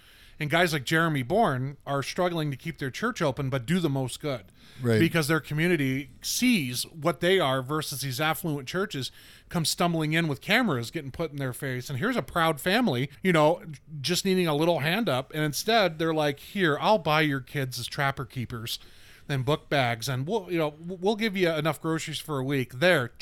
And 0.41 0.51
guys 0.51 0.73
like 0.73 0.85
jeremy 0.85 1.23
bourne 1.23 1.77
are 1.87 2.03
struggling 2.03 2.51
to 2.51 2.57
keep 2.57 2.79
their 2.79 2.91
church 2.91 3.23
open 3.23 3.51
but 3.51 3.67
do 3.67 3.79
the 3.79 3.89
most 3.89 4.21
good. 4.21 4.47
Right. 4.83 4.99
because 4.99 5.29
their 5.29 5.39
community 5.39 6.11
sees 6.21 6.83
what 6.83 7.21
they 7.21 7.39
are 7.39 7.63
versus 7.63 8.01
these 8.01 8.21
affluent 8.21 8.67
churches 8.67 9.13
come 9.49 9.65
stumbling 9.65 10.15
in 10.15 10.27
with 10.27 10.41
cameras 10.41 10.91
getting 10.91 11.13
put 11.13 11.31
in 11.31 11.37
their 11.37 11.53
face. 11.53 11.89
And 11.89 12.01
here's 12.01 12.17
a 12.17 12.23
proud 12.23 12.61
family 12.61 13.09
you 13.23 13.33
know 13.33 13.63
just 14.01 14.25
needing 14.25 14.49
a 14.49 14.55
little 14.57 14.81
hand 14.81 15.09
up. 15.09 15.33
And 15.33 15.45
instead 15.45 16.01
they're 16.01 16.13
like 16.13 16.41
here 16.41 16.77
i'll 16.81 16.99
buy 16.99 17.21
your 17.21 17.39
kids 17.39 17.79
as 17.79 17.87
trapper 17.87 18.25
keepers 18.25 18.81
and 19.29 19.45
book 19.45 19.69
bags. 19.69 20.09
And 20.09 20.27
we'll 20.27 20.49
you 20.51 20.59
know 20.59 20.75
we'll 20.85 21.17
give 21.17 21.37
you 21.37 21.51
enough 21.51 21.81
groceries 21.81 22.19
for 22.19 22.41
a 22.41 22.45
week. 22.45 22.81
There 22.81 23.13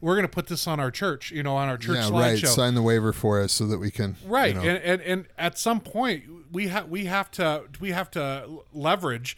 we're 0.00 0.14
going 0.14 0.24
to 0.24 0.32
put 0.32 0.46
this 0.46 0.66
on 0.66 0.80
our 0.80 0.90
church 0.90 1.30
you 1.30 1.42
know 1.42 1.56
on 1.56 1.68
our 1.68 1.78
church 1.78 1.96
yeah, 1.96 2.10
right. 2.10 2.38
slideshow. 2.38 2.48
Sign 2.48 2.74
the 2.74 2.82
waiver 2.82 3.12
for 3.12 3.40
us 3.40 3.52
so 3.52 3.66
that 3.66 3.78
we 3.78 3.90
can 3.90 4.16
right 4.26 4.54
you 4.54 4.60
know- 4.60 4.68
and, 4.68 4.78
and 4.82 5.02
and 5.02 5.26
at 5.36 5.58
some 5.58 5.80
point 5.80 6.24
we 6.52 6.68
have 6.68 6.88
we 6.88 7.06
have 7.06 7.30
to 7.32 7.64
we 7.80 7.90
have 7.90 8.10
to 8.12 8.60
leverage 8.72 9.36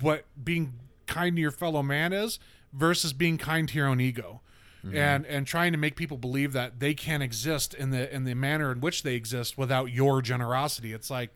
what 0.00 0.24
being 0.42 0.74
kind 1.06 1.36
to 1.36 1.42
your 1.42 1.50
fellow 1.50 1.82
man 1.82 2.12
is 2.12 2.38
versus 2.72 3.12
being 3.12 3.36
kind 3.38 3.68
to 3.68 3.76
your 3.76 3.88
own 3.88 4.00
ego. 4.00 4.40
Mm-hmm. 4.84 4.96
And 4.96 5.26
and 5.26 5.46
trying 5.46 5.72
to 5.72 5.78
make 5.78 5.94
people 5.94 6.16
believe 6.16 6.54
that 6.54 6.80
they 6.80 6.94
can 6.94 7.20
exist 7.20 7.74
in 7.74 7.90
the 7.90 8.12
in 8.14 8.24
the 8.24 8.34
manner 8.34 8.72
in 8.72 8.80
which 8.80 9.02
they 9.02 9.14
exist 9.14 9.58
without 9.58 9.92
your 9.92 10.22
generosity. 10.22 10.94
It's 10.94 11.10
like 11.10 11.34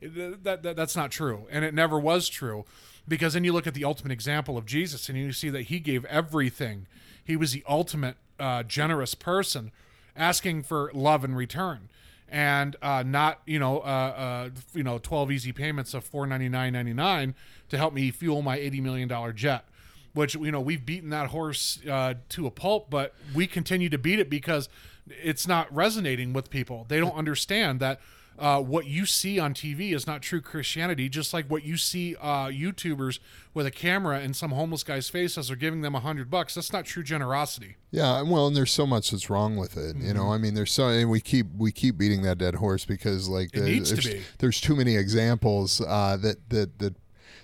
that, 0.00 0.62
that 0.62 0.76
that's 0.76 0.94
not 0.94 1.10
true. 1.10 1.48
And 1.50 1.64
it 1.64 1.74
never 1.74 1.98
was 1.98 2.28
true 2.28 2.64
because 3.06 3.34
then 3.34 3.44
you 3.44 3.52
look 3.52 3.66
at 3.66 3.74
the 3.74 3.84
ultimate 3.84 4.12
example 4.12 4.56
of 4.56 4.66
jesus 4.66 5.08
and 5.08 5.18
you 5.18 5.32
see 5.32 5.50
that 5.50 5.62
he 5.62 5.78
gave 5.78 6.04
everything. 6.06 6.86
He 7.22 7.36
was 7.36 7.52
the 7.52 7.64
ultimate 7.68 8.16
uh, 8.38 8.62
generous 8.62 9.14
person 9.14 9.72
asking 10.16 10.64
for 10.64 10.90
love 10.94 11.24
in 11.24 11.34
return. 11.34 11.88
And 12.28 12.76
uh, 12.82 13.04
not 13.06 13.40
you 13.46 13.58
know 13.58 13.78
uh, 13.80 13.82
uh, 13.82 14.50
you 14.74 14.82
know 14.82 14.98
12 14.98 15.30
easy 15.30 15.52
payments 15.52 15.94
of 15.94 16.10
499.99 16.10 17.34
to 17.68 17.78
help 17.78 17.94
me 17.94 18.10
fuel 18.10 18.42
my 18.42 18.56
80 18.56 18.80
million 18.80 19.08
dollar 19.08 19.32
jet 19.32 19.66
which 20.14 20.34
you 20.34 20.50
know 20.50 20.60
we've 20.60 20.84
beaten 20.84 21.10
that 21.10 21.28
horse 21.28 21.78
uh, 21.88 22.14
to 22.30 22.46
a 22.46 22.50
pulp 22.50 22.90
but 22.90 23.14
we 23.34 23.46
continue 23.46 23.88
to 23.88 23.98
beat 23.98 24.18
it 24.18 24.28
because 24.28 24.68
it's 25.08 25.46
not 25.46 25.72
resonating 25.74 26.32
with 26.32 26.50
people. 26.50 26.86
They 26.88 26.98
don't 26.98 27.14
understand 27.14 27.80
that 27.80 28.00
uh, 28.38 28.60
what 28.60 28.86
you 28.86 29.06
see 29.06 29.38
on 29.38 29.54
TV 29.54 29.94
is 29.94 30.06
not 30.06 30.22
true 30.22 30.40
Christianity, 30.40 31.08
just 31.08 31.32
like 31.32 31.46
what 31.50 31.64
you 31.64 31.76
see 31.76 32.16
uh, 32.16 32.46
YouTubers 32.48 33.18
with 33.52 33.64
a 33.66 33.70
camera 33.70 34.20
in 34.20 34.34
some 34.34 34.50
homeless 34.50 34.82
guy's 34.82 35.08
face 35.08 35.38
as 35.38 35.48
they're 35.48 35.56
giving 35.56 35.82
them 35.82 35.94
a 35.94 36.00
hundred 36.00 36.30
bucks. 36.30 36.54
That's 36.54 36.72
not 36.72 36.84
true 36.84 37.02
generosity. 37.04 37.76
Yeah, 37.90 38.22
well, 38.22 38.46
and 38.48 38.56
there's 38.56 38.72
so 38.72 38.86
much 38.86 39.10
that's 39.12 39.30
wrong 39.30 39.56
with 39.56 39.76
it. 39.76 39.96
You 39.96 40.02
Mm-hmm. 40.02 40.16
know, 40.16 40.32
I 40.32 40.38
mean, 40.38 40.54
there's 40.54 40.72
so, 40.72 40.88
and 40.88 41.08
we 41.10 41.20
keep 41.20 41.46
we 41.56 41.70
keep 41.72 41.96
beating 41.96 42.22
that 42.22 42.38
dead 42.38 42.56
horse 42.56 42.84
because 42.84 43.28
like 43.28 43.50
It 43.54 43.60
the- 43.60 43.66
needs 43.66 43.90
to 43.90 43.94
there's, 43.96 44.06
be. 44.08 44.22
there's 44.38 44.60
too 44.60 44.74
many 44.74 44.96
examples 44.96 45.80
uh, 45.80 46.16
that 46.20 46.48
that 46.50 46.78
that 46.80 46.94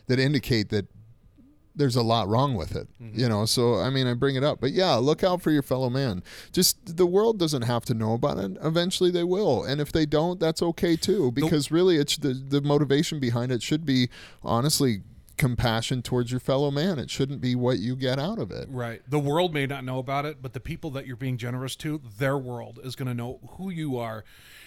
that 0.09 0.19
indicate 0.19 0.71
that 0.71 0.87
there's 1.75 1.97
a 1.97 2.03
lot 2.03 2.29
wrong 2.29 2.55
with 2.55 2.75
it. 2.75 2.89
Mm-hmm. 3.01 3.19
You 3.19 3.29
know, 3.29 3.45
so 3.45 3.77
I 3.77 3.91
mean, 3.91 4.07
I 4.07 4.15
bring 4.15 4.37
it 4.37 4.45
up, 4.45 4.61
but 4.61 4.73
yeah, 4.73 4.95
look 4.97 5.23
out 5.23 5.43
for 5.43 5.51
your 5.51 5.63
fellow 5.63 5.91
man. 5.91 6.23
Just 6.53 6.97
the 6.97 7.07
world 7.07 7.39
doesn't 7.39 7.63
have 7.63 7.85
to 7.87 7.95
know 7.95 8.15
about 8.15 8.39
it. 8.39 8.57
Eventually, 8.63 9.11
they 9.11 9.25
will, 9.25 9.65
and 9.65 9.81
if 9.81 9.93
they 9.93 10.07
don't, 10.07 10.41
that's 10.41 10.63
okay 10.63 10.97
too. 10.97 11.31
Because 11.33 11.71
really, 11.71 11.97
it's 11.97 12.17
the 12.17 12.35
the 12.35 12.61
motivation 12.61 13.21
behind 13.21 13.53
it 13.53 13.63
should 13.63 13.85
be 13.87 14.09
honestly 14.43 15.03
compassion 15.37 16.03
towards 16.03 16.31
your 16.31 16.39
fellow 16.41 16.71
man. 16.71 16.99
It 16.99 17.09
shouldn't 17.09 17.41
be 17.41 17.55
what 17.55 17.79
you 17.79 17.97
get 17.97 18.19
out 18.19 18.39
of 18.39 18.51
it. 18.51 18.69
Right. 18.71 19.01
The 19.09 19.19
world 19.19 19.55
may 19.55 19.65
not 19.67 19.85
know 19.85 19.99
about 19.99 20.27
it, 20.27 20.43
but 20.43 20.53
the 20.53 20.61
people 20.61 20.91
that 20.91 21.07
you're 21.07 21.17
being 21.17 21.39
generous 21.39 21.77
to, 21.77 21.99
their 22.19 22.37
world 22.37 22.79
is 22.85 22.95
going 22.95 23.09
to 23.09 23.15
know 23.15 23.41
who 23.57 23.71
you 23.71 23.97
are, 23.97 24.23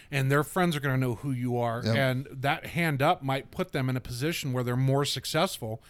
and 0.10 0.32
their 0.32 0.44
friends 0.44 0.76
are 0.76 0.80
going 0.80 0.96
to 0.96 1.00
know 1.00 1.14
who 1.14 1.30
you 1.32 1.58
are, 1.60 1.84
Yep. 1.86 1.96
and 1.96 2.28
that 2.32 2.66
hand 2.66 3.04
up 3.04 3.22
might 3.22 3.52
put 3.52 3.72
them 3.72 3.88
in 3.88 3.96
a 3.96 4.02
position 4.02 4.52
where 4.52 4.64
they're 4.64 4.76
more 4.76 5.06
successful, 5.06 5.84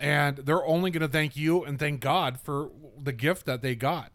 and 0.00 0.38
they're 0.38 0.64
only 0.64 0.90
going 0.90 1.02
to 1.02 1.08
thank 1.08 1.36
you 1.36 1.64
and 1.64 1.78
thank 1.78 2.00
God 2.00 2.40
for 2.40 2.70
the 3.00 3.12
gift 3.12 3.46
that 3.46 3.62
they 3.62 3.74
got. 3.74 4.12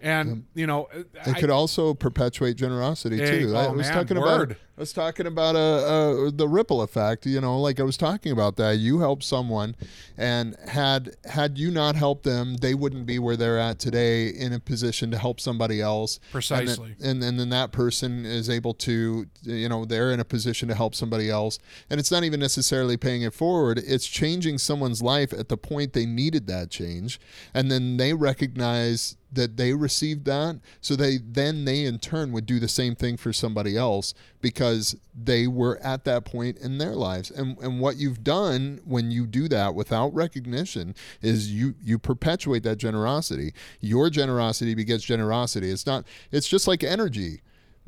And 0.00 0.44
you 0.54 0.66
know, 0.66 0.88
It 0.92 1.08
I- 1.26 1.40
could 1.40 1.50
also 1.50 1.94
perpetuate 1.94 2.56
generosity 2.56 3.18
too. 3.18 3.56
I 3.56 3.66
oh, 3.66 3.72
was 3.72 3.86
man, 3.86 3.94
talking 3.94 4.20
word. 4.20 4.50
about 4.50 4.56
I 4.76 4.80
was 4.82 4.92
talking 4.92 5.26
about 5.26 5.56
uh, 5.56 6.26
uh, 6.26 6.30
the 6.34 6.46
ripple 6.46 6.82
effect. 6.82 7.24
You 7.24 7.40
know, 7.40 7.58
like 7.58 7.80
I 7.80 7.82
was 7.82 7.96
talking 7.96 8.30
about 8.30 8.56
that. 8.56 8.76
You 8.76 8.98
helped 8.98 9.24
someone, 9.24 9.74
and 10.18 10.54
had 10.68 11.16
had 11.24 11.56
you 11.56 11.70
not 11.70 11.96
helped 11.96 12.24
them, 12.24 12.56
they 12.58 12.74
wouldn't 12.74 13.06
be 13.06 13.18
where 13.18 13.36
they're 13.36 13.58
at 13.58 13.78
today 13.78 14.28
in 14.28 14.52
a 14.52 14.60
position 14.60 15.10
to 15.12 15.18
help 15.18 15.40
somebody 15.40 15.80
else. 15.80 16.20
Precisely. 16.30 16.90
And 17.00 17.00
then, 17.00 17.10
and, 17.10 17.24
and 17.24 17.40
then 17.40 17.48
that 17.50 17.72
person 17.72 18.26
is 18.26 18.50
able 18.50 18.74
to, 18.74 19.26
you 19.44 19.68
know, 19.70 19.86
they're 19.86 20.12
in 20.12 20.20
a 20.20 20.26
position 20.26 20.68
to 20.68 20.74
help 20.74 20.94
somebody 20.94 21.30
else, 21.30 21.58
and 21.88 21.98
it's 21.98 22.10
not 22.10 22.24
even 22.24 22.38
necessarily 22.38 22.98
paying 22.98 23.22
it 23.22 23.32
forward. 23.32 23.78
It's 23.78 24.06
changing 24.06 24.58
someone's 24.58 25.00
life 25.00 25.32
at 25.32 25.48
the 25.48 25.56
point 25.56 25.94
they 25.94 26.04
needed 26.04 26.46
that 26.48 26.68
change, 26.68 27.18
and 27.54 27.70
then 27.70 27.96
they 27.96 28.12
recognize 28.12 29.16
that 29.32 29.56
they 29.56 29.72
received 29.74 30.24
that. 30.26 30.60
So 30.80 30.96
they 30.96 31.18
then 31.18 31.64
they 31.64 31.84
in 31.84 31.98
turn 31.98 32.32
would 32.32 32.46
do 32.46 32.58
the 32.58 32.68
same 32.68 32.94
thing 32.94 33.16
for 33.16 33.32
somebody 33.32 33.76
else 33.76 34.14
because 34.40 34.96
they 35.14 35.46
were 35.46 35.78
at 35.82 36.04
that 36.04 36.24
point 36.24 36.58
in 36.58 36.78
their 36.78 36.94
lives. 36.94 37.30
And 37.30 37.58
and 37.58 37.80
what 37.80 37.96
you've 37.96 38.22
done 38.22 38.80
when 38.84 39.10
you 39.10 39.26
do 39.26 39.48
that 39.48 39.74
without 39.74 40.14
recognition 40.14 40.94
is 41.22 41.52
you 41.52 41.74
you 41.82 41.98
perpetuate 41.98 42.62
that 42.62 42.76
generosity. 42.76 43.52
Your 43.80 44.10
generosity 44.10 44.74
begets 44.74 45.04
generosity. 45.04 45.70
It's 45.70 45.86
not 45.86 46.04
it's 46.30 46.48
just 46.48 46.66
like 46.68 46.84
energy. 46.84 47.42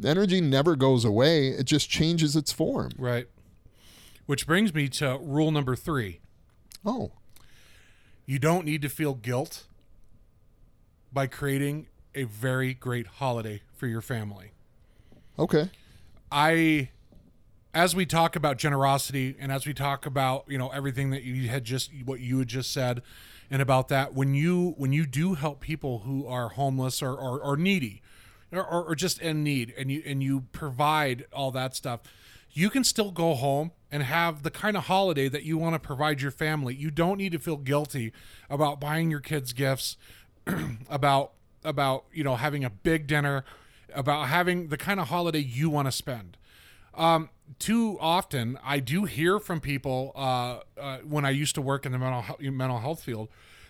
Energy 0.04 0.40
never 0.40 0.76
goes 0.76 1.04
away. 1.04 1.48
It 1.48 1.64
just 1.64 1.88
changes 1.90 2.36
its 2.36 2.52
form. 2.52 2.90
Right. 2.98 3.26
Which 4.26 4.46
brings 4.46 4.74
me 4.74 4.88
to 4.88 5.18
rule 5.22 5.50
number 5.50 5.76
three. 5.76 6.20
oh. 6.84 7.12
You 8.26 8.38
don't 8.38 8.66
need 8.66 8.82
to 8.82 8.90
feel 8.90 9.14
guilt 9.14 9.64
by 11.12 11.26
creating 11.26 11.86
a 12.14 12.24
very 12.24 12.74
great 12.74 13.06
holiday 13.06 13.62
for 13.74 13.86
your 13.86 14.00
family. 14.00 14.52
okay 15.38 15.70
I 16.30 16.90
as 17.74 17.94
we 17.94 18.06
talk 18.06 18.34
about 18.34 18.56
generosity 18.56 19.36
and 19.38 19.52
as 19.52 19.66
we 19.66 19.74
talk 19.74 20.06
about, 20.06 20.44
you 20.48 20.58
know, 20.58 20.68
everything 20.70 21.10
that 21.10 21.22
you 21.22 21.48
had 21.48 21.64
just 21.64 21.90
what 22.04 22.20
you 22.20 22.38
had 22.38 22.48
just 22.48 22.72
said 22.72 23.02
and 23.50 23.62
about 23.62 23.88
that 23.88 24.14
when 24.14 24.34
you 24.34 24.74
when 24.76 24.92
you 24.92 25.06
do 25.06 25.34
help 25.34 25.60
people 25.60 26.00
who 26.00 26.26
are 26.26 26.50
homeless 26.50 27.02
or 27.02 27.14
or, 27.14 27.40
or 27.40 27.56
needy 27.56 28.02
or, 28.52 28.64
or, 28.64 28.84
or 28.84 28.94
just 28.94 29.20
in 29.20 29.42
need 29.42 29.72
and 29.78 29.90
you 29.90 30.02
and 30.04 30.22
you 30.22 30.44
provide 30.52 31.24
all 31.32 31.50
that 31.50 31.74
stuff 31.74 32.00
you 32.50 32.70
can 32.70 32.82
still 32.82 33.10
go 33.10 33.34
home 33.34 33.70
and 33.90 34.02
have 34.02 34.42
the 34.42 34.50
kind 34.50 34.76
of 34.76 34.84
holiday 34.84 35.28
that 35.28 35.44
you 35.44 35.56
want 35.56 35.74
to 35.74 35.78
provide 35.78 36.20
your 36.20 36.30
family 36.30 36.74
you 36.74 36.90
don't 36.90 37.18
need 37.18 37.32
to 37.32 37.38
feel 37.38 37.56
guilty 37.56 38.12
about 38.50 38.80
buying 38.80 39.10
your 39.10 39.20
kids 39.20 39.52
gifts 39.52 39.96
about 40.90 41.32
about 41.64 42.04
you 42.12 42.24
know 42.24 42.36
having 42.36 42.64
a 42.64 42.70
big 42.70 43.06
dinner 43.06 43.44
about 43.94 44.28
having 44.28 44.68
the 44.68 44.76
kind 44.76 45.00
of 45.00 45.08
holiday 45.08 45.38
you 45.40 45.70
want 45.70 45.86
to 45.86 45.92
spend 45.92 46.36
um, 46.94 47.30
too 47.58 47.96
often 48.00 48.58
I 48.64 48.80
do 48.80 49.04
hear 49.04 49.38
from 49.38 49.60
people 49.60 50.12
uh, 50.14 50.60
uh, 50.78 50.98
when 50.98 51.24
I 51.24 51.30
used 51.30 51.54
to 51.54 51.62
work 51.62 51.86
in 51.86 51.92
the 51.92 51.98
mental 51.98 52.36
mental 52.40 52.78
health 52.80 53.02
field. 53.02 53.28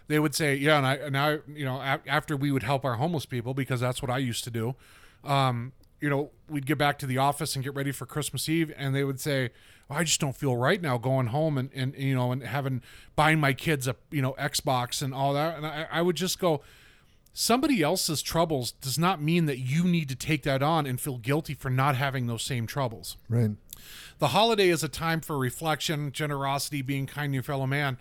They 0.09 0.19
would 0.19 0.35
say, 0.35 0.57
"Yeah," 0.57 0.79
and 0.79 1.17
I 1.17 1.33
I, 1.33 1.39
you 1.55 1.65
know, 1.65 1.81
after 1.81 2.37
we 2.37 2.51
would 2.51 2.63
help 2.63 2.85
our 2.85 2.95
homeless 2.95 3.27
people 3.27 3.53
because 3.55 3.81
that's 3.81 4.01
what 4.01 4.11
I 4.11 4.19
used 4.19 4.45
to 4.45 4.51
do. 4.51 4.75
Um, 5.23 5.73
you 6.01 6.09
know, 6.09 6.31
we'd 6.49 6.67
get 6.67 6.79
back 6.79 6.99
to 7.01 7.07
the 7.07 7.19
office 7.19 7.55
and 7.55 7.65
get 7.65 7.75
ready 7.75 7.93
for 7.93 8.07
Christmas 8.07 8.49
Eve, 8.49 8.73
and 8.77 8.95
they 8.95 9.05
would 9.05 9.21
say, 9.21 9.51
oh, 9.91 9.95
"I 9.95 10.05
just 10.05 10.21
don't 10.21 10.37
feel 10.37 10.57
right 10.57 10.81
now 10.81 10.99
going 10.99 11.29
home 11.29 11.59
and, 11.59 11.71
and 11.75 11.95
you 11.97 12.15
know 12.15 12.33
and 12.33 12.43
having 12.43 12.83
buying 13.17 13.41
my 13.41 13.53
kids 13.53 13.89
a 13.89 13.97
you 14.11 14.23
know 14.23 14.35
Xbox 14.39 15.03
and 15.03 15.13
all 15.13 15.33
that." 15.35 15.57
And 15.57 15.67
I, 15.67 15.87
I 15.91 16.03
would 16.03 16.17
just 16.17 16.39
go, 16.39 16.63
somebody 17.33 17.83
else's 17.83 18.23
troubles 18.23 18.73
does 18.73 18.99
not 18.99 19.23
mean 19.23 19.47
that 19.47 19.59
you 19.59 19.85
need 19.85 20.09
to 20.09 20.17
take 20.17 20.43
that 20.43 20.63
on 20.63 20.87
and 20.87 21.01
feel 21.01 21.19
guilty 21.19 21.55
for 21.55 21.71
not 21.71 21.97
having 21.97 22.27
those 22.27 22.43
same 22.43 22.67
troubles. 22.67 23.17
Right. 23.29 23.51
The 24.19 24.29
holiday 24.29 24.69
is 24.69 24.83
a 24.83 24.89
time 24.89 25.21
for 25.21 25.39
reflection, 25.39 26.11
generosity, 26.11 26.83
being 26.83 27.07
kind 27.07 27.33
to 27.33 27.35
your 27.35 27.43
fellow 27.45 27.67
man, 27.67 27.99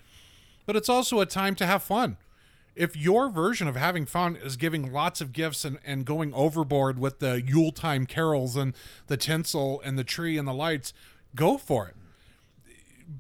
but 0.66 0.76
it's 0.76 0.90
also 0.90 1.20
a 1.20 1.26
time 1.26 1.54
to 1.56 1.66
have 1.66 1.84
fun. 1.84 2.18
If 2.78 2.96
your 2.96 3.30
version 3.30 3.68
of 3.68 3.76
having 3.76 4.06
fun 4.06 4.36
is 4.36 4.56
giving 4.56 4.94
lots 4.94 5.20
of 5.20 5.34
gifts 5.34 5.66
and, 5.66 5.80
and 5.84 6.06
going 6.06 6.34
overboard 6.34 7.00
with 7.00 7.20
the 7.20 7.42
Yule 7.42 7.72
time 7.72 8.06
carols 8.06 8.56
and 8.56 8.74
the 9.08 9.18
tinsel 9.18 9.82
and 9.84 9.98
the 9.98 10.04
tree 10.04 10.38
and 10.38 10.48
the 10.48 10.54
lights, 10.54 10.94
go 11.36 11.58
for 11.58 11.88
it. 11.88 11.96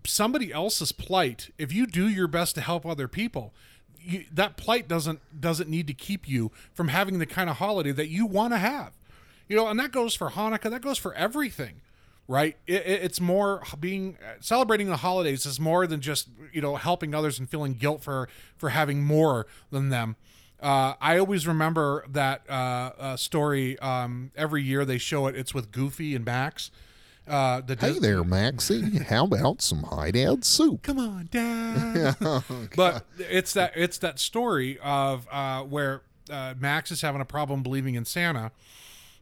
Somebody 0.06 0.54
else's 0.54 0.92
plight, 0.92 1.50
if 1.58 1.74
you 1.74 1.88
do 1.88 2.08
your 2.08 2.28
best 2.28 2.56
to 2.56 2.62
help 2.62 2.86
other 2.86 3.08
people, 3.08 3.54
you, 4.00 4.26
that 4.32 4.58
plight 4.58 4.88
doesn't 4.88 5.20
doesn't 5.40 5.70
need 5.70 5.88
to 5.88 5.94
keep 5.94 6.28
you 6.28 6.52
from 6.74 6.90
having 6.90 7.20
the 7.20 7.26
kind 7.26 7.50
of 7.50 7.58
holiday 7.58 7.92
that 7.92 8.10
you 8.10 8.26
want 8.26 8.54
to 8.54 8.58
have. 8.58 8.94
You 9.48 9.56
know, 9.56 9.68
and 9.68 9.80
that 9.80 9.92
goes 9.92 10.14
for 10.14 10.30
Hanukkah, 10.30 10.70
that 10.70 10.82
goes 10.82 10.98
for 10.98 11.14
everything 11.14 11.82
right? 12.28 12.58
It, 12.68 12.86
it, 12.86 13.04
it's 13.04 13.22
more 13.22 13.64
being 13.80 14.18
celebrating 14.40 14.88
the 14.88 14.98
holidays 14.98 15.46
is 15.46 15.60
more 15.60 15.88
than 15.88 16.02
just 16.02 16.30
you 16.52 16.62
know 16.62 16.76
helping 16.76 17.14
others 17.14 17.40
and 17.40 17.50
feeling 17.50 17.74
guilt 17.74 18.04
for 18.04 18.28
for 18.58 18.70
having 18.70 19.04
more 19.04 19.48
than 19.72 19.90
them. 19.90 20.16
Uh, 20.60 20.96
I 21.00 21.20
always 21.20 21.46
remember 21.46 22.04
that 22.10 22.42
uh, 22.50 22.92
uh, 22.98 23.18
story. 23.18 23.78
Um, 23.80 24.32
every 24.36 24.64
year 24.64 24.86
they 24.86 24.98
show 24.98 25.28
it. 25.28 25.36
It's 25.36 25.54
with 25.54 25.72
Goofy 25.72 26.16
and 26.16 26.26
Max. 26.26 26.72
Uh, 27.28 27.62
the 27.62 27.76
Hey 27.76 27.90
Dis- 27.90 28.00
there, 28.00 28.24
Maxie. 28.24 29.00
How 29.00 29.26
about 29.26 29.62
some 29.62 29.84
hideout 29.84 30.46
soup? 30.46 30.84
Come 30.84 30.98
on, 30.98 31.28
Dad. 31.30 32.16
but 32.76 33.06
it's 33.18 33.54
that 33.54 33.74
it's 33.76 33.98
that 34.00 34.18
story 34.20 34.80
of 34.80 35.28
uh, 35.30 35.64
where 35.64 36.02
uh, 36.30 36.54
Max 36.58 36.90
is 36.92 37.02
having 37.02 37.22
a 37.22 37.26
problem 37.26 37.64
believing 37.64 37.96
in 37.96 38.06
Santa, 38.06 38.52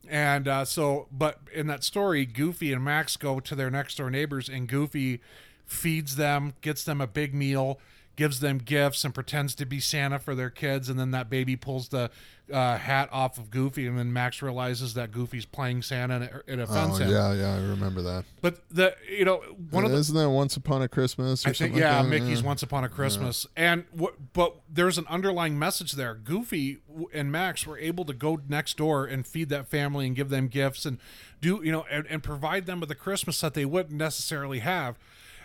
and 0.09 0.47
uh, 0.47 0.65
so 0.65 1.07
but 1.11 1.39
in 1.53 1.67
that 1.67 1.83
story, 1.83 2.25
Goofy 2.25 2.73
and 2.73 2.83
Max 2.83 3.17
go 3.17 3.39
to 3.39 3.55
their 3.55 3.69
next 3.69 3.95
door 3.95 4.09
neighbors, 4.09 4.49
and 4.49 4.67
Goofy 4.67 5.21
feeds 5.65 6.15
them, 6.15 6.53
gets 6.61 6.83
them 6.83 7.01
a 7.01 7.07
big 7.07 7.33
meal, 7.33 7.79
gives 8.15 8.39
them 8.39 8.57
gifts, 8.57 9.03
and 9.03 9.13
pretends 9.13 9.55
to 9.55 9.65
be 9.65 9.79
Santa 9.79 10.19
for 10.19 10.35
their 10.35 10.49
kids, 10.49 10.89
and 10.89 10.99
then 10.99 11.11
that 11.11 11.29
baby 11.29 11.55
pulls 11.55 11.89
the 11.89 12.09
uh, 12.51 12.77
hat 12.77 13.09
off 13.11 13.37
of 13.37 13.49
Goofy, 13.49 13.87
and 13.87 13.97
then 13.97 14.13
Max 14.13 14.41
realizes 14.41 14.93
that 14.93 15.11
Goofy's 15.11 15.45
playing 15.45 15.81
Santa, 15.81 16.15
and 16.15 16.23
it, 16.25 16.33
it 16.47 16.59
offends 16.59 16.99
Oh 16.99 17.03
him. 17.03 17.09
yeah, 17.09 17.33
yeah, 17.33 17.55
I 17.55 17.57
remember 17.57 18.01
that. 18.03 18.25
But 18.41 18.59
the 18.69 18.95
you 19.09 19.25
know 19.25 19.37
one 19.71 19.83
of 19.85 19.91
the 19.91 19.97
Isn't 19.97 20.15
that 20.15 20.29
Once 20.29 20.55
Upon 20.55 20.81
a 20.81 20.87
Christmas 20.87 21.45
or 21.45 21.49
I 21.49 21.53
think 21.53 21.75
yeah, 21.75 21.99
like? 22.01 22.09
Mickey's 22.09 22.43
Once 22.43 22.61
Upon 22.63 22.83
a 22.83 22.89
Christmas, 22.89 23.47
and 23.55 23.85
what? 23.91 24.33
But 24.33 24.55
there's 24.69 24.97
an 24.97 25.05
underlying 25.09 25.57
message 25.57 25.93
there. 25.93 26.13
Goofy 26.13 26.79
and 27.13 27.31
Max 27.31 27.65
were 27.65 27.77
able 27.79 28.05
to 28.05 28.13
go 28.13 28.39
next 28.47 28.77
door 28.77 29.05
and 29.05 29.25
feed 29.25 29.49
that 29.49 29.67
family 29.67 30.05
and 30.07 30.15
give 30.15 30.29
them 30.29 30.47
gifts 30.47 30.85
and 30.85 30.99
do 31.41 31.61
you 31.63 31.71
know 31.71 31.85
and, 31.91 32.05
and 32.07 32.23
provide 32.23 32.65
them 32.65 32.79
with 32.79 32.89
a 32.91 32.95
Christmas 32.95 33.41
that 33.41 33.53
they 33.55 33.65
wouldn't 33.65 33.97
necessarily 33.97 34.59
have. 34.59 34.97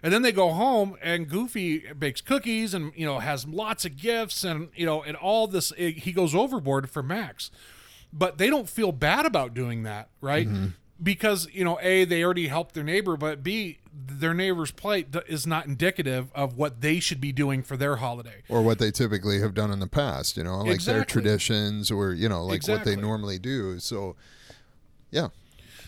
And 0.03 0.13
then 0.13 0.23
they 0.23 0.33
go 0.33 0.51
home 0.51 0.97
and 1.03 1.29
Goofy 1.29 1.81
bakes 1.99 2.21
cookies 2.21 2.73
and 2.75 2.93
you 2.97 3.05
know 3.07 3.19
has 3.19 3.47
lots 3.47 3.85
of 3.85 3.97
gifts 3.97 4.45
and 4.45 4.69
you 4.75 4.87
know 4.87 5.03
and 5.03 5.17
all 5.17 5.47
this. 5.47 5.73
eh, 5.77 5.91
He 5.91 6.13
goes 6.13 6.35
overboard 6.35 6.89
for 6.91 7.03
Max, 7.03 7.51
but 8.13 8.39
they 8.39 8.49
don't 8.49 8.69
feel 8.69 8.93
bad 8.93 9.27
about 9.27 9.53
doing 9.55 9.83
that, 9.85 10.09
right? 10.21 10.49
Because 11.03 11.49
you 11.53 11.65
know, 11.65 11.79
a 11.81 12.05
they 12.05 12.23
already 12.23 12.49
helped 12.49 12.75
their 12.75 12.85
neighbor, 12.85 13.17
but 13.17 13.43
b 13.43 13.79
their 13.93 14.35
neighbor's 14.35 14.71
plight 14.71 15.09
is 15.29 15.47
not 15.47 15.67
indicative 15.67 16.31
of 16.35 16.57
what 16.57 16.81
they 16.81 17.01
should 17.01 17.21
be 17.21 17.33
doing 17.33 17.63
for 17.63 17.77
their 17.77 17.97
holiday. 17.97 18.43
or 18.49 18.63
what 18.63 18.79
they 18.79 18.91
typically 18.91 19.41
have 19.41 19.53
done 19.55 19.71
in 19.71 19.81
the 19.81 19.87
past, 19.87 20.37
you 20.37 20.45
know, 20.45 20.59
like 20.59 20.81
their 20.85 21.05
traditions 21.05 21.91
or, 21.91 22.13
you 22.13 22.29
know, 22.29 22.45
like 22.45 22.63
what 22.69 22.85
they 22.85 22.97
normally 22.97 23.39
do. 23.39 23.79
So, 23.81 24.15
yeah. 25.11 25.29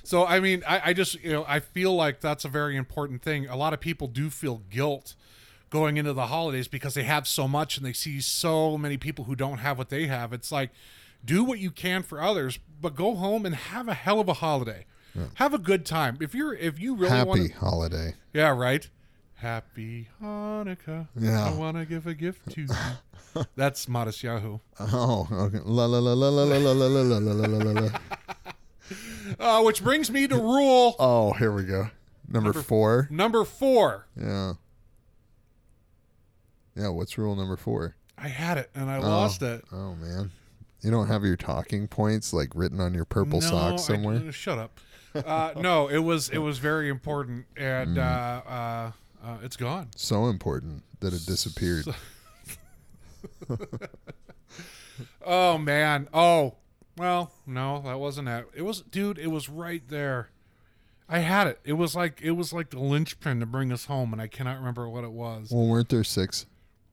So 0.04 0.26
I 0.26 0.40
mean, 0.40 0.62
I, 0.66 0.82
I 0.86 0.92
just 0.92 1.22
you 1.22 1.32
know 1.32 1.44
I 1.46 1.60
feel 1.60 1.94
like 1.94 2.20
that's 2.20 2.44
a 2.44 2.48
very 2.48 2.76
important 2.76 3.22
thing. 3.22 3.46
A 3.46 3.56
lot 3.56 3.72
of 3.72 3.80
people 3.80 4.08
do 4.08 4.30
feel 4.30 4.62
guilt 4.70 5.14
going 5.70 5.96
into 5.96 6.12
the 6.12 6.26
holidays 6.26 6.68
because 6.68 6.94
they 6.94 7.04
have 7.04 7.26
so 7.26 7.48
much 7.48 7.76
and 7.76 7.86
they 7.86 7.92
see 7.92 8.20
so 8.20 8.76
many 8.76 8.96
people 8.96 9.24
who 9.24 9.34
don't 9.34 9.58
have 9.58 9.78
what 9.78 9.88
they 9.88 10.06
have. 10.06 10.32
It's 10.32 10.52
like 10.52 10.70
do 11.24 11.44
what 11.44 11.58
you 11.58 11.70
can 11.70 12.02
for 12.02 12.20
others, 12.20 12.58
but 12.80 12.94
go 12.94 13.14
home 13.14 13.46
and 13.46 13.54
have 13.54 13.88
a 13.88 13.94
hell 13.94 14.20
of 14.20 14.28
a 14.28 14.34
holiday. 14.34 14.86
Have 15.34 15.52
a 15.52 15.58
good 15.58 15.84
time. 15.84 16.16
If 16.20 16.34
you're 16.34 16.54
if 16.54 16.78
you 16.78 16.94
really 16.94 17.24
want 17.24 17.36
to 17.36 17.48
Happy 17.48 17.54
holiday. 17.54 18.14
Yeah, 18.32 18.48
right. 18.56 18.88
Happy 19.34 20.08
Hanukkah. 20.22 21.08
Yeah. 21.18 21.48
I 21.48 21.52
want 21.52 21.76
to 21.76 21.84
give 21.84 22.06
a 22.06 22.14
gift 22.14 22.50
to 22.52 22.62
you. 22.62 22.68
That's 23.56 23.88
Modest 23.88 24.22
Yahoo. 24.22 24.60
Oh, 24.78 25.28
okay. 25.30 25.58
La 25.64 25.86
la 25.86 25.98
la 25.98 26.12
la 26.12 26.28
la 26.28 26.44
la 26.44 26.56
la 26.56 26.72
la 26.72 26.86
la 26.86 27.18
la 27.18 27.32
la 27.32 27.58
la 27.58 27.80
la. 27.80 27.90
Uh, 29.38 29.62
which 29.62 29.82
brings 29.82 30.10
me 30.10 30.26
to 30.26 30.34
rule 30.36 30.94
Oh, 30.98 31.32
here 31.32 31.52
we 31.52 31.64
go. 31.64 31.88
Number 32.28 32.52
four. 32.52 33.08
number 33.10 33.44
four. 33.44 34.06
Yeah. 34.20 34.54
Yeah, 36.74 36.88
what's 36.88 37.16
rule 37.18 37.36
number 37.36 37.56
four? 37.56 37.94
I 38.18 38.28
had 38.28 38.58
it 38.58 38.70
and 38.74 38.90
I 38.90 38.98
lost 38.98 39.42
it. 39.42 39.64
Oh 39.72 39.94
man. 39.94 40.30
You 40.80 40.90
don't 40.90 41.06
have 41.08 41.22
your 41.24 41.36
talking 41.36 41.86
points 41.88 42.32
like 42.32 42.50
written 42.54 42.80
on 42.80 42.92
your 42.94 43.04
purple 43.04 43.40
no, 43.40 43.46
socks 43.48 43.82
I- 43.88 43.94
somewhere? 43.94 44.32
shut 44.32 44.58
up. 44.58 44.80
Uh, 45.14 45.52
no, 45.60 45.88
it 45.88 45.98
was 45.98 46.28
it 46.30 46.38
was 46.38 46.58
very 46.58 46.88
important, 46.88 47.46
and 47.56 47.96
Mm. 47.96 48.00
uh, 48.00 48.50
uh, 48.50 48.92
uh, 49.24 49.36
it's 49.42 49.56
gone. 49.56 49.88
so 49.96 50.26
important 50.26 50.82
that 51.00 51.12
it 51.14 51.24
disappeared. 51.26 51.86
Oh 55.24 55.56
man. 55.58 56.08
Oh 56.12 56.56
well, 56.96 57.32
no, 57.46 57.82
that 57.84 57.98
wasn't 57.98 58.28
it. 58.28 58.46
It 58.54 58.62
was, 58.62 58.82
dude. 58.82 59.18
It 59.18 59.28
was 59.28 59.48
right 59.48 59.82
there. 59.88 60.30
I 61.08 61.18
had 61.18 61.46
it. 61.46 61.60
It 61.64 61.74
was 61.74 61.94
like 61.94 62.20
it 62.22 62.32
was 62.32 62.52
like 62.52 62.70
the 62.70 62.80
linchpin 62.80 63.40
to 63.40 63.46
bring 63.46 63.72
us 63.72 63.86
home, 63.86 64.12
and 64.12 64.22
I 64.22 64.26
cannot 64.28 64.58
remember 64.58 64.88
what 64.88 65.04
it 65.04 65.12
was. 65.12 65.50
well, 65.50 65.66
weren't 65.66 65.88
there 65.88 66.04
six? 66.04 66.46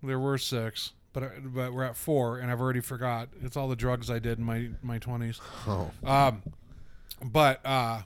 There 0.04 0.20
were 0.20 0.38
six, 0.38 0.94
but 1.14 1.24
but 1.54 1.74
we're 1.74 1.84
at 1.84 1.96
four, 1.96 2.40
and 2.40 2.52
I've 2.52 2.60
already 2.60 2.82
forgot. 2.82 3.30
It's 3.42 3.56
all 3.56 3.68
the 3.68 3.76
drugs 3.76 4.10
I 4.10 4.20
did 4.20 4.38
in 4.40 4.44
my 4.44 4.70
my 4.82 4.98
twenties. 4.98 5.40
Oh. 5.68 5.92
Um, 6.04 6.44
but 7.24 7.66
uh, 7.66 8.02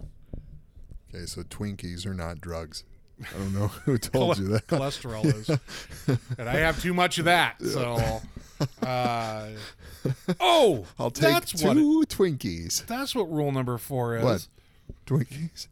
Okay, 1.13 1.25
so 1.25 1.43
Twinkies 1.43 2.05
are 2.07 2.13
not 2.13 2.41
drugs. 2.41 2.83
I 3.33 3.37
don't 3.37 3.53
know 3.53 3.67
who 3.85 3.97
told 3.97 4.37
you 4.37 4.47
that. 4.49 4.67
cholesterol 4.67 5.25
is, 5.25 5.49
and 6.37 6.49
I 6.49 6.53
have 6.57 6.81
too 6.81 6.93
much 6.93 7.17
of 7.19 7.25
that. 7.25 7.61
So, 7.61 8.21
uh, 8.85 9.47
oh, 10.39 10.85
I'll 10.99 11.11
take 11.11 11.31
that's 11.33 11.51
two 11.61 11.67
what 11.67 11.77
it- 11.77 12.09
Twinkies. 12.09 12.85
that's 12.85 13.15
what 13.15 13.31
rule 13.31 13.51
number 13.51 13.77
four 13.77 14.17
is. 14.17 14.23
What? 14.23 14.47
Twinkies. 15.05 15.67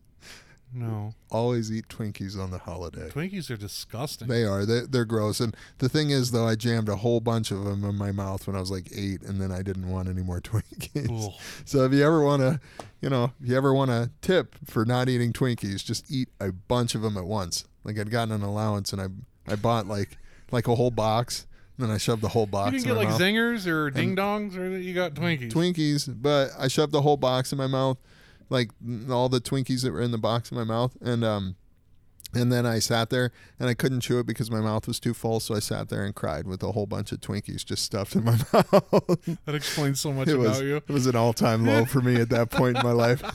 No, 0.73 1.13
Always 1.29 1.71
eat 1.71 1.87
Twinkies 1.89 2.39
on 2.39 2.51
the 2.51 2.57
holiday. 2.57 3.09
Twinkies 3.09 3.49
are 3.49 3.57
disgusting. 3.57 4.27
They 4.27 4.43
are. 4.45 4.65
They're, 4.65 4.87
they're 4.87 5.05
gross. 5.05 5.39
And 5.39 5.55
the 5.79 5.89
thing 5.89 6.09
is, 6.11 6.31
though, 6.31 6.47
I 6.47 6.55
jammed 6.55 6.87
a 6.89 6.95
whole 6.95 7.19
bunch 7.19 7.51
of 7.51 7.63
them 7.65 7.83
in 7.83 7.95
my 7.95 8.11
mouth 8.11 8.47
when 8.47 8.55
I 8.55 8.59
was 8.59 8.71
like 8.71 8.89
eight, 8.95 9.21
and 9.23 9.41
then 9.41 9.51
I 9.51 9.61
didn't 9.63 9.89
want 9.89 10.07
any 10.07 10.21
more 10.23 10.39
Twinkies. 10.41 11.33
So 11.65 11.83
if 11.85 11.93
you 11.93 12.03
ever 12.05 12.21
want 12.23 12.41
to, 12.41 12.59
you 13.01 13.09
know, 13.09 13.31
if 13.41 13.49
you 13.49 13.57
ever 13.57 13.73
want 13.73 13.91
a 13.91 14.11
tip 14.21 14.55
for 14.65 14.85
not 14.85 15.09
eating 15.09 15.33
Twinkies, 15.33 15.83
just 15.83 16.09
eat 16.11 16.29
a 16.39 16.51
bunch 16.51 16.95
of 16.95 17.01
them 17.01 17.17
at 17.17 17.25
once. 17.25 17.65
Like 17.83 17.99
I'd 17.99 18.09
gotten 18.11 18.33
an 18.33 18.41
allowance, 18.43 18.93
and 18.93 19.01
I 19.01 19.07
I 19.51 19.55
bought 19.55 19.87
like 19.87 20.17
like 20.51 20.67
a 20.67 20.75
whole 20.75 20.91
box, 20.91 21.47
and 21.77 21.85
then 21.87 21.93
I 21.93 21.97
shoved 21.97 22.21
the 22.21 22.29
whole 22.29 22.43
You 22.43 22.47
box 22.51 22.71
didn't 22.71 22.83
in 22.83 22.93
get 22.93 22.97
like 22.97 23.09
mouth. 23.09 23.19
zingers 23.21 23.67
or 23.67 23.89
ding 23.89 24.15
dongs, 24.15 24.55
or 24.55 24.69
you 24.77 24.93
got 24.93 25.15
Twinkies. 25.15 25.51
Twinkies, 25.51 26.13
but 26.21 26.51
I 26.57 26.67
shoved 26.67 26.91
the 26.91 27.01
whole 27.01 27.17
box 27.17 27.51
in 27.51 27.57
my 27.57 27.67
mouth, 27.67 27.97
like 28.51 28.69
all 29.09 29.27
the 29.29 29.41
Twinkies 29.41 29.81
that 29.81 29.91
were 29.91 30.01
in 30.01 30.11
the 30.11 30.19
box 30.19 30.51
in 30.51 30.57
my 30.57 30.63
mouth, 30.63 30.95
and 31.01 31.23
um, 31.23 31.55
and 32.33 32.51
then 32.51 32.65
I 32.65 32.79
sat 32.79 33.09
there 33.09 33.31
and 33.59 33.67
I 33.67 33.73
couldn't 33.73 34.01
chew 34.01 34.19
it 34.19 34.25
because 34.27 34.49
my 34.51 34.61
mouth 34.61 34.87
was 34.87 34.99
too 34.99 35.13
full, 35.13 35.39
so 35.39 35.55
I 35.55 35.59
sat 35.59 35.89
there 35.89 36.05
and 36.05 36.13
cried 36.15 36.45
with 36.47 36.61
a 36.63 36.71
whole 36.71 36.85
bunch 36.85 37.11
of 37.11 37.19
Twinkies 37.21 37.65
just 37.65 37.83
stuffed 37.83 38.15
in 38.15 38.23
my 38.23 38.31
mouth. 38.53 39.25
that 39.45 39.55
explains 39.55 39.99
so 39.99 40.13
much 40.13 40.27
it 40.29 40.35
about 40.35 40.43
was 40.47 40.61
you. 40.61 40.75
it 40.77 40.87
was 40.89 41.07
an 41.07 41.15
all 41.15 41.33
time 41.33 41.65
low 41.65 41.83
for 41.85 41.99
me 42.01 42.15
at 42.17 42.29
that 42.29 42.49
point 42.51 42.77
in 42.77 42.83
my 42.83 42.91
life. 42.93 43.21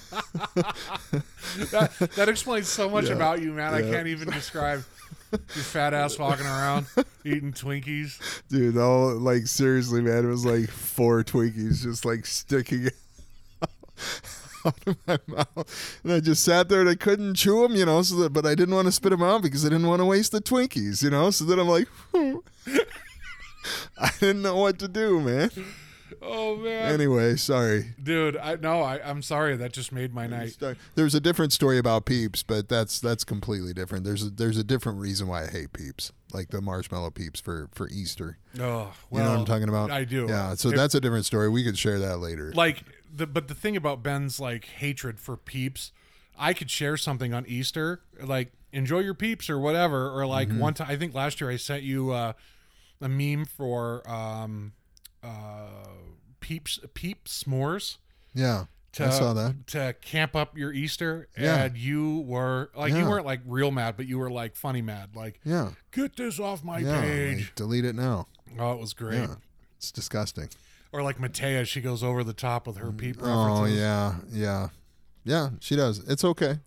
That, 1.71 1.93
that 2.17 2.29
explains 2.29 2.69
so 2.69 2.89
much 2.91 3.07
Yeah. 3.09 3.15
about 3.15 3.41
you, 3.41 3.53
man. 3.53 3.73
I 3.73 3.81
can't 3.83 4.09
even 4.09 4.29
describe 4.31 4.85
your 5.33 5.39
fat 5.65 5.95
ass 5.95 6.19
walking 6.19 6.45
around 6.47 6.87
eating 7.25 7.53
Twinkies. 7.53 8.43
Dude, 8.49 8.77
all 8.77 9.15
like 9.15 9.47
seriously, 9.47 10.03
man, 10.03 10.25
it 10.25 10.29
was 10.29 10.45
like 10.45 10.69
four 10.69 11.23
Twinkies 11.25 11.83
just 11.83 12.05
like 12.05 12.27
sticking 12.27 12.89
out 14.67 14.87
of 14.87 14.97
my 15.07 15.19
mouth, 15.27 16.01
and 16.05 16.13
I 16.13 16.21
just 16.21 16.43
sat 16.45 16.69
there 16.69 16.81
and 16.81 16.89
I 16.89 16.95
couldn't 16.95 17.35
chew 17.35 17.63
them, 17.63 17.75
you 17.77 17.87
know. 17.87 18.03
So 18.03 18.17
that, 18.17 18.31
but 18.33 18.45
I 18.47 18.55
didn't 18.55 18.75
want 18.75 18.87
to 18.87 18.93
spit 18.93 19.11
them 19.11 19.23
out 19.23 19.43
because 19.43 19.65
I 19.65 19.69
didn't 19.69 19.87
want 19.87 20.01
to 20.01 20.07
waste 20.07 20.33
the 20.33 20.41
Twinkies, 20.41 21.03
you 21.03 21.11
know. 21.11 21.31
So 21.31 21.45
then 21.45 21.59
I'm 21.59 21.69
like, 21.69 21.89
I 23.99 24.11
didn't 24.21 24.43
know 24.43 24.57
what 24.57 24.79
to 24.81 24.89
do, 24.89 25.21
man. 25.21 25.51
Oh 26.23 26.57
man, 26.57 26.93
Anyway, 26.93 27.35
sorry. 27.37 27.95
dude. 28.01 28.37
I 28.37 28.55
no, 28.57 28.81
I, 28.81 29.01
I'm 29.05 29.23
sorry. 29.23 29.57
That 29.57 29.73
just 29.73 29.91
made 29.91 30.15
my 30.15 30.27
night. 30.29 30.57
There's 30.95 31.15
a 31.17 31.21
different 31.21 31.53
story 31.53 31.79
about 31.79 32.05
Peeps, 32.07 32.43
but 32.45 32.69
that's 32.69 33.01
that's 33.01 33.25
completely 33.25 33.73
different. 33.75 34.05
There's 34.05 34.23
a, 34.25 34.31
there's 34.31 34.57
a 34.57 34.65
different 34.65 34.99
reason 34.99 35.27
why 35.27 35.43
I 35.43 35.47
hate 35.49 35.73
Peeps, 35.73 36.13
like 36.33 36.51
the 36.51 36.61
marshmallow 36.61 37.11
Peeps 37.11 37.41
for 37.41 37.69
for 37.75 37.89
Easter. 37.89 38.39
Oh, 38.59 38.61
well, 38.63 38.95
You 39.11 39.19
know 39.19 39.31
what 39.31 39.39
I'm 39.41 39.45
talking 39.47 39.69
about? 39.69 39.91
I 39.91 40.05
do. 40.05 40.27
Yeah, 40.29 40.55
so 40.55 40.69
It- 40.69 40.77
that's 40.77 40.95
a 40.95 41.01
different 41.01 41.27
story. 41.27 41.49
We 41.49 41.65
could 41.65 41.77
share 41.77 41.99
that 41.99 42.19
later. 42.19 42.53
like 42.55 42.85
the 43.17 43.27
but 43.27 43.49
the 43.49 43.55
thing 43.55 43.77
about 43.77 44.03
Ben's 44.03 44.39
like 44.41 44.65
hatred 44.67 45.19
for 45.21 45.37
peeps, 45.37 45.93
I 46.39 46.53
could 46.53 46.71
share 46.71 46.97
something 46.97 47.33
on 47.35 47.47
Easter, 47.47 48.03
like 48.23 48.53
enjoy 48.73 48.99
your 49.01 49.15
peeps 49.15 49.49
or 49.51 49.59
whatever, 49.59 50.11
or 50.11 50.27
like 50.27 50.49
Mm-hmm. 50.49 50.59
one 50.59 50.75
time 50.75 50.89
I 50.91 50.97
think 50.97 51.15
last 51.15 51.41
year 51.41 51.51
I 51.51 51.57
sent 51.57 51.83
you 51.83 52.11
uh, 52.13 52.33
a 53.01 53.09
meme 53.09 53.45
for 53.47 54.09
um, 54.11 54.73
uh, 55.23 55.69
peeps 56.41 56.79
peep 56.95 57.25
s'mores. 57.27 57.97
yeah, 58.35 58.67
To, 58.93 59.07
I 59.07 59.11
saw 59.11 59.33
that. 59.35 59.67
to 59.69 59.95
camp 60.01 60.37
up 60.37 60.57
your 60.57 60.73
Easter, 60.73 61.29
Yeah. 61.39 61.65
and 61.65 61.77
you 61.77 62.21
were 62.27 62.71
like 62.77 62.93
you 62.93 63.09
weren't 63.09 63.27
like 63.27 63.41
real 63.47 63.71
mad, 63.71 63.97
but 63.97 64.07
you 64.07 64.19
were 64.19 64.31
like 64.31 64.57
funny 64.57 64.83
mad, 64.83 65.17
like 65.17 65.41
Yeah, 65.45 65.71
get 65.93 66.17
this 66.17 66.39
off 66.39 66.63
my 66.65 66.79
yeah. 66.79 67.01
page. 67.01 67.39
like, 67.39 67.55
delete 67.55 67.85
it 67.85 67.95
now. 67.95 68.27
Oh, 68.59 68.73
it 68.73 68.81
was 68.81 68.93
great. 68.95 69.21
Yeah, 69.21 69.35
it's 69.77 69.91
disgusting. 69.91 70.49
Or 70.93 71.03
like 71.03 71.19
Matea, 71.19 71.67
she 71.67 71.81
goes 71.81 72.03
over 72.03 72.25
the 72.25 72.33
top 72.33 72.67
with 72.67 72.77
her 72.79 72.91
peep 72.93 73.17
Oh 73.21 73.65
yeah, 73.65 74.17
yeah, 74.31 74.69
yeah. 75.25 75.51
She 75.61 75.77
does. 75.77 75.99
It's 76.09 76.25
okay. 76.25 76.61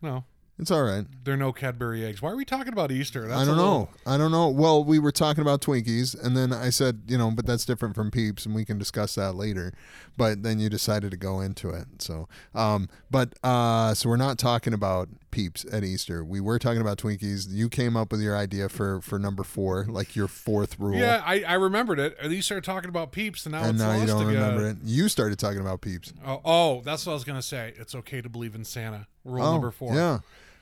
No, 0.00 0.24
It's 0.58 0.70
all 0.70 0.82
right. 0.84 1.04
There 1.24 1.34
are 1.34 1.36
no 1.38 1.52
Cadbury 1.52 2.04
eggs. 2.04 2.20
Why 2.22 2.30
are 2.30 2.36
we 2.36 2.44
talking 2.44 2.72
about 2.72 2.92
Easter? 2.92 3.26
That's 3.26 3.40
I 3.40 3.44
don't 3.44 3.56
little- 3.56 3.72
know. 3.80 3.88
I 4.06 4.16
don't 4.16 4.30
know. 4.30 4.48
Well, 4.48 4.84
we 4.84 4.98
were 4.98 5.10
talking 5.12 5.42
about 5.42 5.60
Twinkies, 5.62 6.14
and 6.22 6.36
then 6.36 6.52
I 6.52 6.70
said, 6.70 7.02
you 7.08 7.18
know, 7.18 7.30
but 7.30 7.46
that's 7.46 7.64
different 7.64 7.94
from 7.94 8.10
Peeps, 8.10 8.46
and 8.46 8.54
we 8.54 8.64
can 8.64 8.78
discuss 8.78 9.14
that 9.16 9.34
later. 9.34 9.72
But 10.16 10.42
then 10.42 10.58
you 10.60 10.68
decided 10.68 11.10
to 11.10 11.16
go 11.16 11.40
into 11.40 11.70
it. 11.70 11.86
So, 12.02 12.28
um, 12.54 12.88
but 13.10 13.34
uh, 13.42 13.94
so 13.94 14.08
we're 14.08 14.16
not 14.16 14.38
talking 14.38 14.72
about 14.74 15.08
Peeps 15.34 15.66
at 15.72 15.82
Easter. 15.82 16.24
We 16.24 16.40
were 16.40 16.60
talking 16.60 16.80
about 16.80 16.96
Twinkies. 16.96 17.48
You 17.50 17.68
came 17.68 17.96
up 17.96 18.12
with 18.12 18.22
your 18.22 18.36
idea 18.36 18.68
for 18.68 19.00
for 19.00 19.18
number 19.18 19.42
four, 19.42 19.84
like 19.88 20.14
your 20.14 20.28
fourth 20.28 20.78
rule. 20.78 20.96
Yeah, 20.96 21.24
I, 21.26 21.42
I 21.42 21.54
remembered 21.54 21.98
it. 21.98 22.16
And 22.22 22.32
you 22.32 22.40
started 22.40 22.62
talking 22.62 22.88
about 22.88 23.10
Peeps, 23.10 23.44
and 23.44 23.52
now 23.52 23.64
And 23.64 23.76
now 23.76 24.00
you 24.00 24.06
don't 24.06 24.24
remember 24.24 24.68
it. 24.68 24.76
You 24.84 25.08
started 25.08 25.40
talking 25.40 25.58
about 25.58 25.80
Peeps. 25.80 26.12
Oh, 26.24 26.40
oh, 26.44 26.80
that's 26.82 27.04
what 27.04 27.12
I 27.12 27.14
was 27.14 27.24
gonna 27.24 27.42
say. 27.42 27.74
It's 27.76 27.96
okay 27.96 28.20
to 28.20 28.28
believe 28.28 28.54
in 28.54 28.64
Santa. 28.64 29.08
Rule 29.24 29.44
oh, 29.44 29.52
number 29.52 29.72
four. 29.72 29.92
Yeah, 29.92 30.20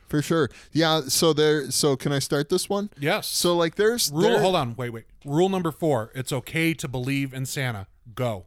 for 0.08 0.22
sure. 0.22 0.48
Yeah. 0.72 1.02
So 1.02 1.34
there. 1.34 1.70
So 1.70 1.94
can 1.94 2.10
I 2.10 2.18
start 2.18 2.48
this 2.48 2.66
one? 2.70 2.88
Yes. 2.98 3.26
So 3.26 3.54
like, 3.54 3.74
there's 3.74 4.10
Rule. 4.10 4.22
there- 4.22 4.40
Hold 4.40 4.56
on. 4.56 4.74
Wait. 4.74 4.88
Wait. 4.90 5.04
Rule 5.26 5.50
number 5.50 5.70
four. 5.70 6.10
It's 6.14 6.32
okay 6.32 6.72
to 6.72 6.88
believe 6.88 7.34
in 7.34 7.44
Santa. 7.44 7.88
Go. 8.14 8.46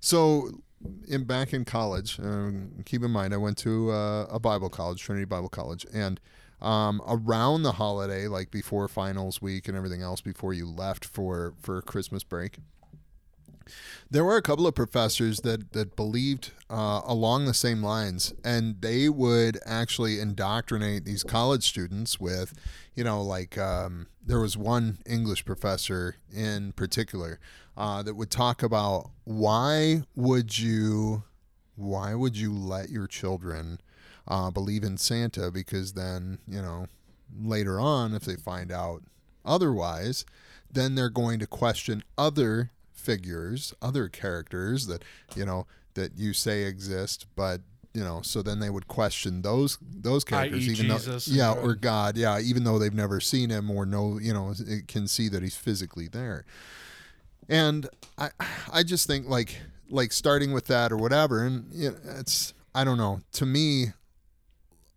So, 0.00 0.60
in 1.08 1.24
back 1.24 1.52
in 1.52 1.64
college, 1.64 2.18
um, 2.20 2.72
keep 2.84 3.02
in 3.02 3.10
mind, 3.10 3.34
I 3.34 3.36
went 3.36 3.58
to 3.58 3.90
uh, 3.90 4.26
a 4.30 4.38
Bible 4.38 4.68
college, 4.68 5.02
Trinity 5.02 5.24
Bible 5.24 5.48
College, 5.48 5.86
and 5.92 6.20
um, 6.60 7.02
around 7.06 7.62
the 7.62 7.72
holiday, 7.72 8.28
like 8.28 8.50
before 8.50 8.86
finals 8.88 9.42
week 9.42 9.68
and 9.68 9.76
everything 9.76 10.02
else, 10.02 10.20
before 10.20 10.52
you 10.52 10.66
left 10.66 11.04
for 11.04 11.54
for 11.60 11.82
Christmas 11.82 12.24
break, 12.24 12.58
there 14.10 14.24
were 14.24 14.36
a 14.36 14.42
couple 14.42 14.66
of 14.66 14.74
professors 14.74 15.40
that 15.40 15.72
that 15.72 15.96
believed 15.96 16.52
uh, 16.70 17.02
along 17.04 17.44
the 17.44 17.54
same 17.54 17.82
lines, 17.82 18.34
and 18.44 18.80
they 18.80 19.08
would 19.08 19.58
actually 19.66 20.20
indoctrinate 20.20 21.04
these 21.04 21.22
college 21.22 21.64
students 21.64 22.18
with, 22.18 22.54
you 22.94 23.04
know, 23.04 23.22
like 23.22 23.58
um, 23.58 24.06
there 24.24 24.40
was 24.40 24.56
one 24.56 24.98
English 25.06 25.44
professor 25.44 26.16
in 26.34 26.72
particular 26.72 27.38
uh, 27.76 28.02
that 28.02 28.14
would 28.14 28.30
talk 28.30 28.62
about 28.62 29.10
why 29.24 30.02
would 30.14 30.58
you, 30.58 31.24
why 31.76 32.14
would 32.14 32.36
you 32.36 32.52
let 32.52 32.90
your 32.90 33.06
children 33.06 33.80
uh, 34.28 34.50
believe 34.50 34.84
in 34.84 34.96
Santa? 34.96 35.50
Because 35.50 35.92
then 35.92 36.38
you 36.48 36.62
know 36.62 36.86
later 37.40 37.80
on, 37.80 38.14
if 38.14 38.24
they 38.24 38.36
find 38.36 38.70
out 38.70 39.02
otherwise, 39.44 40.24
then 40.70 40.94
they're 40.94 41.10
going 41.10 41.38
to 41.38 41.46
question 41.46 42.02
other 42.16 42.70
figures, 43.02 43.74
other 43.82 44.08
characters 44.08 44.86
that 44.86 45.02
you 45.36 45.44
know 45.44 45.66
that 45.94 46.16
you 46.16 46.32
say 46.32 46.62
exist, 46.62 47.26
but 47.36 47.60
you 47.94 48.02
know, 48.02 48.22
so 48.22 48.40
then 48.42 48.58
they 48.58 48.70
would 48.70 48.88
question 48.88 49.42
those 49.42 49.78
those 49.82 50.24
characters, 50.24 50.66
even 50.66 50.86
Jesus 50.86 51.26
though, 51.26 51.34
yeah, 51.34 51.52
or 51.52 51.74
God. 51.74 52.16
Yeah, 52.16 52.38
even 52.40 52.64
though 52.64 52.78
they've 52.78 52.94
never 52.94 53.20
seen 53.20 53.50
him 53.50 53.70
or 53.70 53.84
know, 53.84 54.18
you 54.20 54.32
know, 54.32 54.54
it 54.58 54.88
can 54.88 55.06
see 55.06 55.28
that 55.28 55.42
he's 55.42 55.56
physically 55.56 56.08
there. 56.08 56.44
And 57.48 57.88
I, 58.16 58.30
I 58.72 58.82
just 58.82 59.06
think 59.06 59.28
like 59.28 59.60
like 59.90 60.12
starting 60.12 60.52
with 60.52 60.66
that 60.68 60.90
or 60.90 60.96
whatever, 60.96 61.44
and 61.44 61.66
you 61.72 61.90
know, 61.90 61.96
it's 62.18 62.54
I 62.74 62.84
don't 62.84 62.98
know. 62.98 63.20
To 63.32 63.46
me, 63.46 63.88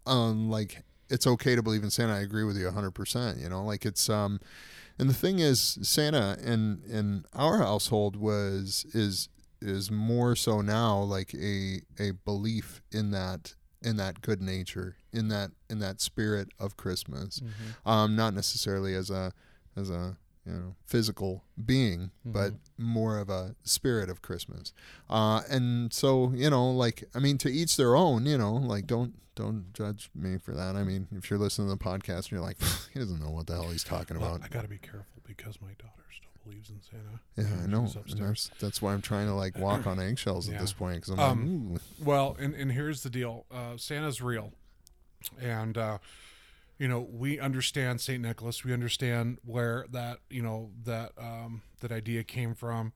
um, 0.06 0.50
like 0.50 0.84
it's 1.10 1.28
okay 1.28 1.56
to 1.56 1.62
believe 1.62 1.84
in 1.84 1.90
Santa. 1.90 2.14
I 2.14 2.20
agree 2.20 2.46
with 2.46 2.58
you 2.58 2.72
hundred 2.72 2.92
percent. 2.92 3.40
You 3.40 3.50
know, 3.50 3.64
like 3.64 3.86
it's 3.86 4.10
um, 4.10 4.40
and 4.98 5.10
the 5.10 5.14
thing 5.14 5.40
is, 5.40 5.78
Santa 5.82 6.38
in 6.42 6.82
in 6.90 7.26
our 7.34 7.58
household 7.60 8.16
was 8.16 8.86
is 8.94 9.30
is 9.62 9.90
more 9.90 10.36
so 10.36 10.62
now 10.62 11.00
like 11.00 11.34
a 11.34 11.82
a 12.00 12.12
belief 12.12 12.82
in 12.92 13.12
that 13.12 13.56
in 13.82 13.98
that 13.98 14.22
good 14.22 14.42
nature 14.42 14.96
in 15.14 15.28
that 15.30 15.52
in 15.70 15.80
that 15.80 16.02
spirit 16.02 16.50
of 16.60 16.76
Christmas, 16.78 17.42
um, 17.86 18.16
not 18.16 18.34
necessarily 18.34 18.96
as 18.96 19.10
a 19.10 19.32
as 19.76 19.90
a 19.90 20.18
you 20.46 20.54
know 20.54 20.76
physical 20.86 21.44
being, 21.66 22.12
but 22.24 22.54
more 22.78 23.18
of 23.20 23.30
a 23.30 23.56
spirit 23.64 24.10
of 24.10 24.22
Christmas. 24.22 24.74
Uh, 25.10 25.42
and 25.50 25.92
so 25.94 26.32
you 26.36 26.50
know, 26.50 26.70
like 26.72 27.04
I 27.16 27.20
mean, 27.20 27.38
to 27.40 27.50
each 27.52 27.78
their 27.78 27.96
own. 27.96 28.26
You 28.26 28.38
know, 28.38 28.54
like 28.54 28.86
don't 28.88 29.14
don't 29.36 29.74
judge 29.74 30.10
me 30.16 30.38
for 30.38 30.54
that. 30.54 30.76
I 30.76 30.84
mean, 30.84 31.08
if 31.12 31.30
you're 31.30 31.40
listening 31.40 31.68
to 31.70 31.76
the 31.76 31.84
podcast 31.84 32.18
and 32.18 32.32
you're 32.34 32.42
like, 32.42 32.58
he 32.94 33.00
doesn't 33.00 33.20
know 33.20 33.32
what 33.32 33.48
the 33.48 33.54
hell 33.54 33.70
he's 33.70 33.84
talking 33.84 34.20
Well, 34.20 34.36
about. 34.36 34.46
I 34.46 34.54
got 34.54 34.62
to 34.62 34.70
be 34.70 34.78
careful 34.78 35.22
because 35.28 35.60
my 35.62 35.72
daughter 35.78 36.04
still 36.16 36.30
believes 36.46 36.70
in 36.70 36.80
Santa. 36.82 37.20
Yeah, 37.36 37.64
I 37.64 37.68
know. 37.68 37.86
She's 37.86 37.96
And 37.96 38.04
upstairs. 38.06 38.48
that's 38.52 38.62
that's 38.62 38.82
why 38.82 38.94
I'm 38.94 39.02
trying 39.02 39.28
to 39.28 39.34
like 39.34 39.58
walk 39.58 39.88
on 39.88 40.00
eggshells 40.00 40.48
Yeah. 40.48 40.56
at 40.56 40.62
this 40.62 40.72
point 40.74 41.02
because 41.02 41.10
I'm 41.10 41.20
Um, 41.20 41.74
like, 41.74 41.82
ooh. 41.82 42.06
Well, 42.06 42.38
and, 42.40 42.54
and 42.54 42.72
here's 42.72 43.04
the 43.04 43.10
deal 43.10 43.46
uh, 43.52 43.76
Santa's 43.78 44.22
real. 44.22 44.54
And, 45.42 45.78
uh, 45.78 45.98
you 46.78 46.88
know, 46.88 47.00
we 47.00 47.40
understand 47.40 48.02
St. 48.02 48.22
Nicholas. 48.22 48.64
We 48.64 48.74
understand 48.74 49.38
where 49.46 49.86
that, 49.92 50.20
you 50.30 50.42
know, 50.42 50.72
that 50.84 51.12
um, 51.18 51.62
that 51.80 51.92
idea 51.92 52.24
came 52.24 52.54
from. 52.54 52.92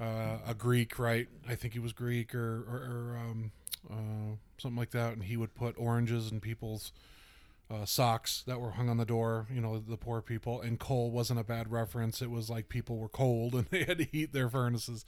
Uh, 0.00 0.38
a 0.46 0.54
Greek, 0.54 0.98
right? 0.98 1.28
I 1.48 1.54
think 1.54 1.72
he 1.72 1.80
was 1.80 1.92
Greek 1.92 2.34
or, 2.34 2.64
or, 2.68 2.76
or 2.76 3.18
um, 3.18 3.52
uh, 3.90 4.36
something 4.58 4.78
like 4.78 4.90
that. 4.90 5.14
And 5.14 5.24
he 5.24 5.36
would 5.36 5.54
put 5.54 5.74
oranges 5.76 6.30
in 6.30 6.40
people's 6.40 6.92
uh, 7.70 7.84
socks 7.84 8.44
that 8.46 8.60
were 8.60 8.72
hung 8.72 8.88
on 8.88 8.96
the 8.96 9.04
door, 9.04 9.46
you 9.52 9.60
know, 9.60 9.78
the 9.78 9.96
poor 9.96 10.20
people. 10.20 10.60
And 10.60 10.78
coal 10.78 11.10
wasn't 11.10 11.40
a 11.40 11.44
bad 11.44 11.70
reference. 11.70 12.22
It 12.22 12.30
was 12.30 12.48
like 12.48 12.68
people 12.68 12.96
were 12.96 13.08
cold 13.08 13.54
and 13.56 13.66
they 13.70 13.84
had 13.84 13.98
to 13.98 14.04
heat 14.04 14.32
their 14.32 14.48
furnaces. 14.48 15.04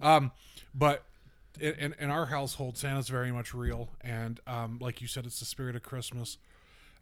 Um, 0.00 0.32
but 0.74 1.04
in, 1.60 1.74
in, 1.74 1.94
in 1.98 2.10
our 2.10 2.26
household, 2.26 2.76
Santa's 2.76 3.08
very 3.08 3.32
much 3.32 3.54
real. 3.54 3.90
And 4.00 4.40
um, 4.46 4.78
like 4.80 5.00
you 5.00 5.08
said, 5.08 5.24
it's 5.24 5.38
the 5.38 5.46
spirit 5.46 5.76
of 5.76 5.82
Christmas. 5.82 6.36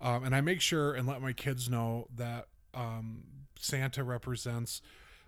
Um, 0.03 0.25
and 0.25 0.35
I 0.35 0.41
make 0.41 0.61
sure 0.61 0.93
and 0.93 1.07
let 1.07 1.23
my 1.23 1.33
kids 1.33 1.71
know 1.71 2.09
that 2.17 2.49
um, 2.75 3.23
Santa 3.57 4.03
represents 4.03 4.83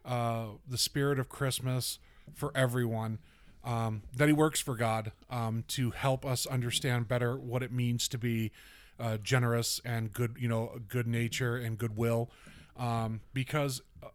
uh, 0.05 0.47
the 0.68 0.77
spirit 0.77 1.18
of 1.18 1.29
Christmas 1.29 1.99
for 2.35 2.53
everyone. 2.55 3.20
Um, 3.62 4.03
that 4.14 4.29
he 4.29 4.35
works 4.35 4.61
for 4.61 4.77
God 4.77 5.12
um, 5.31 5.64
to 5.68 5.91
help 5.93 6.27
us 6.27 6.45
understand 6.45 7.09
better 7.09 7.35
what 7.39 7.62
it 7.62 7.72
means 7.72 8.09
to 8.09 8.18
be 8.18 8.53
uh, 9.01 9.16
generous 9.16 9.81
and 9.87 10.12
good, 10.12 10.37
you 10.39 10.49
know, 10.49 10.81
good 10.87 11.07
nature 11.07 11.57
and 11.57 11.79
goodwill. 11.79 12.31
Um, 12.77 13.22
because 13.33 13.81
uh, 14.03 14.09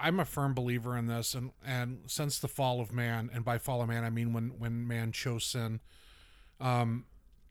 I'm 0.00 0.18
a 0.18 0.24
firm 0.24 0.54
believer 0.54 0.96
in 0.96 1.08
this, 1.08 1.34
and 1.34 1.50
and 1.66 2.04
since 2.06 2.38
the 2.38 2.48
fall 2.48 2.80
of 2.80 2.90
man, 2.90 3.28
and 3.34 3.44
by 3.44 3.58
fall 3.58 3.82
of 3.82 3.88
man 3.88 4.04
I 4.04 4.10
mean 4.10 4.32
when 4.32 4.58
when 4.58 4.86
man 4.88 5.12
chose 5.12 5.44
sin, 5.44 5.80
um, 6.58 7.04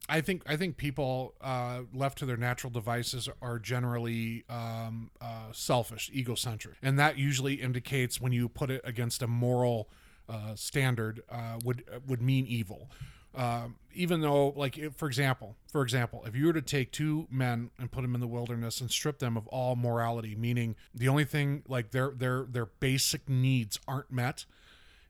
I 0.08 0.22
think 0.22 0.44
I 0.48 0.56
think 0.56 0.78
people 0.78 1.36
uh, 1.42 1.82
left 1.94 2.18
to 2.20 2.26
their 2.26 2.38
natural 2.38 2.72
devices 2.72 3.30
are 3.42 3.60
generally 3.60 4.44
um, 4.50 5.12
uh, 5.22 5.52
selfish, 5.52 6.10
egocentric, 6.14 6.78
and 6.82 6.98
that 6.98 7.18
usually 7.18 7.56
indicates 7.56 8.20
when 8.20 8.32
you 8.32 8.50
put 8.50 8.72
it 8.72 8.82
against 8.84 9.22
a 9.22 9.28
moral 9.28 9.90
uh, 10.28 10.56
standard 10.56 11.22
uh, 11.30 11.60
would 11.64 11.84
would 12.08 12.22
mean 12.22 12.46
evil. 12.48 12.90
Um, 13.36 13.76
even 13.94 14.22
though, 14.22 14.50
like 14.50 14.96
for 14.96 15.08
example, 15.08 15.56
for 15.72 15.84
example, 15.84 16.24
if 16.26 16.36
you 16.36 16.48
were 16.48 16.54
to 16.54 16.62
take 16.62 16.92
two 16.92 17.28
men 17.30 17.70
and 17.78 17.92
put 17.92 18.02
them 18.02 18.16
in 18.16 18.22
the 18.22 18.28
wilderness 18.28 18.82
and 18.82 18.90
strip 18.90 19.20
them 19.20 19.38
of 19.38 19.48
all 19.48 19.76
morality, 19.76 20.36
meaning 20.36 20.76
the 20.96 21.08
only 21.08 21.26
thing 21.26 21.64
like 21.68 21.92
their 21.92 22.12
their 22.12 22.46
their 22.50 22.66
basic 22.66 23.30
needs 23.30 23.80
aren't 23.88 24.12
met, 24.12 24.46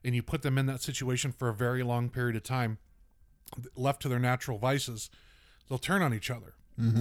and 0.04 0.14
you 0.14 0.22
put 0.22 0.42
them 0.42 0.58
in 0.58 0.66
that 0.66 0.82
situation 0.82 1.32
for 1.32 1.48
a 1.48 1.54
very 1.54 1.82
long 1.82 2.10
period 2.10 2.36
of 2.36 2.42
time, 2.42 2.76
left 3.76 4.02
to 4.02 4.08
their 4.08 4.18
natural 4.18 4.58
vices, 4.58 5.10
they'll 5.68 5.78
turn 5.78 6.02
on 6.02 6.14
each 6.14 6.30
other. 6.30 6.54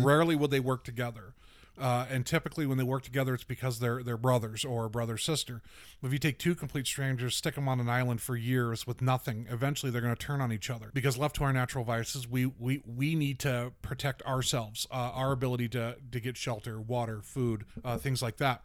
Rarely 0.04 0.36
would 0.36 0.52
they 0.52 0.60
work 0.60 0.84
together. 0.84 1.34
Uh, 1.80 2.06
and 2.10 2.26
typically, 2.26 2.66
when 2.66 2.78
they 2.78 2.84
work 2.84 3.04
together, 3.04 3.34
it's 3.34 3.45
because 3.45 3.80
they're 3.80 4.04
they're 4.04 4.18
brothers 4.18 4.66
or 4.66 4.89
brother 4.89 5.18
sister. 5.18 5.62
If 6.04 6.12
you 6.12 6.20
take 6.20 6.38
two 6.38 6.54
complete 6.54 6.86
strangers, 6.86 7.38
stick 7.38 7.56
them 7.56 7.70
on 7.70 7.80
an 7.80 7.89
island 7.89 8.22
for 8.22 8.36
years 8.36 8.86
with 8.86 9.02
nothing, 9.02 9.47
eventually 9.50 9.89
they're 9.89 10.02
going 10.02 10.16
to 10.16 10.20
turn 10.20 10.41
on 10.41 10.52
each 10.52 10.70
other. 10.70 10.91
Because 10.93 11.18
left 11.18 11.38
to 11.38 11.45
our 11.45 11.54
natural 11.54 11.86
vices, 11.86 12.28
we 12.28 12.47
we 12.47 12.84
we 12.86 13.16
need 13.16 13.39
to 13.39 13.72
protect 13.82 14.22
ourselves, 14.24 14.88
uh, 14.91 14.95
our 14.95 15.32
ability 15.32 15.70
to 15.70 15.95
to 16.12 16.20
get 16.20 16.36
shelter, 16.36 16.82
water, 16.82 17.22
food, 17.22 17.64
uh, 17.86 17.97
things 17.97 18.22
like 18.22 18.36
that 18.38 18.64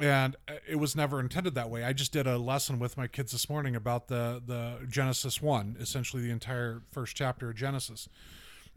and 0.00 0.36
it 0.68 0.76
was 0.76 0.94
never 0.94 1.18
intended 1.20 1.54
that 1.54 1.70
way. 1.70 1.84
I 1.84 1.92
just 1.92 2.12
did 2.12 2.26
a 2.26 2.38
lesson 2.38 2.78
with 2.78 2.96
my 2.96 3.06
kids 3.06 3.32
this 3.32 3.48
morning 3.48 3.74
about 3.74 4.08
the 4.08 4.42
the 4.44 4.86
Genesis 4.88 5.42
one, 5.42 5.76
essentially 5.80 6.22
the 6.22 6.30
entire 6.30 6.82
first 6.92 7.16
chapter 7.16 7.50
of 7.50 7.56
Genesis, 7.56 8.08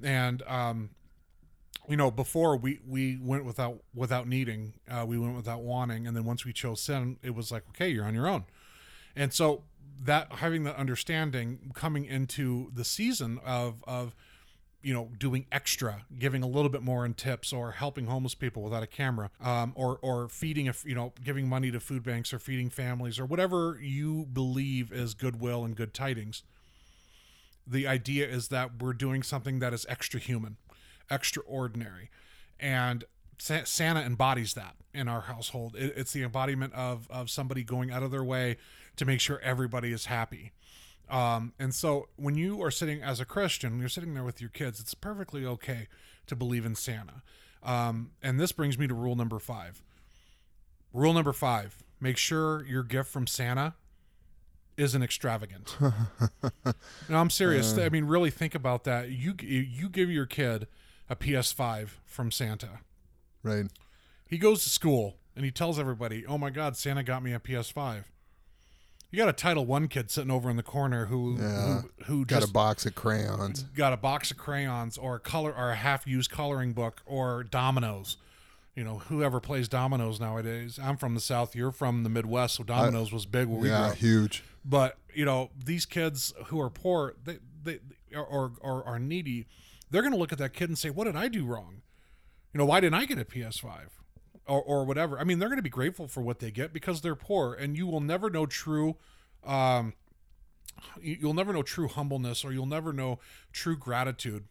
and 0.01 0.41
um, 0.43 0.89
you 1.88 1.97
know, 1.97 2.12
before 2.12 2.57
we 2.57 2.80
we 2.88 3.18
went 3.22 3.45
without 3.45 3.84
without 3.93 4.28
needing, 4.28 4.74
uh, 4.89 5.05
we 5.05 5.18
went 5.18 5.36
without 5.36 5.62
wanting, 5.62 6.07
and 6.07 6.16
then 6.16 6.26
once 6.26 6.45
we 6.45 6.53
chose 6.53 6.82
sin, 6.82 7.18
it 7.22 7.36
was 7.36 7.51
like, 7.51 7.64
okay, 7.70 7.89
you're 7.89 8.05
on 8.05 8.14
your 8.14 8.28
own, 8.28 8.45
and 9.16 9.34
so 9.34 9.64
that 10.03 10.32
having 10.34 10.64
that 10.64 10.76
understanding 10.76 11.72
coming 11.76 12.05
into 12.05 12.72
the 12.74 12.84
season 12.86 13.39
of 13.45 13.84
of 13.86 14.16
you 14.82 14.93
know 14.93 15.09
doing 15.17 15.45
extra 15.51 16.05
giving 16.17 16.43
a 16.43 16.47
little 16.47 16.69
bit 16.69 16.82
more 16.82 17.05
in 17.05 17.13
tips 17.13 17.53
or 17.53 17.71
helping 17.71 18.07
homeless 18.07 18.36
people 18.36 18.63
without 18.63 18.84
a 18.84 18.88
camera 18.88 19.29
um, 19.41 19.73
or 19.75 19.99
or 20.01 20.27
feeding 20.27 20.67
a 20.67 20.73
you 20.84 20.95
know 20.95 21.13
giving 21.23 21.47
money 21.47 21.71
to 21.71 21.79
food 21.79 22.03
banks 22.03 22.34
or 22.34 22.39
feeding 22.39 22.69
families 22.69 23.19
or 23.19 23.25
whatever 23.25 23.77
you 23.82 24.25
believe 24.34 24.91
is 24.91 25.13
goodwill 25.13 25.63
and 25.63 25.75
good 25.75 25.93
tidings. 25.93 26.43
The 27.65 27.88
idea 27.88 28.27
is 28.27 28.47
that 28.47 28.82
we're 28.82 28.93
doing 28.93 29.23
something 29.23 29.59
that 29.59 29.73
is 29.73 29.86
extra 29.88 30.19
human 30.19 30.57
extraordinary. 31.09 32.09
And 32.59 33.03
santa 33.38 34.01
embodies 34.01 34.53
that 34.53 34.75
in 34.93 35.07
our 35.07 35.21
household. 35.21 35.75
It's 35.75 36.13
the 36.13 36.23
embodiment 36.23 36.73
of 36.73 37.09
of 37.09 37.29
somebody 37.29 37.63
going 37.63 37.91
out 37.91 38.03
of 38.03 38.11
their 38.11 38.23
way 38.23 38.57
to 38.97 39.05
make 39.05 39.19
sure 39.19 39.39
everybody 39.39 39.91
is 39.91 40.05
happy 40.05 40.51
um, 41.12 41.53
and 41.59 41.76
so 41.76 42.07
when 42.16 42.36
you 42.36 42.64
are 42.64 42.72
sitting 42.72 43.03
as 43.03 43.20
a 43.20 43.26
Christian, 43.26 43.80
you're 43.80 43.89
sitting 43.89 44.14
there 44.14 44.24
with 44.24 44.41
your 44.41 44.49
kids, 44.49 44.80
it's 44.80 44.93
perfectly 44.93 45.45
okay 45.45 45.88
to 46.28 46.36
believe 46.36 46.66
in 46.66 46.76
Santa. 46.76 47.22
Um, 47.62 48.12
and 48.24 48.39
this 48.39 48.51
brings 48.51 48.78
me 48.78 48.88
to 48.88 48.93
rule 48.93 49.16
number 49.16 49.38
five. 49.38 49.84
Rule 50.93 51.14
number 51.14 51.34
five 51.34 51.84
make 51.99 52.18
sure 52.18 52.66
your 52.66 52.84
gift 52.84 53.09
from 53.09 53.28
Santa 53.28 53.76
isn't 54.76 55.03
extravagant. 55.03 55.78
no, 55.82 56.74
I'm 57.09 57.30
serious. 57.30 57.78
Uh, 57.78 57.84
I 57.84 57.89
mean, 57.89 58.05
really 58.05 58.32
think 58.32 58.55
about 58.55 58.84
that. 58.86 59.09
You 59.09 59.36
you 59.39 59.88
give 59.88 60.09
your 60.09 60.26
kid 60.26 60.68
a 61.09 61.16
PS5 61.16 61.89
from 62.05 62.32
Santa. 62.32 62.80
Right. 63.43 63.66
He 64.28 64.38
goes 64.38 64.64
to 64.64 64.70
school 64.70 65.18
and 65.36 65.45
he 65.45 65.51
tells 65.51 65.78
everybody, 65.78 66.26
"Oh 66.26 66.38
my 66.38 66.49
God, 66.49 66.76
Santa 66.76 67.03
got 67.03 67.22
me 67.22 67.34
a 67.34 67.39
PS5." 67.39 68.05
You 69.12 69.18
got 69.18 69.28
a 69.28 69.34
Title 69.34 69.66
One 69.66 69.89
kid 69.89 70.09
sitting 70.09 70.32
over 70.32 70.49
in 70.49 70.55
the 70.55 70.64
corner 70.64 71.07
who 71.07 71.38
yeah. 71.38 71.82
who, 71.82 72.03
who 72.05 72.26
got 72.26 72.47
a 72.47 72.51
box 72.51 72.86
of 72.86 72.95
crayons, 72.95 73.64
got 73.76 73.91
a 73.91 73.97
box 73.97 74.32
of 74.32 74.38
crayons, 74.38 74.97
or 74.97 75.16
a 75.16 75.20
color, 75.20 75.53
or 75.53 75.72
a 75.72 75.76
half-used 75.76 76.32
coloring 76.32 76.72
book, 76.72 77.01
or 77.05 77.43
dominoes. 77.43 78.16
You 78.74 78.86
know, 78.86 78.99
whoever 78.99 79.41
plays 79.41 79.68
dominoes 79.68 80.22
nowadays. 80.22 80.80
I'm 80.82 80.95
from 80.95 81.14
the 81.14 81.20
South. 81.20 81.57
You're 81.57 81.74
from 81.74 82.03
the 82.03 82.09
Midwest, 82.09 82.55
so 82.55 82.64
dominoes 82.64 83.12
I, 83.12 83.16
was 83.16 83.26
big 83.26 83.47
where 83.47 83.59
we 83.59 83.68
yeah, 83.68 83.80
grew 83.80 83.88
up. 83.88 83.95
huge. 83.97 84.43
But 84.64 84.97
you 85.14 85.26
know, 85.26 85.49
these 85.62 85.86
kids 85.86 86.34
who 86.45 86.62
are 86.62 86.70
poor, 86.70 87.16
they 87.26 87.39
they 87.62 87.80
or 88.16 88.53
or 88.62 88.84
are 88.86 88.97
needy, 88.97 89.45
they're 89.89 90.01
going 90.01 90.14
to 90.14 90.20
look 90.20 90.32
at 90.32 90.38
that 90.38 90.53
kid 90.53 90.70
and 90.70 90.78
say, 90.78 90.89
"What 90.89 91.03
did 91.03 91.18
I 91.18 91.28
do 91.28 91.45
wrong? 91.45 91.82
You 92.53 92.59
know, 92.59 92.66
why 92.66 92.80
didn't 92.80 92.95
I 92.95 93.05
get 93.05 93.20
a 93.20 93.26
PS5?" 93.26 93.89
Or, 94.52 94.62
or 94.62 94.84
whatever. 94.84 95.18
I 95.18 95.24
mean, 95.24 95.39
they're 95.39 95.47
going 95.47 95.60
to 95.60 95.64
be 95.64 95.70
grateful 95.70 96.10
for 96.10 96.20
what 96.22 96.39
they 96.39 96.52
get 96.52 96.74
because 96.74 96.99
they're 96.99 97.16
poor, 97.16 97.54
and 97.54 97.78
you 97.78 97.88
will 97.88 98.02
never 98.02 98.30
know 98.30 98.45
true. 98.45 98.97
Um, 99.45 99.93
you'll 101.02 101.34
never 101.34 101.54
know 101.54 101.64
true 101.64 101.88
humbleness, 101.88 102.43
or 102.43 102.52
you'll 102.52 102.66
never 102.66 102.91
know 102.91 103.20
true 103.54 103.78
gratitude 103.78 104.43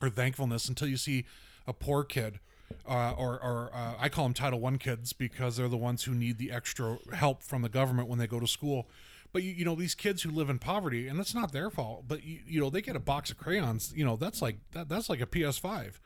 or 0.00 0.08
thankfulness 0.08 0.66
until 0.66 0.88
you 0.88 0.96
see 0.96 1.26
a 1.66 1.74
poor 1.74 2.04
kid. 2.04 2.40
Uh, 2.88 3.14
or, 3.18 3.34
or 3.42 3.70
uh, 3.74 3.94
I 3.98 4.08
call 4.08 4.24
them 4.24 4.34
Title 4.34 4.60
One 4.60 4.78
kids 4.78 5.12
because 5.12 5.58
they're 5.58 5.68
the 5.68 5.76
ones 5.76 6.04
who 6.04 6.14
need 6.14 6.38
the 6.38 6.50
extra 6.50 6.98
help 7.14 7.42
from 7.42 7.60
the 7.60 7.68
government 7.68 8.08
when 8.08 8.18
they 8.18 8.26
go 8.26 8.40
to 8.40 8.46
school. 8.46 8.88
But 9.32 9.42
you, 9.42 9.52
you 9.52 9.64
know 9.66 9.74
these 9.74 9.94
kids 9.94 10.22
who 10.22 10.30
live 10.30 10.48
in 10.48 10.58
poverty, 10.58 11.06
and 11.06 11.20
it's 11.20 11.34
not 11.34 11.52
their 11.52 11.68
fault. 11.68 12.04
But 12.08 12.24
you, 12.24 12.40
you 12.46 12.60
know 12.60 12.70
they 12.70 12.80
get 12.80 12.96
a 12.96 13.00
box 13.00 13.30
of 13.30 13.36
crayons. 13.36 13.92
You 13.94 14.06
know 14.06 14.16
that's 14.16 14.40
like 14.40 14.56
that, 14.72 14.88
that's 14.88 15.10
like 15.10 15.20
a 15.20 15.26
PS5 15.26 15.98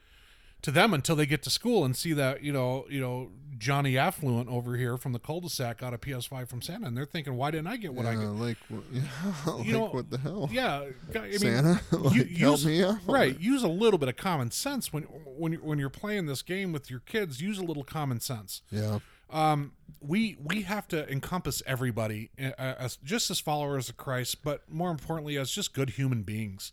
to 0.63 0.71
them 0.71 0.95
until 0.95 1.17
they 1.17 1.27
get 1.27 1.43
to 1.43 1.51
school 1.51 1.85
and 1.85 1.97
see 1.97 2.13
that 2.13 2.43
you 2.43 2.53
know 2.53 2.87
you 2.89 3.01
know 3.01 3.31
Johnny 3.59 3.97
Affluent 3.97 4.49
over 4.49 4.77
here 4.77 4.97
from 4.97 5.13
the 5.13 5.21
cul-de-sac 5.21 5.79
got 5.79 5.95
a 5.95 5.99
PS5 5.99 6.49
from 6.49 6.63
Santa, 6.63 6.89
and 6.89 6.97
they're 6.97 7.05
thinking, 7.05 7.37
why 7.37 7.53
didn't 7.53 7.69
I 7.69 7.77
get 7.77 7.95
what 7.95 8.07
yeah, 8.07 8.11
I 8.11 8.15
get? 8.15 8.25
Like, 8.25 8.57
yeah, 8.91 9.03
like 9.47 9.67
you 9.67 9.73
know, 9.73 9.87
what 9.87 10.11
the 10.11 10.19
hell? 10.19 10.49
Yeah, 10.51 10.87
I 11.15 11.21
mean, 11.21 11.33
Santa, 11.39 11.81
like, 11.97 12.17
you, 12.17 12.25
use, 12.25 12.67
me 12.67 12.83
out. 12.83 12.97
Right, 13.07 13.39
use 13.39 13.63
a 13.63 13.69
little 13.69 13.99
bit 13.99 14.09
of 14.09 14.17
common 14.17 14.51
sense 14.51 14.93
when 14.93 15.05
when 15.05 15.55
when 15.55 15.79
you're 15.79 15.91
playing 15.91 16.27
this 16.27 16.43
game 16.43 16.73
with 16.73 16.91
your 16.91 17.01
kids. 17.01 17.41
Use 17.41 17.59
a 17.59 17.65
little 17.65 17.85
common 17.85 18.19
sense. 18.19 18.63
Yeah. 18.71 18.99
Um, 19.31 19.75
we 20.01 20.37
we 20.43 20.63
have 20.63 20.89
to 20.89 21.09
encompass 21.09 21.63
everybody 21.65 22.31
uh, 22.41 22.51
as 22.59 22.97
just 22.97 23.31
as 23.31 23.39
followers 23.39 23.89
of 23.89 23.97
Christ, 23.97 24.43
but 24.43 24.69
more 24.69 24.91
importantly, 24.91 25.39
as 25.39 25.53
just 25.53 25.73
good 25.73 25.91
human 25.91 26.23
beings. 26.23 26.73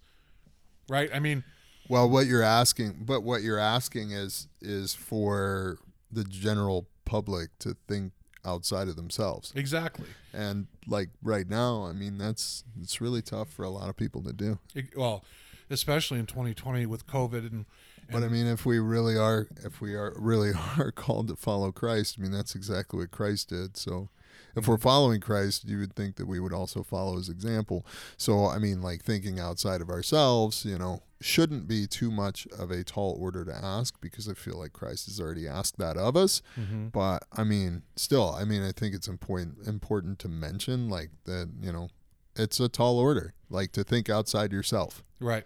Right. 0.89 1.11
I 1.13 1.19
mean 1.19 1.43
well, 1.89 2.09
what 2.09 2.27
you're 2.27 2.43
asking, 2.43 3.03
but 3.05 3.21
what 3.21 3.41
you're 3.41 3.59
asking 3.59 4.11
is 4.11 4.47
is 4.61 4.93
for 4.93 5.79
the 6.11 6.23
general 6.23 6.87
public 7.03 7.49
to 7.59 7.75
think 7.87 8.13
outside 8.45 8.87
of 8.87 8.95
themselves. 8.95 9.51
Exactly. 9.55 10.07
And 10.31 10.67
like 10.87 11.09
right 11.21 11.49
now, 11.49 11.85
I 11.85 11.93
mean, 11.93 12.17
that's 12.17 12.63
it's 12.81 13.01
really 13.01 13.21
tough 13.21 13.49
for 13.49 13.63
a 13.63 13.69
lot 13.69 13.89
of 13.89 13.97
people 13.97 14.21
to 14.23 14.33
do. 14.33 14.59
It, 14.73 14.95
well, 14.95 15.25
especially 15.69 16.19
in 16.19 16.25
2020 16.25 16.85
with 16.85 17.07
COVID 17.07 17.39
and, 17.39 17.51
and. 17.51 17.65
But 18.11 18.23
I 18.23 18.27
mean, 18.27 18.47
if 18.47 18.65
we 18.65 18.79
really 18.79 19.17
are, 19.17 19.47
if 19.65 19.81
we 19.81 19.95
are 19.95 20.13
really 20.17 20.51
are 20.77 20.91
called 20.91 21.27
to 21.29 21.35
follow 21.35 21.71
Christ, 21.71 22.17
I 22.17 22.21
mean, 22.21 22.31
that's 22.31 22.55
exactly 22.55 22.99
what 22.99 23.11
Christ 23.11 23.49
did. 23.49 23.77
So, 23.77 24.09
if 24.56 24.68
we're 24.68 24.78
following 24.78 25.22
Christ, 25.22 25.66
you 25.66 25.80
would 25.80 25.95
think 25.95 26.16
that 26.18 26.28
we 26.28 26.39
would 26.39 26.54
also 26.54 26.84
follow 26.84 27.18
his 27.18 27.30
example. 27.30 27.86
So, 28.18 28.45
I 28.45 28.60
mean, 28.60 28.82
like 28.82 29.04
thinking 29.04 29.39
outside 29.39 29.82
of 29.82 29.89
ourselves, 29.89 30.66
you 30.66 30.78
know, 30.78 31.02
shouldn't 31.22 31.68
be 31.68 31.86
too 31.86 32.12
much 32.12 32.47
of 32.58 32.72
a 32.72 32.84
tall 32.84 33.18
order 33.20 33.43
to 33.43 33.54
ask 33.54 34.00
because 34.00 34.28
I 34.30 34.34
feel 34.34 34.58
like 34.58 34.74
Christ 34.74 35.08
has 35.08 35.20
already 35.20 35.47
asked 35.47 35.78
that 35.78 35.97
of 35.97 36.16
us. 36.16 36.41
Mm-hmm. 36.58 36.88
But 36.88 37.24
I 37.36 37.43
mean, 37.43 37.84
still, 37.95 38.34
I 38.34 38.45
mean, 38.45 38.64
I 38.64 38.72
think 38.72 38.95
it's 38.95 39.08
important 39.08 39.68
important 39.68 40.20
to 40.20 40.30
mention 40.30 40.89
like 40.89 41.10
that, 41.26 41.50
you 41.62 41.72
know, 41.72 41.89
it's 42.36 42.60
a 42.60 42.70
tall 42.70 43.00
order, 43.00 43.34
like 43.50 43.72
to 43.74 43.84
think 43.84 44.10
outside 44.10 44.52
yourself. 44.52 45.04
Right. 45.20 45.45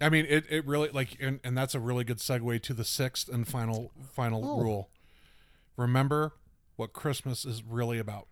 I 0.00 0.08
mean, 0.08 0.26
it, 0.28 0.44
it 0.48 0.66
really 0.66 0.90
like, 0.90 1.16
and, 1.20 1.40
and 1.44 1.56
that's 1.56 1.74
a 1.74 1.80
really 1.80 2.04
good 2.04 2.18
segue 2.18 2.62
to 2.62 2.74
the 2.74 2.84
sixth 2.84 3.28
and 3.28 3.46
final 3.46 3.92
final 4.12 4.44
oh. 4.44 4.62
rule. 4.62 4.90
Remember 5.76 6.34
what 6.76 6.92
Christmas 6.92 7.44
is 7.44 7.62
really 7.62 7.98
about. 7.98 8.26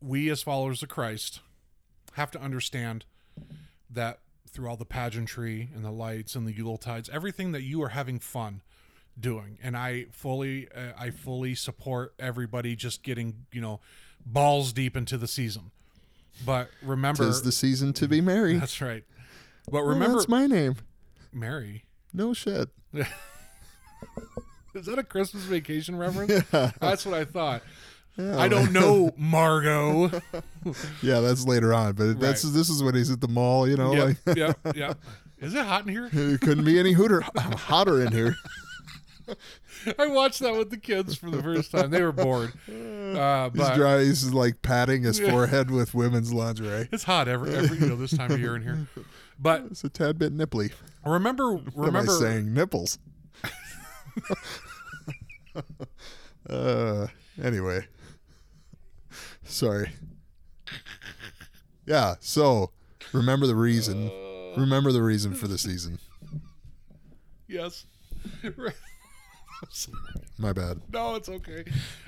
We 0.00 0.30
as 0.30 0.42
followers 0.42 0.82
of 0.82 0.88
Christ 0.88 1.40
have 2.12 2.30
to 2.32 2.40
understand 2.40 3.04
that 3.90 4.20
through 4.48 4.68
all 4.68 4.76
the 4.76 4.86
pageantry 4.86 5.70
and 5.74 5.84
the 5.84 5.90
lights 5.90 6.34
and 6.34 6.46
the 6.46 6.52
Yule 6.52 6.78
tides, 6.78 7.10
everything 7.12 7.52
that 7.52 7.62
you 7.62 7.82
are 7.82 7.90
having 7.90 8.18
fun 8.18 8.62
doing, 9.18 9.58
and 9.62 9.76
I 9.76 10.06
fully, 10.12 10.68
uh, 10.74 10.92
I 10.98 11.10
fully 11.10 11.54
support 11.54 12.14
everybody 12.18 12.76
just 12.76 13.02
getting, 13.02 13.46
you 13.52 13.60
know, 13.60 13.80
balls 14.24 14.72
deep 14.72 14.96
into 14.96 15.18
the 15.18 15.28
season. 15.28 15.72
But 16.44 16.70
remember, 16.82 17.24
tis 17.24 17.42
the 17.42 17.52
season 17.52 17.92
to 17.94 18.08
be 18.08 18.20
merry. 18.20 18.58
That's 18.58 18.80
right. 18.80 19.04
But 19.70 19.82
remember, 19.82 20.18
that's 20.18 20.28
my 20.28 20.46
name, 20.46 20.76
Mary. 21.32 21.84
No 22.12 22.34
shit. 22.34 22.68
Is 24.80 24.86
that 24.86 24.98
a 24.98 25.02
Christmas 25.02 25.44
vacation 25.44 25.96
reference? 25.98 26.44
Yeah. 26.52 26.70
That's 26.80 27.06
what 27.06 27.14
I 27.14 27.24
thought. 27.24 27.62
Yeah, 28.16 28.38
I 28.38 28.48
don't 28.48 28.72
know, 28.72 29.12
Margot. 29.18 30.10
yeah, 31.02 31.20
that's 31.20 31.44
later 31.46 31.74
on, 31.74 31.92
but 31.92 32.04
right. 32.04 32.18
that's 32.18 32.42
this 32.42 32.70
is 32.70 32.82
when 32.82 32.94
he's 32.94 33.10
at 33.10 33.20
the 33.20 33.28
mall, 33.28 33.68
you 33.68 33.76
know. 33.76 33.92
Yep, 33.92 34.16
like 34.26 34.36
yep, 34.38 34.58
yep. 34.74 34.98
Is 35.38 35.54
it 35.54 35.62
hot 35.66 35.86
in 35.86 35.92
here? 35.92 36.08
It 36.10 36.40
couldn't 36.40 36.64
be 36.64 36.78
any 36.78 36.92
hooter 36.92 37.22
hotter 37.36 38.02
in 38.02 38.12
here. 38.12 38.36
I 39.98 40.06
watched 40.06 40.40
that 40.40 40.56
with 40.56 40.70
the 40.70 40.78
kids 40.78 41.14
for 41.14 41.30
the 41.30 41.42
first 41.42 41.72
time. 41.72 41.90
They 41.90 42.00
were 42.00 42.12
bored. 42.12 42.54
Uh, 42.68 43.50
he's, 43.50 43.70
dry, 43.76 44.02
he's 44.02 44.32
like 44.32 44.62
patting 44.62 45.02
his 45.02 45.20
forehead 45.20 45.70
with 45.70 45.94
women's 45.94 46.32
lingerie. 46.32 46.88
It's 46.92 47.04
hot 47.04 47.28
every 47.28 47.54
every 47.54 47.76
you 47.76 47.86
know 47.86 47.96
this 47.96 48.16
time 48.16 48.30
of 48.30 48.40
year 48.40 48.56
in 48.56 48.62
here, 48.62 48.86
but 49.38 49.64
it's 49.70 49.84
a 49.84 49.90
tad 49.90 50.18
bit 50.18 50.34
nipply. 50.34 50.72
Remember, 51.04 51.60
remember 51.74 52.12
saying 52.12 52.54
nipples. 52.54 52.98
Uh, 56.48 57.06
anyway, 57.42 57.86
sorry. 59.44 59.92
Yeah, 61.86 62.16
so 62.20 62.70
remember 63.12 63.46
the 63.46 63.54
reason. 63.54 64.08
Uh, 64.10 64.60
remember 64.60 64.92
the 64.92 65.02
reason 65.02 65.34
for 65.34 65.46
the 65.48 65.58
season. 65.58 65.98
Yes. 67.48 67.86
My 70.38 70.52
bad. 70.52 70.80
No, 70.92 71.14
it's 71.14 71.28
okay. 71.28 71.64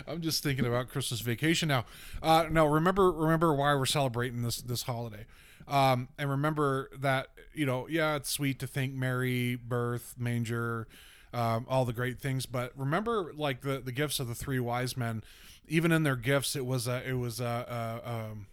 I'm 0.06 0.20
just 0.20 0.42
thinking 0.42 0.66
about 0.66 0.88
Christmas 0.88 1.20
vacation 1.20 1.68
now. 1.68 1.84
Uh, 2.22 2.46
no, 2.50 2.66
remember 2.66 3.10
remember 3.10 3.54
why 3.54 3.74
we're 3.74 3.86
celebrating 3.86 4.42
this 4.42 4.60
this 4.60 4.82
holiday, 4.82 5.24
um, 5.66 6.08
and 6.18 6.28
remember 6.28 6.90
that 6.98 7.28
you 7.54 7.64
know 7.64 7.86
yeah 7.88 8.16
it's 8.16 8.30
sweet 8.30 8.58
to 8.60 8.66
think 8.66 8.92
Mary 8.94 9.56
birth 9.56 10.14
manger, 10.18 10.88
um, 11.32 11.66
all 11.68 11.84
the 11.84 11.92
great 11.92 12.18
things, 12.20 12.46
but 12.46 12.72
remember 12.76 13.32
like 13.36 13.60
the 13.62 13.80
the 13.80 13.92
gifts 13.92 14.20
of 14.20 14.28
the 14.28 14.34
three 14.34 14.60
wise 14.60 14.96
men, 14.96 15.22
even 15.66 15.92
in 15.92 16.02
their 16.02 16.16
gifts 16.16 16.56
it 16.56 16.64
was 16.66 16.86
a 16.88 17.06
it 17.08 17.14
was 17.18 17.40
a, 17.40 18.00
a 18.04 18.10
um, 18.10 18.46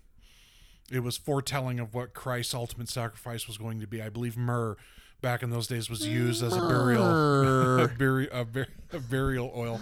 it 0.92 1.00
was 1.00 1.18
foretelling 1.18 1.80
of 1.80 1.94
what 1.94 2.14
Christ's 2.14 2.54
ultimate 2.54 2.90
sacrifice 2.90 3.48
was 3.48 3.58
going 3.58 3.80
to 3.80 3.88
be. 3.88 4.02
I 4.02 4.10
believe 4.10 4.38
myrrh 4.38 4.78
back 5.22 5.42
in 5.42 5.50
those 5.50 5.68
days 5.68 5.90
was 5.90 6.06
used 6.06 6.44
as 6.44 6.56
a 6.56 6.60
burial 6.60 7.04
a, 7.84 7.88
buri- 7.88 8.30
a, 8.32 8.46
bur- 8.46 8.68
a 8.92 9.00
burial 9.00 9.52
oil. 9.56 9.82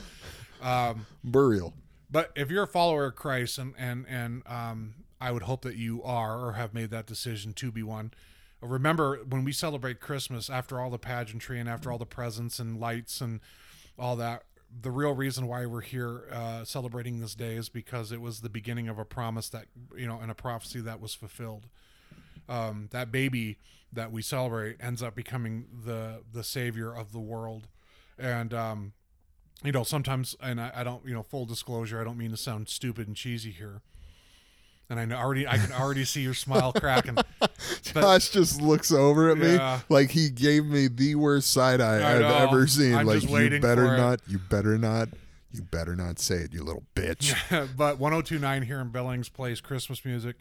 Um, 0.62 1.06
Burial. 1.24 1.74
but 2.10 2.32
if 2.36 2.50
you're 2.50 2.64
a 2.64 2.68
follower 2.68 3.06
of 3.08 3.16
Christ, 3.16 3.58
and 3.58 3.74
and 3.78 4.06
and 4.08 4.44
um, 4.46 4.94
I 5.20 5.32
would 5.32 5.44
hope 5.44 5.64
that 5.64 5.76
you 5.76 6.02
are 6.04 6.40
or 6.40 6.54
have 6.54 6.74
made 6.74 6.90
that 6.92 7.06
decision 7.06 7.54
to 7.54 7.72
be 7.72 7.84
one. 7.84 8.12
Remember 8.64 9.18
when 9.28 9.44
we 9.44 9.52
celebrate 9.52 10.00
Christmas, 10.00 10.50
after 10.50 10.80
all 10.80 10.90
the 10.90 10.98
pageantry 10.98 11.60
and 11.60 11.68
after 11.68 11.92
all 11.92 11.98
the 11.98 12.06
presents 12.06 12.60
and 12.60 12.80
lights 12.80 13.22
and 13.22 13.40
all 14.00 14.16
that, 14.16 14.44
the 14.82 14.90
real 14.90 15.14
reason 15.14 15.48
why 15.48 15.66
we're 15.66 15.82
here 15.82 16.24
uh, 16.32 16.64
celebrating 16.64 17.20
this 17.20 17.36
day 17.36 17.56
is 17.56 17.70
because 17.70 18.12
it 18.12 18.22
was 18.22 18.42
the 18.42 18.50
beginning 18.50 18.88
of 18.88 18.98
a 18.98 19.06
promise 19.06 19.50
that 19.50 19.66
you 19.96 20.08
know 20.08 20.20
and 20.20 20.32
a 20.32 20.36
prophecy 20.36 20.82
that 20.82 21.00
was 21.00 21.14
fulfilled. 21.14 21.68
Um, 22.50 22.90
that 22.92 23.12
baby 23.12 23.58
that 23.92 24.12
we 24.12 24.22
celebrate 24.22 24.78
ends 24.80 25.04
up 25.04 25.14
becoming 25.16 25.68
the 25.86 26.24
the 26.32 26.44
savior 26.44 26.92
of 26.92 27.12
the 27.12 27.20
world, 27.20 27.68
and 28.18 28.54
um, 28.54 28.94
you 29.64 29.72
know 29.72 29.84
sometimes 29.84 30.36
and 30.42 30.60
I, 30.60 30.72
I 30.76 30.84
don't 30.84 31.06
you 31.06 31.14
know 31.14 31.24
full 31.24 31.46
disclosure 31.46 32.00
i 32.00 32.04
don't 32.04 32.18
mean 32.18 32.32
to 32.32 32.38
sound 32.38 32.70
stupid 32.70 33.08
and 33.08 33.16
cheesy 33.16 33.52
here 33.52 33.82
and 34.90 35.00
i 35.00 35.06
know 35.06 35.16
already 35.16 35.48
i 35.48 35.58
can 35.58 35.72
already 35.72 36.04
see 36.06 36.22
your 36.22 36.34
smile 36.34 36.74
cracking 36.74 37.18
Josh 37.84 38.30
just 38.30 38.62
looks 38.62 38.92
over 38.92 39.30
at 39.30 39.38
me 39.38 39.54
Yeah. 39.56 39.80
like 39.90 40.10
he 40.12 40.30
gave 40.30 40.66
me 40.66 40.88
the 40.88 41.16
worst 41.16 41.52
side 41.52 41.80
eye 41.82 42.16
I've 42.16 42.22
ever 42.50 42.68
seen. 42.68 42.96
I'm 42.96 43.06
like 43.06 43.24
you 43.24 43.60
better 43.60 43.96
not, 43.98 44.20
you 44.28 44.40
better 44.40 44.78
not, 44.78 45.10
you 45.52 45.62
better 45.62 45.96
not 45.96 46.20
say 46.20 46.36
it, 46.38 46.54
you 46.54 46.64
little 46.64 46.84
bitch. 46.96 47.34
but 47.78 48.00
1029 48.00 48.64
here 48.64 48.80
in 48.80 48.90
billings 48.90 49.30
plays 49.30 49.62
christmas 49.62 50.04
music 50.06 50.36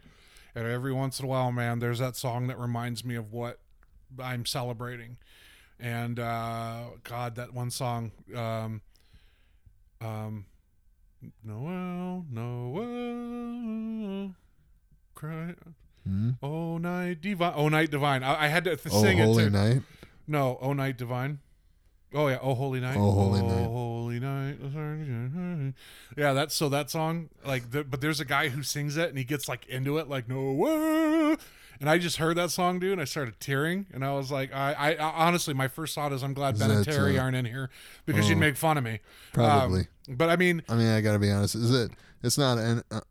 and 0.55 0.67
every 0.67 0.91
once 0.93 1.19
in 1.19 1.25
a 1.25 1.27
while 1.27 1.51
man 1.51 1.79
there's 1.79 1.99
that 1.99 2.15
song 2.15 2.47
that 2.47 2.59
reminds 2.59 3.03
me 3.05 3.15
of 3.15 3.31
what 3.31 3.59
i'm 4.19 4.45
celebrating 4.45 5.17
and 5.79 6.19
uh 6.19 6.83
god 7.03 7.35
that 7.35 7.53
one 7.53 7.69
song 7.71 8.11
um 8.35 8.81
um 10.01 10.45
noel 11.43 12.25
noel 13.23 14.33
cry 15.15 15.53
Hmm? 16.05 16.31
Oh 16.43 16.77
night 16.79 17.21
divine. 17.21 17.53
Oh 17.55 17.69
night 17.69 17.89
divine. 17.89 18.23
I, 18.23 18.43
I 18.43 18.47
had 18.49 18.65
to 18.65 18.75
th- 18.75 18.93
Oh, 18.93 19.01
sing 19.01 19.19
holy 19.19 19.43
it. 19.45 19.51
Too. 19.51 19.51
night. 19.51 19.81
No. 20.27 20.57
Oh 20.61 20.73
night 20.73 20.97
divine. 20.97 21.39
Oh 22.13 22.27
yeah. 22.27 22.39
Oh 22.41 22.55
holy 22.55 22.81
night. 22.81 22.97
Oh, 22.97 23.11
Holy 23.11 23.41
Night. 23.41 23.69
holy 23.71 24.19
night. 24.19 25.73
Yeah. 26.17 26.33
That's 26.33 26.53
so 26.55 26.67
that 26.67 26.89
song 26.91 27.29
like. 27.45 27.71
The, 27.71 27.85
but 27.85 28.01
there's 28.01 28.19
a 28.19 28.25
guy 28.25 28.49
who 28.49 28.63
sings 28.63 28.97
it 28.97 29.07
and 29.07 29.17
he 29.17 29.23
gets 29.23 29.47
like 29.47 29.65
into 29.67 29.97
it 29.97 30.09
like 30.09 30.27
no. 30.27 31.37
And 31.79 31.89
I 31.89 31.97
just 31.97 32.17
heard 32.17 32.37
that 32.37 32.51
song, 32.51 32.79
dude, 32.79 32.93
and 32.93 33.01
I 33.01 33.05
started 33.05 33.39
tearing. 33.39 33.87
And 33.93 34.05
I 34.05 34.13
was 34.13 34.31
like, 34.31 34.53
I, 34.53 34.73
I, 34.73 34.91
I 34.93 35.27
honestly, 35.27 35.53
my 35.53 35.67
first 35.67 35.95
thought 35.95 36.13
is, 36.13 36.23
I'm 36.23 36.33
glad 36.33 36.57
Ben 36.57 36.71
and 36.71 36.85
Terry 36.85 37.19
aren't 37.19 37.35
in 37.35 37.45
here 37.45 37.69
because 38.05 38.25
oh. 38.25 38.29
you'd 38.29 38.37
make 38.37 38.55
fun 38.55 38.77
of 38.77 38.83
me. 38.83 38.99
Probably. 39.33 39.87
Um, 40.09 40.15
but 40.15 40.29
I 40.29 40.35
mean, 40.35 40.63
I 40.69 40.75
mean, 40.75 40.87
I 40.87 41.01
gotta 41.01 41.19
be 41.19 41.31
honest. 41.31 41.55
Is 41.55 41.73
it? 41.73 41.91
It's 42.23 42.37
not 42.37 42.57
an, 42.57 42.83
uh, 42.91 43.01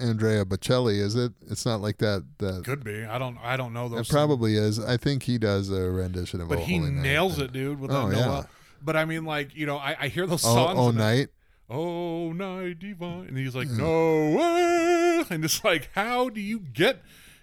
Andrea 0.00 0.44
Bocelli, 0.44 0.98
is 0.98 1.16
it? 1.16 1.32
It's 1.50 1.66
not 1.66 1.80
like 1.80 1.98
that. 1.98 2.24
That 2.38 2.62
could 2.64 2.84
be. 2.84 3.04
I 3.04 3.18
don't. 3.18 3.36
I 3.42 3.56
don't 3.56 3.72
know 3.72 3.88
those. 3.88 4.08
it 4.08 4.12
probably 4.12 4.56
is. 4.56 4.78
I 4.78 4.96
think 4.96 5.24
he 5.24 5.38
does 5.38 5.70
a 5.70 5.90
rendition 5.90 6.40
of. 6.40 6.48
but 6.48 6.58
oh, 6.58 6.62
he 6.62 6.78
Holy 6.78 6.90
Night. 6.90 7.02
nails 7.02 7.38
it, 7.38 7.52
dude. 7.52 7.80
With 7.80 7.90
Oh, 7.90 8.08
that 8.08 8.16
yeah. 8.16 8.44
But 8.80 8.96
I 8.96 9.04
mean, 9.04 9.24
like 9.24 9.54
you 9.54 9.66
know, 9.66 9.76
I, 9.76 9.96
I 10.00 10.08
hear 10.08 10.26
those 10.26 10.44
Oh, 10.44 10.54
songs. 10.54 10.78
oh 10.78 10.88
and 10.90 10.98
night. 10.98 11.28
oh 11.70 12.32
night 12.32 12.78
divine 12.78 13.26
and 13.28 13.38
he's 13.38 13.54
like 13.54 13.68
Mm. 13.68 13.78
no 13.78 15.24
and 15.30 15.44
it's 15.44 15.64
like 15.64 15.88
how 15.94 16.28
do 16.28 16.40
you 16.40 16.58
get 16.58 17.00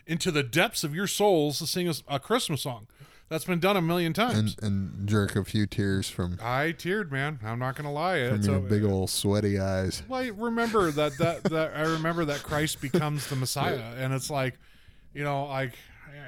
into 0.10 0.32
the 0.32 0.44
depths 0.44 0.84
of 0.84 0.94
your 0.94 1.08
souls 1.08 1.60
to 1.60 1.68
sing 1.68 1.88
a, 1.88 1.94
a 2.08 2.20
christmas 2.20 2.62
song. 2.64 2.88
That's 3.30 3.46
been 3.46 3.60
done 3.60 3.78
a 3.78 3.82
million 3.82 4.12
times. 4.12 4.56
And 4.60 4.64
and 5.00 5.08
jerk 5.08 5.36
a 5.36 5.46
few 5.46 5.68
tears 5.68 6.10
from 6.10 6.40
i 6.42 6.74
teared 6.78 7.12
man. 7.12 7.40
I'm 7.44 7.60
not 7.60 7.76
gonna 7.76 7.92
lie. 7.94 8.28
from 8.28 8.38
it's 8.38 8.48
your 8.48 8.56
a, 8.58 8.60
big 8.60 8.84
old 8.84 9.10
sweaty 9.12 9.60
eyes. 9.60 10.02
well, 10.10 10.22
I 10.22 10.28
remember 10.30 10.90
that, 10.92 11.18
that 11.20 11.44
that 11.46 11.78
i 11.78 11.82
remember 11.84 12.26
that 12.26 12.42
christ 12.44 12.82
becomes 12.82 13.28
the 13.28 13.36
messiah 13.36 13.80
and 13.98 14.14
it's 14.14 14.30
like 14.32 14.58
you 15.14 15.24
know 15.24 15.46
like 15.46 15.74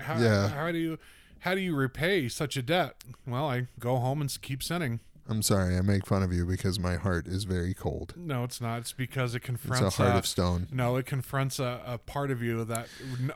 how, 0.04 0.18
Yeah. 0.20 0.48
how 0.50 0.72
do 0.72 0.78
you 0.78 0.98
how 1.40 1.56
do 1.56 1.62
you 1.62 1.76
repay 1.76 2.30
such 2.30 2.56
a 2.56 2.62
debt? 2.62 2.96
Well 3.26 3.46
i 3.50 3.68
go 3.80 3.98
home 3.98 4.22
and 4.22 4.42
keep 4.44 4.62
sinning 4.62 5.00
I'm 5.32 5.42
sorry, 5.42 5.76
I 5.78 5.82
make 5.82 6.06
fun 6.06 6.22
of 6.24 6.32
you 6.34 6.46
because 6.46 6.78
my 6.80 6.96
heart 6.96 7.26
is 7.28 7.46
very 7.46 7.74
cold. 7.74 8.14
no 8.18 8.44
it's 8.44 8.60
not 8.62 8.80
it's 8.80 8.94
because 8.94 9.34
it 9.34 9.38
It's 9.38 9.46
confronts 9.46 9.98
a 10.00 10.04
heart 10.04 10.16
uh, 10.16 10.20
of 10.20 10.28
stone. 10.28 10.68
No, 10.72 10.96
it 10.98 11.06
confronts 11.06 11.58
a, 11.60 11.82
a 11.86 11.98
part 11.98 12.30
of 12.32 12.42
you 12.44 12.64
that 12.66 12.88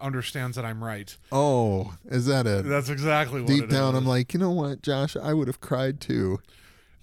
understands 0.02 0.56
that 0.56 0.66
I'm 0.66 0.84
right. 0.84 1.16
Oh, 1.32 1.96
is 2.06 2.26
that 2.28 2.46
it? 2.48 2.66
That's 2.66 2.90
exactly 2.90 3.42
what 3.42 3.48
Deep 3.48 3.70
down, 3.70 3.94
is. 3.96 4.00
I'm 4.00 4.06
like, 4.06 4.34
you 4.34 4.40
know 4.40 4.52
what, 4.52 4.82
Josh? 4.82 5.16
I 5.16 5.34
would 5.34 5.48
have 5.48 5.62
cried 5.62 6.00
too, 6.02 6.40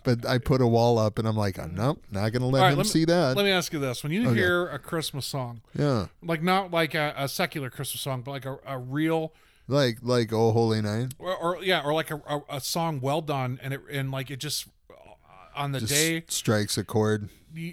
but 0.05 0.27
I 0.27 0.39
put 0.39 0.61
a 0.61 0.67
wall 0.67 0.99
up, 0.99 1.19
and 1.19 1.27
I'm 1.29 1.37
like, 1.37 1.57
nope, 1.73 2.03
not 2.11 2.31
gonna 2.33 2.47
let 2.49 2.61
right, 2.61 2.71
him 2.73 2.79
let 2.79 2.87
me- 2.87 2.91
see 2.91 3.05
that. 3.05 3.37
Let 3.37 3.45
me 3.45 3.51
ask 3.51 3.73
you 3.73 3.79
this: 3.79 4.03
When 4.03 4.13
you 4.13 4.29
Okay. 4.29 4.35
hear 4.35 4.69
a 4.69 4.79
Christmas 4.79 5.27
song, 5.27 5.63
yeah, 5.79 6.07
like 6.23 6.43
not 6.43 6.71
like 6.71 6.95
a, 6.95 7.15
a 7.17 7.29
secular 7.29 7.71
Christmas 7.71 8.01
song, 8.03 8.23
but 8.23 8.33
like 8.33 8.45
a, 8.45 8.59
a 8.67 8.79
real, 8.79 9.33
like 9.69 9.99
like 10.03 10.33
Oh 10.33 10.51
Holy 10.53 10.83
Night. 10.83 11.15
or, 11.19 11.37
or 11.37 11.63
yeah, 11.63 11.83
or 11.85 11.95
like 11.95 12.11
a, 12.11 12.21
a, 12.29 12.41
a 12.57 12.61
song 12.61 13.01
well 13.01 13.21
done, 13.21 13.61
and 13.63 13.73
it 13.75 13.81
and 13.93 14.11
like 14.11 14.29
it 14.31 14.39
just 14.41 14.67
uh, 14.67 14.82
on 15.57 15.73
the 15.73 15.81
Just 15.81 15.93
day. 15.93 16.25
strikes 16.29 16.77
a 16.79 16.85
chord. 16.85 17.29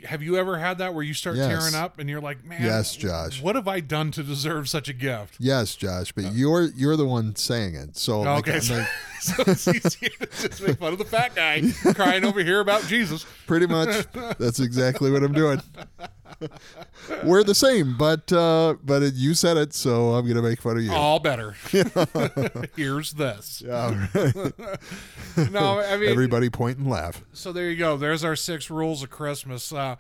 Have 0.05 0.21
you 0.21 0.35
ever 0.35 0.57
had 0.57 0.79
that 0.79 0.93
where 0.93 1.03
you 1.03 1.13
start 1.13 1.37
Yes. 1.37 1.47
tearing 1.47 1.73
up 1.73 1.99
and 1.99 2.09
you're 2.09 2.19
like, 2.19 2.43
man, 2.43 2.61
Yes, 2.61 2.97
Josh. 2.97 3.41
what 3.41 3.55
have 3.55 3.65
I 3.67 3.79
done 3.79 4.11
to 4.11 4.23
deserve 4.23 4.67
such 4.67 4.89
a 4.89 4.93
gift? 4.93 5.37
Yes, 5.39 5.73
Josh, 5.77 6.11
but 6.11 6.25
uh, 6.25 6.29
you're 6.33 6.63
you're 6.75 6.97
the 6.97 7.05
one 7.05 7.33
saying 7.37 7.75
it. 7.75 7.95
So 7.95 8.19
like, 8.21 8.39
okay, 8.39 8.55
I'm 8.55 8.61
so, 8.61 8.75
like, 8.77 8.87
so 9.21 9.43
it's 9.47 9.67
easier 9.69 10.09
to 10.19 10.49
just 10.49 10.61
make 10.61 10.77
fun 10.79 10.91
of 10.91 10.99
the 10.99 11.05
fat 11.05 11.33
guy 11.33 11.63
crying 11.93 12.25
over 12.25 12.43
here 12.43 12.59
about 12.59 12.83
Jesus. 12.87 13.25
pretty 13.47 13.67
much 13.67 14.05
that's 14.37 14.59
exactly 14.59 15.11
what 15.11 15.23
I'm 15.23 15.31
doing. 15.33 15.61
We're 17.23 17.43
the 17.43 17.55
same, 17.55 17.97
but 17.97 18.31
uh, 18.31 18.75
but 18.83 19.03
it, 19.03 19.13
you 19.15 19.33
said 19.33 19.57
it, 19.57 19.73
so 19.73 20.13
I'm 20.13 20.27
gonna 20.27 20.41
make 20.41 20.61
fun 20.61 20.77
of 20.77 20.83
you. 20.83 20.91
All 20.91 21.19
better. 21.19 21.55
Here's 22.75 23.11
this. 23.13 23.63
Yeah, 23.65 24.07
right. 24.13 25.51
No, 25.51 25.79
I 25.79 25.97
mean, 25.97 26.09
everybody 26.09 26.49
point 26.49 26.77
and 26.77 26.89
laugh. 26.89 27.23
so 27.33 27.51
there 27.51 27.69
you 27.69 27.75
go. 27.77 27.97
There's 27.97 28.23
our 28.23 28.35
six 28.35 28.69
rules 28.69 29.03
of 29.03 29.09
Christmas. 29.09 29.71
Uh, 29.71 29.95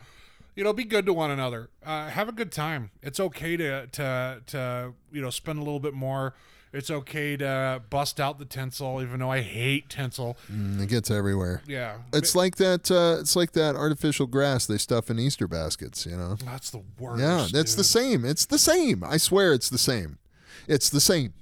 you 0.55 0.63
know, 0.63 0.73
be 0.73 0.83
good 0.83 1.05
to 1.05 1.13
one 1.13 1.31
another. 1.31 1.69
Uh, 1.85 2.09
have 2.09 2.27
a 2.27 2.33
good 2.33 2.51
time. 2.51 2.91
It's 3.01 3.19
okay 3.19 3.55
to 3.57 3.87
to 3.87 4.41
to 4.47 4.93
you 5.11 5.21
know 5.21 5.29
spend 5.29 5.59
a 5.59 5.63
little 5.63 5.79
bit 5.79 5.93
more. 5.93 6.33
It's 6.71 6.91
okay 6.91 7.35
to 7.37 7.81
bust 7.89 8.19
out 8.19 8.37
the 8.37 8.45
tinsel, 8.45 9.01
even 9.01 9.19
though 9.21 9.31
I 9.31 9.41
hate 9.41 9.89
tinsel. 9.89 10.37
Mm, 10.51 10.81
it 10.83 10.89
gets 10.89 11.09
everywhere. 11.09 11.63
Yeah, 11.65 11.97
It's 12.13 12.35
like 12.35 12.57
that. 12.57 12.91
Uh, 12.91 13.19
it's 13.19 13.35
like 13.35 13.53
that 13.53 13.75
artificial 13.75 14.27
grass 14.27 14.67
they 14.67 14.77
stuff 14.77 15.09
in 15.09 15.17
Easter 15.17 15.47
baskets. 15.47 16.05
You 16.05 16.15
know. 16.17 16.35
that's 16.45 16.69
the 16.69 16.83
worst. 16.99 17.21
Yeah, 17.21 17.47
that's 17.51 17.73
the 17.73 17.83
same. 17.83 18.23
It's 18.23 18.45
the 18.45 18.59
same. 18.59 19.03
I 19.03 19.17
swear, 19.17 19.53
it's 19.53 19.69
the 19.69 19.79
same. 19.79 20.19
It's 20.67 20.89
the 20.89 20.99
same. 20.99 21.33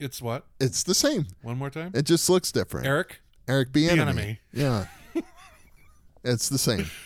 It's 0.00 0.20
what? 0.20 0.44
It's 0.58 0.82
the 0.82 0.94
same. 0.94 1.26
One 1.42 1.56
more 1.56 1.70
time, 1.70 1.92
It 1.94 2.02
just 2.04 2.28
looks 2.28 2.50
different. 2.50 2.86
Eric. 2.86 3.20
Eric 3.46 3.72
B. 3.72 3.88
Enemy. 3.88 4.40
Yeah. 4.52 4.86
it's 6.24 6.48
the 6.48 6.58
same. 6.58 6.86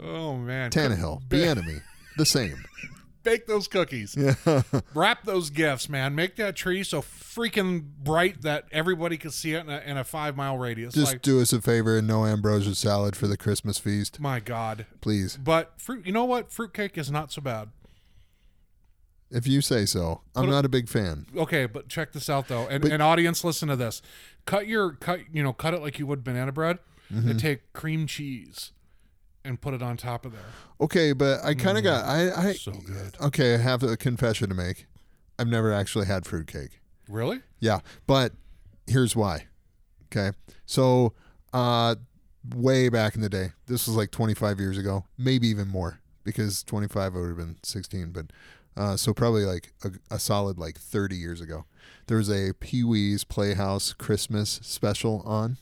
Oh 0.00 0.36
man, 0.36 0.70
Tannehill. 0.70 1.26
B. 1.30 1.42
Enemy. 1.44 1.80
The 2.18 2.26
same. 2.26 2.62
bake 3.22 3.46
those 3.46 3.68
cookies. 3.68 4.16
Yeah. 4.16 4.62
Wrap 4.94 5.24
those 5.24 5.50
gifts, 5.50 5.88
man. 5.88 6.14
Make 6.14 6.36
that 6.36 6.56
tree 6.56 6.82
so 6.82 7.02
freaking 7.02 7.82
bright 8.02 8.42
that 8.42 8.64
everybody 8.72 9.16
can 9.16 9.30
see 9.30 9.54
it 9.54 9.60
in 9.64 9.70
a, 9.70 9.78
in 9.80 9.96
a 9.96 10.04
five 10.04 10.36
mile 10.36 10.58
radius. 10.58 10.94
Just 10.94 11.12
like, 11.12 11.22
do 11.22 11.40
us 11.40 11.52
a 11.52 11.60
favor 11.60 11.98
and 11.98 12.06
no 12.06 12.24
ambrosia 12.26 12.74
salad 12.74 13.14
for 13.16 13.26
the 13.26 13.36
Christmas 13.36 13.78
feast, 13.78 14.18
my 14.20 14.40
God. 14.40 14.86
please. 15.00 15.36
But 15.36 15.80
fruit, 15.80 16.06
you 16.06 16.12
know 16.12 16.24
what? 16.24 16.50
Fruitcake 16.52 16.96
is 16.98 17.10
not 17.10 17.30
so 17.32 17.40
bad. 17.42 17.68
If 19.30 19.46
you 19.46 19.60
say 19.60 19.84
so. 19.84 20.22
I'm 20.34 20.44
Put 20.44 20.48
a- 20.48 20.52
not 20.52 20.64
a 20.64 20.68
big 20.70 20.88
fan. 20.88 21.26
Okay, 21.36 21.66
but 21.66 21.88
check 21.88 22.12
this 22.12 22.30
out 22.30 22.48
though, 22.48 22.66
and, 22.68 22.82
But- 22.82 22.92
and 22.92 23.02
audience, 23.02 23.44
listen 23.44 23.68
to 23.68 23.76
this. 23.76 24.00
Cut 24.46 24.66
your 24.66 24.92
cut, 24.92 25.20
you 25.32 25.42
know, 25.42 25.52
cut 25.52 25.74
it 25.74 25.82
like 25.82 25.98
you 25.98 26.06
would 26.06 26.24
banana 26.24 26.52
bread, 26.52 26.78
Mm-hmm. 27.12 27.30
and 27.30 27.40
take 27.40 27.72
cream 27.72 28.06
cheese, 28.06 28.72
and 29.48 29.60
put 29.60 29.74
it 29.74 29.82
on 29.82 29.96
top 29.96 30.24
of 30.24 30.32
there. 30.32 30.40
Okay, 30.80 31.12
but 31.12 31.44
I 31.44 31.54
kind 31.54 31.78
of 31.78 31.84
got 31.84 32.04
I 32.04 32.48
I 32.48 32.52
So 32.52 32.72
good. 32.72 33.16
Okay, 33.20 33.54
I 33.54 33.58
have 33.58 33.82
a 33.82 33.96
confession 33.96 34.48
to 34.48 34.54
make. 34.54 34.86
I've 35.38 35.48
never 35.48 35.72
actually 35.72 36.06
had 36.06 36.26
fruitcake. 36.26 36.80
Really? 37.08 37.40
Yeah, 37.58 37.80
but 38.06 38.32
here's 38.86 39.16
why. 39.16 39.46
Okay, 40.06 40.36
so 40.66 41.14
uh, 41.52 41.96
way 42.54 42.88
back 42.88 43.14
in 43.14 43.20
the 43.22 43.28
day. 43.28 43.52
This 43.66 43.86
was 43.86 43.96
like 43.96 44.10
25 44.10 44.60
years 44.60 44.78
ago, 44.78 45.04
maybe 45.16 45.48
even 45.48 45.68
more, 45.68 46.00
because 46.24 46.62
25 46.62 47.14
would 47.14 47.28
have 47.28 47.36
been 47.36 47.56
16. 47.62 48.12
But 48.12 48.26
uh, 48.76 48.96
so 48.96 49.12
probably 49.12 49.44
like 49.44 49.72
a, 49.84 50.14
a 50.14 50.18
solid 50.18 50.58
like 50.58 50.78
30 50.78 51.16
years 51.16 51.40
ago. 51.40 51.64
There 52.06 52.16
was 52.16 52.30
a 52.30 52.52
Pee 52.54 52.84
Wee's 52.84 53.24
Playhouse 53.24 53.92
Christmas 53.92 54.60
special 54.62 55.22
on, 55.26 55.58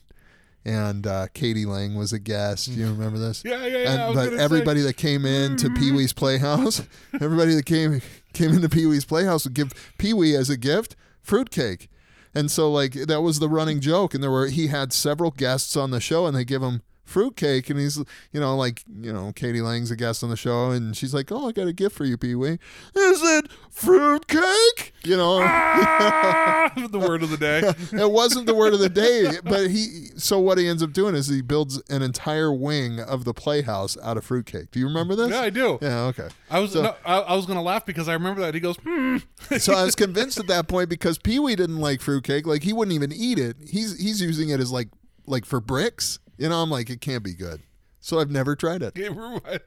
and 0.66 1.06
uh, 1.06 1.28
k.d. 1.32 1.64
lang 1.64 1.94
was 1.94 2.12
a 2.12 2.18
guest. 2.18 2.66
You 2.68 2.86
remember 2.88 3.18
this? 3.18 3.42
Yeah, 3.46 3.64
yeah, 3.66 3.78
yeah. 3.78 4.06
And, 4.06 4.14
but 4.14 4.24
gonna 4.26 4.36
say- 4.38 4.42
everybody 4.42 4.80
that 4.80 4.96
came 4.96 5.24
in 5.24 5.56
to 5.58 5.70
Pee 5.70 5.92
Wee's 5.92 6.12
Playhouse, 6.12 6.82
everybody 7.20 7.54
that 7.54 7.64
came 7.66 8.02
came 8.32 8.50
into 8.52 8.68
Pee 8.68 8.84
Wee's 8.86 9.04
Playhouse 9.04 9.44
would 9.44 9.54
give 9.54 9.72
Pee 9.98 10.12
Wee 10.12 10.34
as 10.34 10.50
a 10.50 10.56
gift 10.56 10.96
fruitcake. 11.22 11.88
And 12.34 12.50
so 12.50 12.70
like 12.70 12.92
that 12.94 13.22
was 13.22 13.38
the 13.38 13.48
running 13.48 13.80
joke 13.80 14.12
and 14.12 14.22
there 14.22 14.30
were 14.30 14.48
he 14.48 14.66
had 14.66 14.92
several 14.92 15.30
guests 15.30 15.76
on 15.76 15.90
the 15.92 16.00
show 16.00 16.26
and 16.26 16.36
they 16.36 16.44
give 16.44 16.62
him 16.62 16.82
fruitcake 17.06 17.70
and 17.70 17.78
he's 17.80 17.96
you 18.32 18.40
know 18.40 18.54
like 18.56 18.82
you 19.00 19.12
know 19.12 19.32
k.d. 19.34 19.60
lang's 19.62 19.90
a 19.90 19.96
guest 19.96 20.22
on 20.22 20.28
the 20.30 20.36
show 20.36 20.70
and 20.70 20.96
she's 20.96 21.14
like 21.14 21.32
oh 21.32 21.48
I 21.48 21.52
got 21.52 21.66
a 21.68 21.72
gift 21.72 21.96
for 21.96 22.04
you 22.04 22.18
Pee 22.18 22.34
Wee 22.34 22.58
is 22.94 23.22
it 23.22 23.46
fruitcake 23.70 24.92
you 25.04 25.16
know 25.16 25.40
Ah, 25.42 26.72
the 26.90 26.98
word 26.98 27.22
of 27.22 27.30
the 27.30 27.36
day. 27.36 27.60
it 27.92 28.10
wasn't 28.10 28.46
the 28.46 28.54
word 28.54 28.74
of 28.74 28.80
the 28.80 28.88
day 28.88 29.38
but 29.44 29.70
he 29.70 30.08
so 30.16 30.38
what 30.38 30.58
he 30.58 30.68
ends 30.68 30.82
up 30.82 30.92
doing 30.92 31.14
is 31.14 31.28
he 31.28 31.40
builds 31.42 31.80
an 31.88 32.02
entire 32.02 32.52
wing 32.52 33.00
of 33.00 33.24
the 33.24 33.32
playhouse 33.32 33.96
out 34.02 34.16
of 34.16 34.24
fruitcake 34.24 34.70
do 34.70 34.78
you 34.80 34.86
remember 34.86 35.14
this 35.14 35.30
Yeah, 35.30 35.40
I 35.42 35.50
do. 35.50 35.78
yeah 35.80 36.00
okay 36.06 36.28
I 36.50 36.58
was 36.60 36.74
no, 36.74 36.94
I, 37.04 37.18
I 37.20 37.34
was 37.36 37.46
gonna 37.46 37.62
laugh 37.62 37.86
because 37.86 38.08
I 38.08 38.12
remember 38.14 38.40
that 38.42 38.54
he 38.54 38.60
goes, 38.60 38.76
hmm. 38.84 39.18
so 39.58 39.74
I 39.74 39.84
was 39.84 39.94
convinced 39.94 40.38
at 40.38 40.46
that 40.48 40.68
point 40.68 40.88
because 40.88 41.18
Pee 41.18 41.38
Wee 41.38 41.56
didn't 41.56 41.78
like 41.78 42.00
fruitcake. 42.00 42.46
Like 42.46 42.62
he 42.62 42.72
wouldn't 42.72 42.94
even 42.94 43.12
eat 43.12 43.38
it. 43.38 43.56
He's 43.68 43.98
he's 43.98 44.20
using 44.20 44.50
it 44.50 44.60
as 44.60 44.70
like 44.70 44.88
like 45.26 45.44
for 45.44 45.60
bricks. 45.60 46.18
You 46.38 46.48
know, 46.48 46.62
I'm 46.62 46.70
like 46.70 46.90
it 46.90 47.00
can't 47.00 47.22
be 47.22 47.34
good. 47.34 47.62
So 48.00 48.20
I've 48.20 48.30
never 48.30 48.54
tried 48.54 48.82
it 48.82 48.96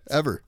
ever. 0.09 0.43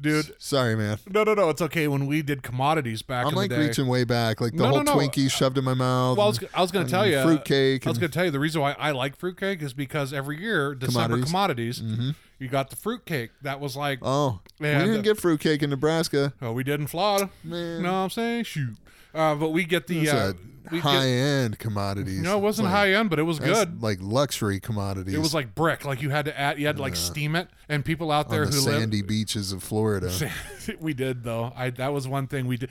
dude. 0.00 0.34
Sorry, 0.38 0.76
man. 0.76 0.98
No, 1.08 1.24
no, 1.24 1.34
no. 1.34 1.48
It's 1.50 1.62
okay. 1.62 1.88
When 1.88 2.06
we 2.06 2.22
did 2.22 2.42
commodities 2.42 3.02
back 3.02 3.24
I'm 3.26 3.30
in 3.32 3.36
like 3.36 3.50
the 3.50 3.56
day, 3.56 3.66
reaching 3.68 3.86
way 3.86 4.04
back, 4.04 4.40
like 4.40 4.52
the 4.52 4.58
No, 4.58 4.64
no, 4.64 4.70
whole 4.76 4.82
no. 4.84 4.96
Twinkie 4.96 5.30
shoved 5.30 5.58
in 5.58 5.64
my 5.64 5.74
mouth. 5.74 6.16
Well, 6.18 6.26
I 6.26 6.28
was, 6.30 6.40
I 6.54 6.60
was 6.62 6.70
going 6.72 6.86
to 6.86 6.90
tell 6.90 7.06
you, 7.06 7.22
fruitcake. 7.22 7.86
I 7.86 7.90
was 7.90 7.98
going 7.98 8.10
to 8.10 8.14
tell 8.14 8.24
you 8.24 8.30
the 8.30 8.40
reason 8.40 8.60
why 8.60 8.72
I 8.78 8.90
like 8.92 9.16
fruitcake 9.16 9.62
is 9.62 9.72
because 9.74 10.12
every 10.12 10.40
year 10.40 10.74
December 10.74 11.22
Commodities. 11.24 11.78
commodities, 11.78 11.80
Mm-hmm. 11.82 12.10
you 12.38 12.48
got 12.48 12.70
the 12.70 12.76
fruitcake. 12.76 13.30
That 13.42 13.60
was 13.60 13.76
like, 13.76 13.98
oh, 14.02 14.40
Yeah, 14.58 14.78
we 14.78 14.84
didn't 14.86 14.96
the- 14.98 15.02
get 15.02 15.18
fruitcake 15.20 15.62
in 15.62 15.70
Nebraska. 15.70 16.32
oh, 16.42 16.52
we 16.52 16.64
did 16.64 16.80
in 16.80 16.86
Florida. 16.86 17.30
Man. 17.44 17.82
No, 17.82 17.94
I'm 18.04 18.10
saying 18.10 18.44
shoot, 18.44 18.76
uh, 19.14 19.34
but 19.34 19.50
we 19.50 19.64
get 19.64 19.86
the 19.86 20.08
uh, 20.08 20.32
we 20.70 20.78
high 20.78 21.04
get, 21.06 21.06
end 21.06 21.58
commodities. 21.58 22.20
no, 22.20 22.36
it 22.38 22.40
wasn't 22.40 22.66
Like, 22.66 22.74
high 22.74 22.92
end, 22.94 23.10
but 23.10 23.18
it 23.18 23.22
was 23.24 23.38
good. 23.38 23.82
Like 23.82 23.98
luxury 24.00 24.60
commodities. 24.60 25.14
It 25.14 25.18
was 25.18 25.34
like 25.34 25.54
brick. 25.54 25.84
Like 25.84 26.02
you 26.02 26.10
had 26.10 26.24
to 26.26 26.38
add, 26.38 26.58
you 26.58 26.66
had 26.66 26.76
to 26.76 26.82
like 26.82 26.96
steam 26.96 27.36
it, 27.36 27.48
and 27.68 27.84
people 27.84 28.10
out 28.10 28.28
there 28.28 28.44
on 28.44 28.50
the 28.50 28.56
who 28.56 28.62
live 28.62 28.80
sandy 28.80 29.02
beaches 29.02 29.52
of 29.52 29.62
Florida. 29.62 30.10
we 30.80 30.94
did 30.94 31.24
though. 31.24 31.52
I 31.56 31.70
that 31.70 31.92
was 31.92 32.06
one 32.08 32.26
thing 32.26 32.46
we 32.46 32.56
did. 32.56 32.70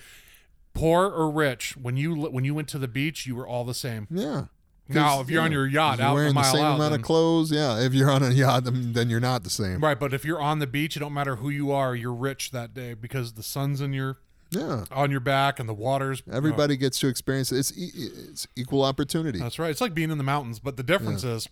Poor 0.73 1.07
or 1.07 1.29
rich, 1.29 1.75
when 1.77 1.97
you 1.97 2.15
when 2.15 2.45
you 2.45 2.53
went 2.55 2.67
to 2.69 2.77
the 2.79 2.87
beach, 2.87 3.25
you 3.25 3.35
were 3.35 3.47
all 3.47 3.63
the 3.65 3.73
same. 3.73 4.07
Yeah. 4.09 4.45
Now, 4.91 5.21
if 5.21 5.29
you're 5.29 5.43
on 5.43 5.51
yeah, 5.51 5.57
your 5.59 5.67
yacht 5.67 5.99
out 5.99 6.13
a 6.13 6.15
wearing 6.15 6.33
the 6.33 6.41
same 6.41 6.63
out, 6.63 6.75
amount 6.77 6.91
then- 6.93 6.99
of 7.01 7.05
clothes, 7.05 7.51
yeah. 7.51 7.79
If 7.79 7.93
you're 7.93 8.09
on 8.09 8.23
a 8.23 8.31
yacht, 8.31 8.63
then, 8.63 8.93
then 8.93 9.07
you're 9.07 9.19
not 9.19 9.43
the 9.43 9.49
same. 9.51 9.81
Right, 9.81 9.99
but 9.99 10.15
if 10.15 10.25
you're 10.25 10.41
on 10.41 10.57
the 10.57 10.65
beach, 10.65 10.97
it 10.97 10.99
don't 10.99 11.13
matter 11.13 11.35
who 11.35 11.51
you 11.51 11.71
are, 11.71 11.95
you're 11.95 12.13
rich 12.13 12.49
that 12.51 12.73
day 12.73 12.95
because 12.95 13.33
the 13.33 13.43
sun's 13.43 13.81
in 13.81 13.93
your 13.93 14.17
Yeah. 14.51 14.85
on 14.91 15.11
your 15.11 15.19
back 15.19 15.59
and 15.59 15.69
the 15.69 15.73
water's 15.73 16.23
Everybody 16.31 16.75
gets 16.75 16.99
to 17.01 17.07
experience 17.07 17.51
it. 17.51 17.57
It's, 17.59 17.77
e- 17.77 17.91
it's 18.29 18.47
equal 18.55 18.83
opportunity. 18.83 19.37
That's 19.39 19.59
right. 19.59 19.69
It's 19.69 19.81
like 19.81 19.93
being 19.93 20.09
in 20.11 20.17
the 20.17 20.23
mountains, 20.23 20.59
but 20.59 20.75
the 20.75 20.83
difference 20.83 21.23
is 21.23 21.47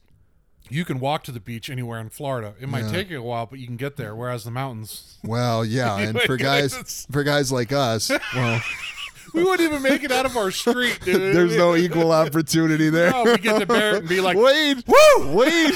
you 0.70 0.84
can 0.84 1.00
walk 1.00 1.24
to 1.26 1.32
the 1.32 1.40
beach 1.40 1.70
anywhere 1.70 2.00
in 2.00 2.10
Florida. 2.10 2.56
It 2.60 2.68
might 2.70 2.86
Yeah. 2.86 2.92
take 2.92 3.10
you 3.10 3.20
a 3.20 3.22
while, 3.22 3.46
but 3.46 3.60
you 3.60 3.68
can 3.68 3.78
get 3.78 3.98
there. 3.98 4.16
Whereas 4.16 4.44
the 4.44 4.52
mountains, 4.52 5.18
Well, 5.24 5.64
yeah, 5.64 5.98
and 5.98 6.20
for 6.22 6.38
guys 6.38 6.74
it's- 6.74 7.06
for 7.12 7.24
guys 7.24 7.52
like 7.52 7.72
us, 7.72 8.10
well, 8.36 8.62
we 9.34 9.44
wouldn't 9.44 9.70
even 9.70 9.82
make 9.84 10.04
it 10.04 10.12
out 10.12 10.26
of 10.26 10.36
our 10.36 10.50
street, 10.52 11.00
dude. 11.04 11.36
there's 11.36 11.56
no 11.56 11.76
equal 11.76 12.12
opportunity 12.12 12.90
there. 12.90 13.12
No, 13.12 13.24
we 13.26 13.38
get 13.38 13.60
to 13.60 13.66
Barrett 13.68 14.00
and 14.00 14.10
be 14.10 14.22
like, 14.22 14.38
wait, 14.38 14.84
woo, 14.88 15.36
wait, 15.36 15.74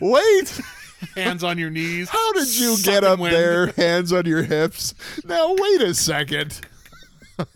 wait. 0.00 0.60
Hands 1.14 1.44
on 1.44 1.58
your 1.58 1.70
knees. 1.70 2.08
How 2.08 2.32
did 2.32 2.54
you 2.58 2.76
get 2.82 3.04
up 3.04 3.18
wind. 3.18 3.34
there, 3.34 3.66
hands 3.68 4.12
on 4.12 4.26
your 4.26 4.42
hips? 4.42 4.94
Now 5.24 5.54
wait 5.54 5.82
a 5.82 5.94
second. 5.94 6.60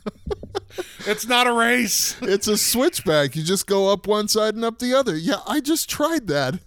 It's 1.07 1.26
not 1.26 1.46
a 1.46 1.53
race. 1.53 2.16
It's 2.22 2.46
a 2.49 2.57
switchback. 2.57 3.34
You 3.34 3.42
just 3.42 3.66
go 3.66 3.90
up 3.90 4.07
one 4.07 4.28
side 4.28 4.55
and 4.55 4.64
up 4.64 4.78
the 4.78 4.94
other. 4.94 5.16
Yeah, 5.16 5.40
I 5.46 5.61
just 5.61 5.88
tried 5.88 6.26
that. 6.28 6.61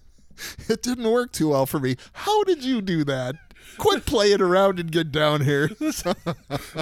It 0.68 0.82
didn't 0.82 1.10
work 1.10 1.32
too 1.32 1.50
well 1.50 1.68
for 1.68 1.80
me. 1.80 1.98
How 2.14 2.44
did 2.44 2.64
you 2.64 2.82
do 2.82 3.04
that? 3.04 3.36
Quit 3.78 4.06
playing 4.06 4.42
around 4.42 4.80
and 4.80 4.92
get 4.92 5.12
down 5.12 5.42
here. 5.42 5.68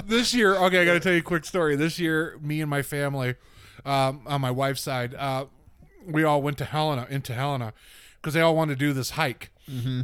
this 0.06 0.32
year, 0.32 0.56
okay, 0.56 0.80
I 0.80 0.84
got 0.84 0.94
to 0.94 1.00
tell 1.00 1.12
you 1.12 1.18
a 1.18 1.22
quick 1.22 1.44
story. 1.44 1.76
This 1.76 1.98
year, 1.98 2.38
me 2.40 2.62
and 2.62 2.70
my 2.70 2.80
family, 2.82 3.34
um, 3.84 4.22
on 4.26 4.40
my 4.40 4.50
wife's 4.50 4.80
side, 4.80 5.14
uh, 5.14 5.44
we 6.06 6.24
all 6.24 6.40
went 6.40 6.56
to 6.58 6.64
Helena, 6.64 7.06
into 7.10 7.34
Helena, 7.34 7.74
because 8.20 8.34
they 8.34 8.40
all 8.40 8.54
want 8.56 8.70
to 8.70 8.76
do 8.76 8.92
this 8.92 9.10
hike. 9.10 9.50
Mm-hmm. 9.70 10.02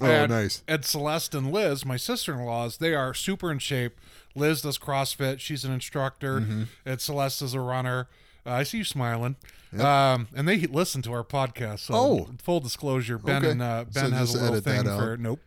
Oh, 0.00 0.06
and, 0.06 0.30
nice. 0.30 0.62
And 0.68 0.84
Celeste 0.84 1.34
and 1.34 1.50
Liz, 1.52 1.84
my 1.84 1.96
sister 1.96 2.32
in 2.34 2.44
laws, 2.44 2.76
they 2.78 2.94
are 2.94 3.12
super 3.14 3.50
in 3.50 3.58
shape. 3.58 3.98
Liz 4.34 4.62
does 4.62 4.78
CrossFit. 4.78 5.40
She's 5.40 5.64
an 5.64 5.72
instructor. 5.72 6.40
Mm-hmm. 6.40 6.62
And 6.86 7.00
Celeste 7.00 7.42
is 7.42 7.54
a 7.54 7.60
runner. 7.60 8.08
Uh, 8.46 8.50
I 8.52 8.62
see 8.62 8.78
you 8.78 8.84
smiling. 8.84 9.36
Um, 9.78 10.28
and 10.34 10.48
they 10.48 10.58
listen 10.60 11.02
to 11.02 11.12
our 11.12 11.24
podcast. 11.24 11.80
So 11.80 11.94
Oh. 11.94 12.28
full 12.42 12.60
disclosure, 12.60 13.18
Ben 13.18 13.36
Okay. 13.42 13.50
and 13.50 13.60
uh, 13.62 13.84
So 13.90 14.00
Ben 14.02 14.12
has 14.12 14.34
a 14.34 14.40
little 14.42 14.60
thing 14.60 14.86
out. 14.88 14.98
for 14.98 15.16
nope. 15.18 15.40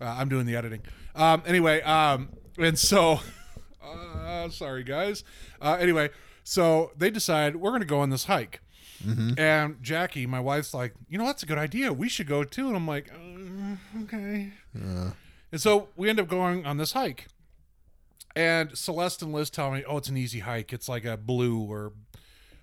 Uh, 0.00 0.04
I'm 0.04 0.28
doing 0.28 0.46
the 0.46 0.56
editing. 0.56 0.80
Um, 1.14 1.42
anyway, 1.44 1.82
um, 1.82 2.30
and 2.58 2.78
so 2.78 3.20
uh, 3.84 4.48
sorry 4.48 4.82
guys. 4.84 5.24
Uh, 5.60 5.76
anyway, 5.80 6.08
so 6.44 6.92
they 6.96 7.10
decide 7.10 7.56
we're 7.56 7.70
going 7.70 7.80
to 7.82 7.86
go 7.86 8.00
on 8.00 8.10
this 8.10 8.24
hike. 8.24 8.60
Mm-hmm. 9.04 9.38
And 9.38 9.82
Jackie, 9.82 10.26
my 10.26 10.40
wife's 10.40 10.74
like, 10.74 10.94
you 11.08 11.18
know, 11.18 11.24
that's 11.26 11.42
a 11.42 11.46
good 11.46 11.58
idea. 11.58 11.92
We 11.92 12.08
should 12.08 12.26
go 12.26 12.44
too. 12.44 12.68
And 12.68 12.76
I'm 12.76 12.86
like, 12.86 13.10
uh, 13.12 14.02
okay. 14.02 14.52
And 14.74 15.60
so 15.60 15.88
we 15.96 16.08
end 16.08 16.20
up 16.20 16.28
going 16.28 16.66
on 16.66 16.76
this 16.76 16.92
hike. 16.92 17.26
And 18.34 18.76
Celeste 18.76 19.22
and 19.22 19.32
Liz 19.32 19.48
tell 19.48 19.70
me, 19.70 19.82
oh, 19.88 19.96
it's 19.96 20.08
an 20.08 20.16
easy 20.16 20.40
hike. 20.40 20.72
It's 20.72 20.88
like 20.88 21.04
a 21.04 21.16
blue 21.16 21.62
or 21.62 21.92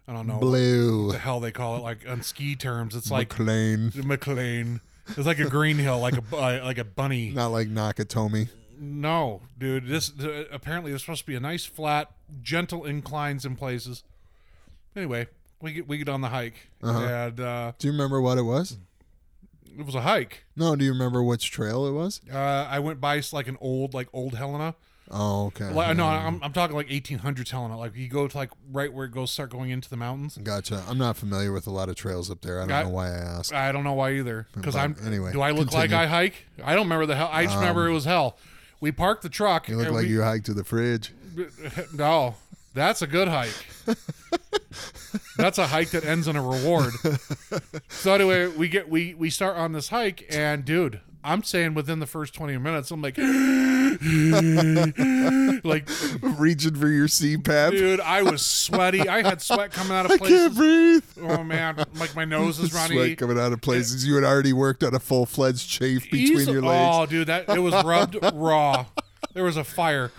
I 0.08 0.14
don't 0.14 0.28
know 0.28 0.34
what 0.34 0.42
Blue. 0.42 1.12
the 1.12 1.18
hell 1.18 1.40
they 1.40 1.52
call 1.52 1.78
it. 1.78 1.80
Like 1.80 2.08
on 2.08 2.22
ski 2.24 2.56
terms, 2.56 2.96
it's 2.96 3.10
like 3.10 3.30
McLean. 3.38 3.92
McLean. 4.04 4.82
It's 5.08 5.26
like 5.26 5.40
a 5.40 5.50
green 5.50 5.78
hill, 5.78 6.00
like 6.00 6.16
a 6.16 6.36
uh, 6.36 6.62
like 6.64 6.78
a 6.78 6.84
bunny. 6.84 7.30
Not 7.36 7.52
like 7.52 7.70
Nakatomi. 7.70 8.50
No, 8.80 9.42
dude. 9.58 9.88
This 9.88 10.12
uh, 10.20 10.46
apparently 10.52 10.92
there's 10.92 11.02
supposed 11.02 11.22
to 11.22 11.28
be 11.28 11.36
a 11.36 11.40
nice 11.40 11.66
flat, 11.66 12.12
gentle 12.42 12.84
inclines 12.86 13.46
in 13.46 13.56
places. 13.56 14.04
Anyway, 14.96 15.28
we 15.64 15.72
get 15.74 15.88
we 15.88 15.98
get 15.98 16.10
on 16.10 16.22
the 16.22 16.30
hike, 16.30 16.56
and 16.82 17.40
uh, 17.40 17.72
Do 17.80 17.88
you 17.88 17.92
remember 17.92 18.22
what 18.22 18.38
it 18.38 18.44
was? 18.44 18.78
it 19.78 19.86
was 19.86 19.96
a 19.96 20.02
hike. 20.02 20.44
No, 20.56 20.76
do 20.76 20.86
you 20.86 20.92
remember 20.92 21.24
which 21.24 21.50
trail 21.50 21.88
it 21.88 21.92
was? 21.94 22.22
Uh, 22.32 22.38
I 22.38 22.78
went 22.80 23.02
by 23.02 23.22
like 23.32 23.48
an 23.48 23.58
old 23.60 23.94
like 23.96 24.08
old 24.14 24.36
Helena. 24.36 24.76
Oh, 25.12 25.48
okay. 25.48 25.66
Like, 25.70 25.98
no, 25.98 26.06
I'm, 26.08 26.40
I'm 26.42 26.54
talking 26.54 26.76
like 26.76 26.88
1800s 26.88 27.50
Helena. 27.50 27.78
Like 27.78 27.96
you 27.96 28.08
go 28.08 28.28
to 28.28 28.38
like 28.38 28.52
right 28.72 28.92
where 28.92 29.06
it 29.06 29.12
goes 29.12 29.32
start 29.32 29.50
going 29.50 29.70
into 29.70 29.90
the 29.90 29.98
mountains. 29.98 30.38
Gotcha. 30.42 30.82
I'm 30.88 30.98
not 30.98 31.18
familiar 31.18 31.52
with 31.52 31.68
a 31.68 31.72
lot 31.72 31.90
of 31.90 31.96
trails 31.96 32.32
up 32.32 32.42
there. 32.42 32.62
I 32.62 32.66
don't 32.68 32.72
I- 32.72 32.84
know 32.84 32.90
why 32.90 33.08
I 33.08 33.18
asked. 33.18 33.54
I 33.54 33.72
don't 33.72 33.84
know 33.84 33.94
why 33.94 34.14
either. 34.14 34.48
Because 34.54 34.76
I'm 34.76 34.96
anyway, 35.06 35.34
Do 35.34 35.42
I 35.42 35.52
look 35.52 35.72
like 35.74 35.90
continue. 35.90 35.98
Um, 35.98 36.04
I 36.04 36.08
hike? 36.08 36.34
I 36.64 36.74
don't 36.76 36.86
remember 36.86 37.06
the 37.06 37.16
hell. 37.16 37.30
I 37.32 37.44
just 37.46 37.56
remember 37.58 37.88
it 37.88 37.94
was 37.94 38.06
hell. 38.06 38.38
We 38.80 38.92
parked 38.92 39.24
the 39.24 39.30
truck. 39.30 39.68
You 39.70 39.78
look 39.78 39.92
like 39.92 40.04
we- 40.04 40.10
you 40.10 40.22
hiked 40.22 40.46
to 40.48 40.54
the 40.54 40.64
fridge. 40.64 41.12
No, 41.94 42.36
that's 42.76 43.02
a 43.02 43.08
good 43.08 43.28
hike. 43.28 43.54
that's 45.38 45.58
a 45.58 45.68
hike 45.68 45.92
that 45.92 46.06
ends 46.06 46.28
in 46.28 46.36
a 46.36 46.42
reward. 46.42 46.94
So 47.90 48.14
anyway, 48.14 48.48
we 48.48 48.68
get 48.68 48.90
we 48.90 49.14
we 49.14 49.30
start 49.30 49.58
on 49.58 49.72
this 49.74 49.90
hike, 49.90 50.26
and 50.30 50.66
dude, 50.66 51.00
I'm 51.24 51.44
saying 51.44 51.74
within 51.74 52.00
the 52.00 52.06
first 52.06 52.34
20 52.34 52.58
minutes, 52.58 52.92
I'm 52.92 53.02
like, 53.02 53.18
like, 55.64 55.88
Reaching 56.40 56.76
for 56.76 56.88
your 56.90 57.08
CPAP. 57.08 57.72
dude, 57.72 58.02
I 58.02 58.24
was 58.24 58.46
sweaty. 58.46 59.08
I 59.08 59.24
had 59.24 59.42
sweat 59.42 59.72
coming 59.72 59.94
out 59.94 60.12
of 60.12 60.18
places. 60.18 60.36
I 60.36 60.40
can't 60.48 60.56
breathe. 60.56 61.04
Oh 61.22 61.44
man, 61.44 61.84
like 61.96 62.16
my 62.16 62.26
nose 62.26 62.60
is 62.60 62.74
running. 62.74 62.98
Sweat 62.98 63.18
coming 63.18 63.40
out 63.40 63.54
of 63.54 63.62
places 63.62 64.06
you 64.06 64.16
had 64.16 64.24
already 64.26 64.54
worked 64.54 64.84
on 64.84 64.94
a 64.94 65.00
full 65.00 65.26
fledged 65.26 65.70
chafe 65.70 66.04
between 66.12 66.40
Easy- 66.40 66.52
your 66.52 66.62
legs. 66.62 66.96
Oh, 66.96 67.06
dude, 67.06 67.28
that 67.28 67.48
it 67.50 67.60
was 67.60 67.74
rubbed 67.84 68.18
raw. 68.34 68.86
There 69.34 69.44
was 69.44 69.58
a 69.58 69.64
fire. 69.64 70.12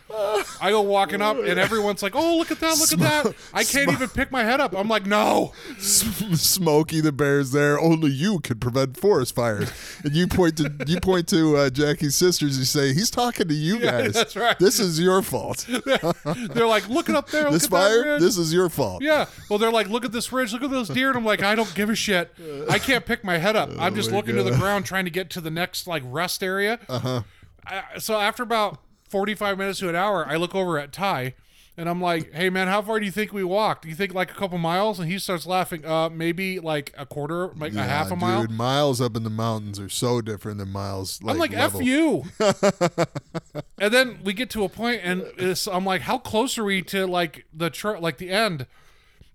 I 0.60 0.70
go 0.70 0.80
walking 0.82 1.20
up, 1.20 1.36
and 1.36 1.58
everyone's 1.58 2.02
like, 2.02 2.14
"Oh, 2.14 2.36
look 2.36 2.50
at 2.50 2.60
that! 2.60 2.78
Look 2.78 2.92
at 2.92 2.98
that!" 3.00 3.34
I 3.52 3.64
can't 3.64 3.90
even 3.90 4.08
pick 4.08 4.30
my 4.30 4.44
head 4.44 4.60
up. 4.60 4.74
I'm 4.76 4.88
like, 4.88 5.06
"No." 5.06 5.52
Smokey 5.78 7.00
the 7.00 7.12
Bear's 7.12 7.52
there. 7.52 7.78
Only 7.78 8.10
you 8.10 8.40
can 8.40 8.58
prevent 8.58 8.96
forest 8.98 9.34
fires. 9.34 9.70
And 10.04 10.14
you 10.14 10.26
point 10.26 10.56
to 10.58 10.72
you 10.86 11.00
point 11.00 11.28
to 11.28 11.56
uh, 11.56 11.70
Jackie's 11.70 12.14
sisters. 12.14 12.58
You 12.58 12.64
say 12.64 12.92
he's 12.94 13.10
talking 13.10 13.48
to 13.48 13.54
you 13.54 13.78
Yeah, 13.78 14.02
guys. 14.02 14.12
that's 14.14 14.36
right. 14.36 14.58
This 14.58 14.78
is 14.80 14.98
your 15.00 15.22
fault. 15.22 15.66
They're 16.52 16.66
like, 16.66 16.88
"Look 16.88 17.08
it 17.08 17.16
up 17.16 17.30
there! 17.30 17.44
Look 17.44 17.52
this 17.52 17.64
at 17.64 17.70
that 17.70 17.76
fire. 18.04 18.18
This 18.20 18.36
is 18.38 18.52
your 18.52 18.68
fault. 18.68 19.02
Yeah. 19.02 19.26
Well, 19.50 19.58
they're 19.58 19.72
like, 19.72 19.88
look 19.88 20.04
at 20.04 20.12
this 20.12 20.32
ridge, 20.32 20.52
look 20.52 20.62
at 20.62 20.70
those 20.70 20.88
deer, 20.88 21.08
and 21.08 21.18
I'm 21.18 21.24
like, 21.24 21.42
I 21.42 21.54
don't 21.54 21.72
give 21.74 21.90
a 21.90 21.94
shit. 21.94 22.32
I 22.70 22.78
can't 22.78 23.04
pick 23.04 23.24
my 23.24 23.38
head 23.38 23.56
up. 23.56 23.70
I'm 23.78 23.94
just 23.94 24.10
Oh 24.10 24.16
looking 24.16 24.36
to 24.36 24.42
the 24.42 24.52
ground, 24.56 24.84
trying 24.86 25.04
to 25.04 25.10
get 25.10 25.30
to 25.30 25.40
the 25.40 25.50
next 25.50 25.86
like 25.86 26.02
rest 26.06 26.42
area. 26.42 26.78
Uh 26.88 26.92
Uh-huh. 26.94 27.22
huh. 27.66 27.98
So 27.98 28.18
after 28.20 28.42
about 28.42 28.78
45 29.14 29.58
minutes 29.58 29.78
to 29.78 29.88
an 29.88 29.94
hour, 29.94 30.26
I 30.26 30.34
look 30.34 30.56
over 30.56 30.76
at 30.76 30.90
Ty. 30.90 31.34
And 31.76 31.88
I'm 31.88 32.00
like, 32.00 32.32
hey 32.32 32.50
man, 32.50 32.66
how 32.66 32.82
far 32.82 32.98
do 32.98 33.06
you 33.06 33.12
think 33.12 33.32
we 33.32 33.44
walked? 33.44 33.82
Do 33.84 33.88
you 33.88 33.94
think 33.94 34.12
like 34.12 34.32
a 34.32 34.34
couple 34.34 34.58
miles? 34.58 34.98
And 34.98 35.08
he 35.08 35.20
starts 35.20 35.46
laughing. 35.46 35.86
Uh, 35.86 36.08
maybe 36.08 36.58
like 36.58 36.92
a 36.98 37.06
quarter, 37.06 37.52
like 37.56 37.74
a 37.74 37.76
Yeah, 37.76 37.84
half 37.84 38.10
a 38.10 38.16
mile. 38.16 38.40
Dude, 38.40 38.50
miles 38.50 39.00
up 39.00 39.16
in 39.16 39.22
the 39.22 39.30
mountains 39.30 39.78
are 39.78 39.88
so 39.88 40.20
different 40.20 40.58
than 40.58 40.70
miles. 40.70 41.22
Like, 41.22 41.34
I'm 41.34 41.38
like, 41.38 41.52
level. 41.52 41.80
F 41.80 41.86
you. 41.86 42.24
and 43.78 43.94
then 43.94 44.18
we 44.24 44.32
get 44.32 44.50
to 44.50 44.64
a 44.64 44.68
point 44.68 45.02
and 45.04 45.24
it's, 45.38 45.68
I'm 45.68 45.84
like, 45.84 46.00
how 46.00 46.18
close 46.18 46.58
are 46.58 46.64
we 46.64 46.82
to 46.82 47.06
like 47.06 47.46
the 47.54 47.70
tr- 47.70 47.98
like 47.98 48.18
the 48.18 48.30
end? 48.30 48.66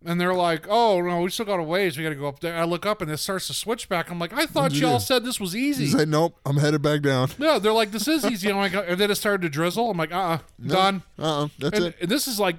And 0.06 0.20
they're 0.20 0.34
like, 0.34 0.66
oh, 0.70 1.02
no, 1.02 1.22
we 1.22 1.30
still 1.30 1.46
got 1.46 1.60
a 1.60 1.64
ways. 1.64 1.98
We 1.98 2.04
got 2.04 2.10
to 2.12 2.16
go 2.16 2.28
up 2.30 2.40
there. 2.40 2.56
I 2.56 2.64
look 2.64 2.86
up 2.86 3.02
and 3.02 3.12
it 3.12 3.18
starts 3.18 3.48
to 3.48 3.54
switch 3.54 3.90
back. 3.90 4.10
I'm 4.10 4.18
like, 4.18 4.32
I 4.32 4.46
thought 4.46 4.72
y'all 4.74 5.00
said 5.00 5.26
this 5.26 5.42
was 5.42 5.54
easy." 5.56 5.84
He's 5.84 5.90
easy. 5.90 5.98
like, 5.98 6.08
nope, 6.08 6.38
I'm 6.46 6.56
headed 6.58 6.82
back 6.82 7.02
down. 7.02 7.30
No, 7.38 7.60
they're 7.60 7.74
like, 7.74 7.92
this 7.92 8.08
is 8.08 8.24
easy. 8.26 8.50
I'm 8.50 8.56
like, 8.58 8.74
and 8.74 8.98
then 9.00 9.12
it 9.12 9.16
started 9.16 9.42
to 9.42 9.50
drizzle. 9.50 9.92
I'm 9.92 9.98
like, 9.98 10.14
uh 10.14 10.16
uh 10.16 10.38
done. 10.66 11.04
Uh 11.18 11.44
uh 11.44 11.48
That's 11.60 11.78
And, 11.78 11.86
it. 11.88 11.96
and 12.02 12.10
this 12.10 12.28
is 12.30 12.40
like 12.40 12.56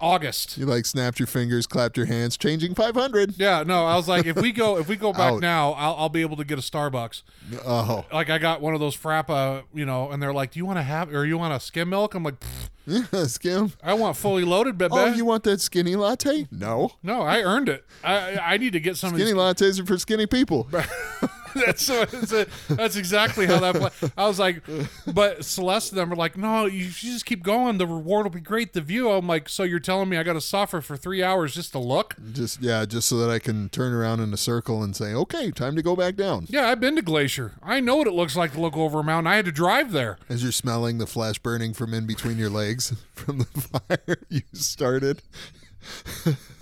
August. 0.00 0.58
You 0.58 0.66
like 0.66 0.86
snapped 0.86 1.18
your 1.18 1.26
fingers, 1.26 1.66
clapped 1.66 1.96
your 1.96 2.06
hands, 2.06 2.36
changing 2.36 2.74
500. 2.74 3.38
Yeah, 3.38 3.62
no, 3.66 3.86
I 3.86 3.96
was 3.96 4.08
like, 4.08 4.26
if 4.26 4.36
we 4.36 4.52
go, 4.52 4.78
if 4.78 4.88
we 4.88 4.96
go 4.96 5.12
back 5.12 5.34
Out. 5.34 5.40
now, 5.40 5.72
I'll, 5.72 5.94
I'll 5.96 6.08
be 6.08 6.20
able 6.22 6.36
to 6.36 6.44
get 6.44 6.58
a 6.58 6.62
Starbucks. 6.62 7.22
Oh, 7.64 8.04
Like 8.12 8.30
I 8.30 8.38
got 8.38 8.60
one 8.60 8.74
of 8.74 8.80
those 8.80 8.96
frappa, 8.96 9.64
you 9.74 9.84
know, 9.86 10.10
and 10.10 10.22
they're 10.22 10.32
like, 10.32 10.52
do 10.52 10.58
you 10.58 10.66
want 10.66 10.78
to 10.78 10.82
have, 10.82 11.12
or 11.12 11.24
you 11.26 11.38
want 11.38 11.54
a 11.54 11.60
skim 11.60 11.88
milk? 11.90 12.14
I'm 12.14 12.22
like, 12.24 12.40
"Pfft, 12.40 12.70
yeah, 13.12 13.24
skim. 13.26 13.72
I 13.82 13.94
want 13.94 14.16
fully 14.16 14.44
loaded, 14.44 14.78
baby. 14.78 14.92
Oh, 14.94 15.06
you 15.06 15.24
want 15.24 15.42
that 15.44 15.60
skinny 15.60 15.96
latte? 15.96 16.46
No. 16.50 16.92
No, 17.02 17.22
I 17.22 17.42
earned 17.42 17.68
it. 17.68 17.84
I 18.04 18.36
I 18.36 18.56
need 18.58 18.72
to 18.74 18.80
get 18.80 18.96
some 18.96 19.14
Skinny 19.14 19.32
of 19.32 19.36
lattes 19.36 19.80
are 19.80 19.86
for 19.86 19.98
skinny 19.98 20.26
people. 20.26 20.68
that's 21.66 21.88
a, 21.88 22.46
that's 22.68 22.96
exactly 22.96 23.46
how 23.46 23.58
that. 23.60 23.74
Play. 23.76 24.10
I 24.16 24.26
was 24.26 24.38
like, 24.38 24.62
but 25.06 25.44
Celeste 25.44 25.92
and 25.92 26.00
them 26.00 26.12
are 26.12 26.16
like, 26.16 26.36
no, 26.36 26.66
you, 26.66 26.84
you 26.84 26.90
just 26.90 27.26
keep 27.26 27.42
going. 27.42 27.78
The 27.78 27.86
reward 27.86 28.24
will 28.24 28.30
be 28.30 28.40
great. 28.40 28.72
The 28.72 28.80
view. 28.80 29.10
I'm 29.10 29.26
like, 29.26 29.48
so 29.48 29.62
you're 29.62 29.80
telling 29.80 30.08
me 30.08 30.16
I 30.16 30.22
got 30.22 30.34
to 30.34 30.40
suffer 30.40 30.80
for 30.80 30.96
three 30.96 31.22
hours 31.22 31.54
just 31.54 31.72
to 31.72 31.78
look? 31.78 32.16
Just 32.32 32.62
yeah, 32.62 32.84
just 32.84 33.08
so 33.08 33.16
that 33.18 33.30
I 33.30 33.38
can 33.38 33.68
turn 33.68 33.92
around 33.92 34.20
in 34.20 34.32
a 34.32 34.36
circle 34.36 34.82
and 34.82 34.94
say, 34.94 35.14
okay, 35.14 35.50
time 35.50 35.76
to 35.76 35.82
go 35.82 35.96
back 35.96 36.16
down. 36.16 36.46
Yeah, 36.48 36.68
I've 36.68 36.80
been 36.80 36.96
to 36.96 37.02
Glacier. 37.02 37.52
I 37.62 37.80
know 37.80 37.96
what 37.96 38.06
it 38.06 38.14
looks 38.14 38.36
like 38.36 38.52
to 38.52 38.60
look 38.60 38.76
over 38.76 39.00
a 39.00 39.04
mountain. 39.04 39.26
I 39.26 39.36
had 39.36 39.44
to 39.46 39.52
drive 39.52 39.92
there. 39.92 40.18
As 40.28 40.42
you're 40.42 40.52
smelling 40.52 40.98
the 40.98 41.06
flesh 41.06 41.38
burning 41.38 41.74
from 41.74 41.94
in 41.94 42.06
between 42.06 42.38
your 42.38 42.50
legs 42.50 42.94
from 43.12 43.38
the 43.38 43.44
fire 43.44 44.18
you 44.28 44.42
started. 44.52 45.22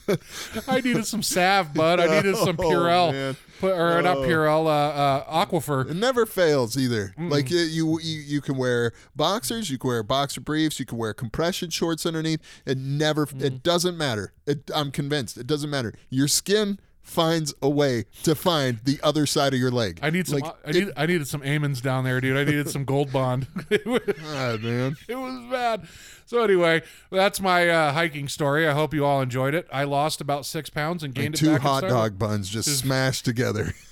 I 0.69 0.81
needed 0.81 1.07
some 1.07 1.23
salve, 1.23 1.73
bud. 1.75 2.01
I 2.01 2.17
needed 2.17 2.37
some 2.37 2.57
Oh, 2.59 2.63
Purell, 2.63 3.13
man. 3.13 3.37
Put, 3.61 3.73
or 3.73 4.03
not 4.03 4.19
Purell, 4.19 4.67
uh, 4.67 4.69
uh, 4.71 5.47
Aquaphor. 5.47 5.91
It 5.91 5.97
never 5.97 6.27
fails 6.27 6.77
either. 6.77 7.15
Like 7.19 7.51
you, 7.51 7.59
you, 7.61 8.01
you, 8.03 8.21
you 8.21 8.41
can 8.41 8.57
wear 8.57 8.93
boxers, 9.17 9.71
you 9.71 9.79
can 9.79 9.89
wear 9.89 10.03
boxer 10.03 10.41
briefs, 10.41 10.79
you 10.81 10.87
can 10.87 10.99
wear 10.99 11.15
compression 11.15 11.71
shorts 11.71 12.05
underneath. 12.07 12.41
It 12.67 12.79
never, 12.79 13.27
Mm-hmm. 13.27 13.45
it 13.45 13.63
doesn't 13.63 13.97
matter. 13.97 14.33
It, 14.47 14.71
I'm 14.75 14.91
convinced 14.91 15.39
it 15.39 15.47
doesn't 15.47 15.71
matter. 15.71 15.95
Your 16.11 16.29
skin 16.29 16.79
finds 17.05 17.55
a 17.63 17.69
way 17.69 18.07
to 18.25 18.35
find 18.35 18.81
the 18.85 18.99
other 19.03 19.27
side 19.27 19.55
of 19.55 19.61
your 19.61 19.71
leg. 19.71 20.01
I 20.03 20.11
need 20.11 20.27
some. 20.27 20.41
Like, 20.41 20.55
I 20.67 20.73
need. 20.73 20.91
I 20.97 21.07
needed 21.07 21.29
some 21.29 21.43
Amons 21.45 21.81
down 21.81 22.03
there, 22.05 22.21
dude. 22.21 22.37
I 22.37 22.45
needed 22.45 22.69
some 22.69 22.85
Gold 22.85 23.13
Bond. 23.13 23.47
it 23.71 23.87
was 23.87 24.01
God, 24.01 24.63
man. 24.63 24.97
it 25.09 25.15
was 25.15 25.51
bad. 25.51 25.87
So 26.27 26.43
anyway, 26.43 26.83
that's 27.11 27.41
my 27.41 27.69
uh, 27.69 27.93
hiking 27.93 28.27
story. 28.29 28.67
I 28.67 28.73
hope 28.73 28.95
you 28.95 29.05
all 29.05 29.21
enjoyed 29.21 29.55
it. 29.55 29.69
I 29.71 29.85
lost 29.85 30.21
about 30.21 30.47
six 30.47 30.71
pounds 30.71 31.05
and 31.05 31.15
gained 31.15 31.35
it 31.35 31.39
Two 31.39 31.57
hot 31.59 31.83
dog 31.83 32.19
buns 32.19 32.49
just 32.49 32.79
smashed 32.79 33.25
together. 33.25 33.73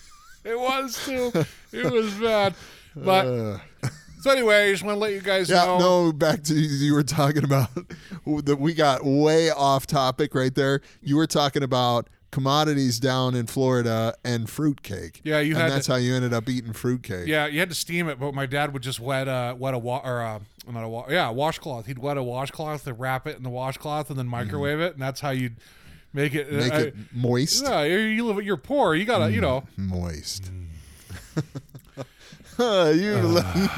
It 0.44 0.58
was 0.58 0.98
too. 1.06 1.30
it 1.70 1.92
was 1.92 2.12
bad. 2.14 2.56
But 2.96 3.26
Uh, 3.26 3.58
so 4.22 4.30
anyway, 4.32 4.68
I 4.68 4.72
just 4.72 4.82
want 4.82 4.96
to 4.96 4.98
let 4.98 5.12
you 5.12 5.20
guys 5.20 5.48
yeah, 5.48 5.64
know. 5.64 5.78
no, 5.78 6.12
back 6.12 6.42
to 6.44 6.54
you 6.54 6.94
were 6.94 7.04
talking 7.04 7.44
about 7.44 7.68
that 8.26 8.56
we 8.58 8.74
got 8.74 9.04
way 9.04 9.50
off 9.50 9.86
topic 9.86 10.34
right 10.34 10.54
there. 10.54 10.80
You 11.00 11.16
were 11.16 11.28
talking 11.28 11.62
about 11.62 12.08
commodities 12.32 12.98
down 12.98 13.36
in 13.36 13.46
Florida 13.46 14.16
and 14.24 14.50
fruitcake. 14.50 15.20
Yeah, 15.22 15.38
you 15.38 15.52
and 15.54 15.62
had 15.62 15.70
that's 15.70 15.86
to- 15.86 15.92
how 15.92 15.98
you 15.98 16.14
ended 16.14 16.32
up 16.32 16.48
eating 16.48 16.72
fruitcake. 16.72 17.28
Yeah, 17.28 17.46
you 17.46 17.60
had 17.60 17.68
to 17.68 17.74
steam 17.76 18.08
it, 18.08 18.18
but 18.18 18.34
my 18.34 18.46
dad 18.46 18.72
would 18.72 18.82
just 18.82 18.98
wet 18.98 19.28
a 19.28 19.54
wet 19.56 19.74
a 19.74 19.78
wa- 19.78 20.00
or 20.04 20.20
uh 20.20 20.40
not 20.68 20.82
a 20.82 20.88
wa- 20.88 21.06
yeah 21.08 21.28
a 21.28 21.32
washcloth. 21.32 21.86
He'd 21.86 21.98
wet 21.98 22.16
a 22.16 22.22
washcloth 22.22 22.82
to 22.84 22.92
wrap 22.92 23.28
it 23.28 23.36
in 23.36 23.44
the 23.44 23.50
washcloth 23.50 24.10
and 24.10 24.18
then 24.18 24.26
microwave 24.26 24.80
it, 24.80 24.94
and 24.94 25.02
that's 25.02 25.20
how 25.20 25.30
you'd 25.30 25.56
make 26.12 26.34
it. 26.34 26.48
Mm-hmm. 26.48 26.58
Make 26.58 26.72
uh, 26.72 26.76
it 26.76 26.94
moist. 27.12 27.62
Yeah, 27.62 27.84
you 27.84 27.98
you 27.98 28.26
live. 28.26 28.44
You're 28.44 28.56
poor. 28.56 28.94
You 28.96 29.04
gotta, 29.04 29.30
you 29.30 29.40
know. 29.40 29.64
Moist. 29.76 30.50
Mm. 30.50 30.68
you, 32.58 33.14
like, 33.16 33.76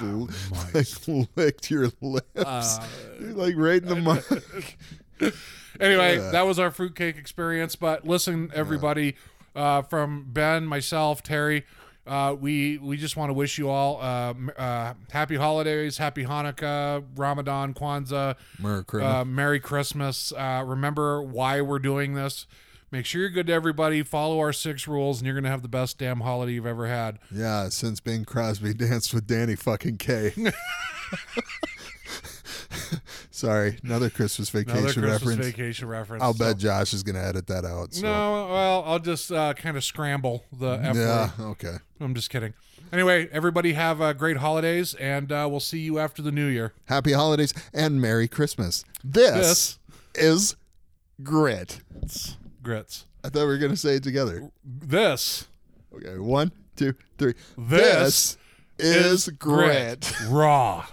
you 0.00 0.28
like, 0.74 0.74
like 1.08 1.28
licked 1.36 1.70
your 1.70 1.90
lips. 2.00 2.24
Uh, 2.36 2.86
You're 3.20 3.32
like 3.32 3.54
right 3.56 3.82
in 3.82 3.88
the 3.88 3.96
mic. 3.96 4.76
Anyway, 5.80 6.16
that 6.16 6.46
was 6.46 6.58
our 6.58 6.70
fruitcake 6.70 7.18
experience. 7.18 7.76
But 7.76 8.06
listen, 8.06 8.50
everybody, 8.54 9.16
uh, 9.54 9.82
from 9.82 10.26
Ben, 10.28 10.64
myself, 10.64 11.22
Terry, 11.22 11.64
uh, 12.06 12.36
we 12.38 12.78
we 12.78 12.96
just 12.96 13.16
want 13.16 13.30
to 13.30 13.34
wish 13.34 13.58
you 13.58 13.68
all 13.68 14.00
uh, 14.00 14.32
uh, 14.56 14.94
happy 15.10 15.36
holidays, 15.36 15.98
happy 15.98 16.24
Hanukkah, 16.24 17.04
Ramadan, 17.16 17.74
Kwanzaa, 17.74 18.36
Merry 18.58 19.04
uh, 19.04 19.24
Merry 19.24 19.60
Christmas. 19.60 20.32
Uh, 20.32 20.62
remember 20.64 21.20
why 21.20 21.60
we're 21.60 21.78
doing 21.78 22.14
this. 22.14 22.46
Make 22.92 23.04
sure 23.04 23.22
you're 23.22 23.30
good 23.30 23.48
to 23.48 23.52
everybody. 23.52 24.04
Follow 24.04 24.38
our 24.38 24.52
six 24.52 24.86
rules, 24.86 25.18
and 25.18 25.26
you're 25.26 25.34
gonna 25.34 25.50
have 25.50 25.62
the 25.62 25.68
best 25.68 25.98
damn 25.98 26.20
holiday 26.20 26.52
you've 26.52 26.66
ever 26.66 26.86
had. 26.86 27.18
Yeah, 27.32 27.68
since 27.70 27.98
Bing 27.98 28.24
Crosby 28.24 28.72
danced 28.74 29.12
with 29.12 29.26
Danny 29.26 29.56
fucking 29.56 29.98
Kaye. 29.98 30.32
Sorry, 33.30 33.78
another 33.82 34.10
Christmas 34.10 34.50
vacation 34.50 34.78
Another 34.78 34.92
Christmas 34.94 35.22
reference. 35.22 35.46
vacation 35.46 35.88
reference. 35.88 36.22
I'll 36.22 36.34
So- 36.34 36.44
bet 36.44 36.58
Josh 36.58 36.92
is 36.94 37.02
going 37.02 37.16
to 37.16 37.24
edit 37.24 37.46
that 37.48 37.64
out. 37.64 37.94
So. 37.94 38.02
No, 38.02 38.48
well, 38.50 38.82
I'll 38.86 38.98
just 38.98 39.30
uh, 39.32 39.54
kind 39.54 39.76
of 39.76 39.84
scramble 39.84 40.44
the 40.52 40.72
F 40.82 40.96
Yeah, 40.96 41.30
word. 41.38 41.46
okay. 41.52 41.76
I'm 42.00 42.14
just 42.14 42.30
kidding. 42.30 42.54
Anyway, 42.92 43.28
everybody 43.32 43.72
have 43.72 44.00
uh, 44.00 44.12
great 44.12 44.36
holidays, 44.36 44.94
and 44.94 45.32
uh, 45.32 45.46
we'll 45.50 45.58
see 45.60 45.80
you 45.80 45.98
after 45.98 46.22
the 46.22 46.30
new 46.32 46.46
year. 46.46 46.72
Happy 46.86 47.12
holidays 47.12 47.52
and 47.74 48.00
Merry 48.00 48.28
Christmas. 48.28 48.84
This, 49.02 49.78
is 50.14 50.56
grit. 51.22 51.80
Grits. 52.62 53.06
I 53.24 53.28
thought 53.28 53.40
we 53.42 53.46
were 53.46 53.58
going 53.58 53.72
to 53.72 53.76
say 53.76 53.96
it 53.96 54.02
together. 54.02 54.50
This 54.64 55.46
Okay, 55.94 56.18
one, 56.18 56.52
two, 56.76 56.94
three. 57.18 57.34
This 57.56 58.36
is 58.78 59.28
grit. 59.30 60.12
raw, 60.28 60.86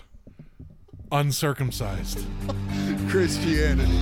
uncircumcised. 1.13 2.25
Christianity. 3.07 3.99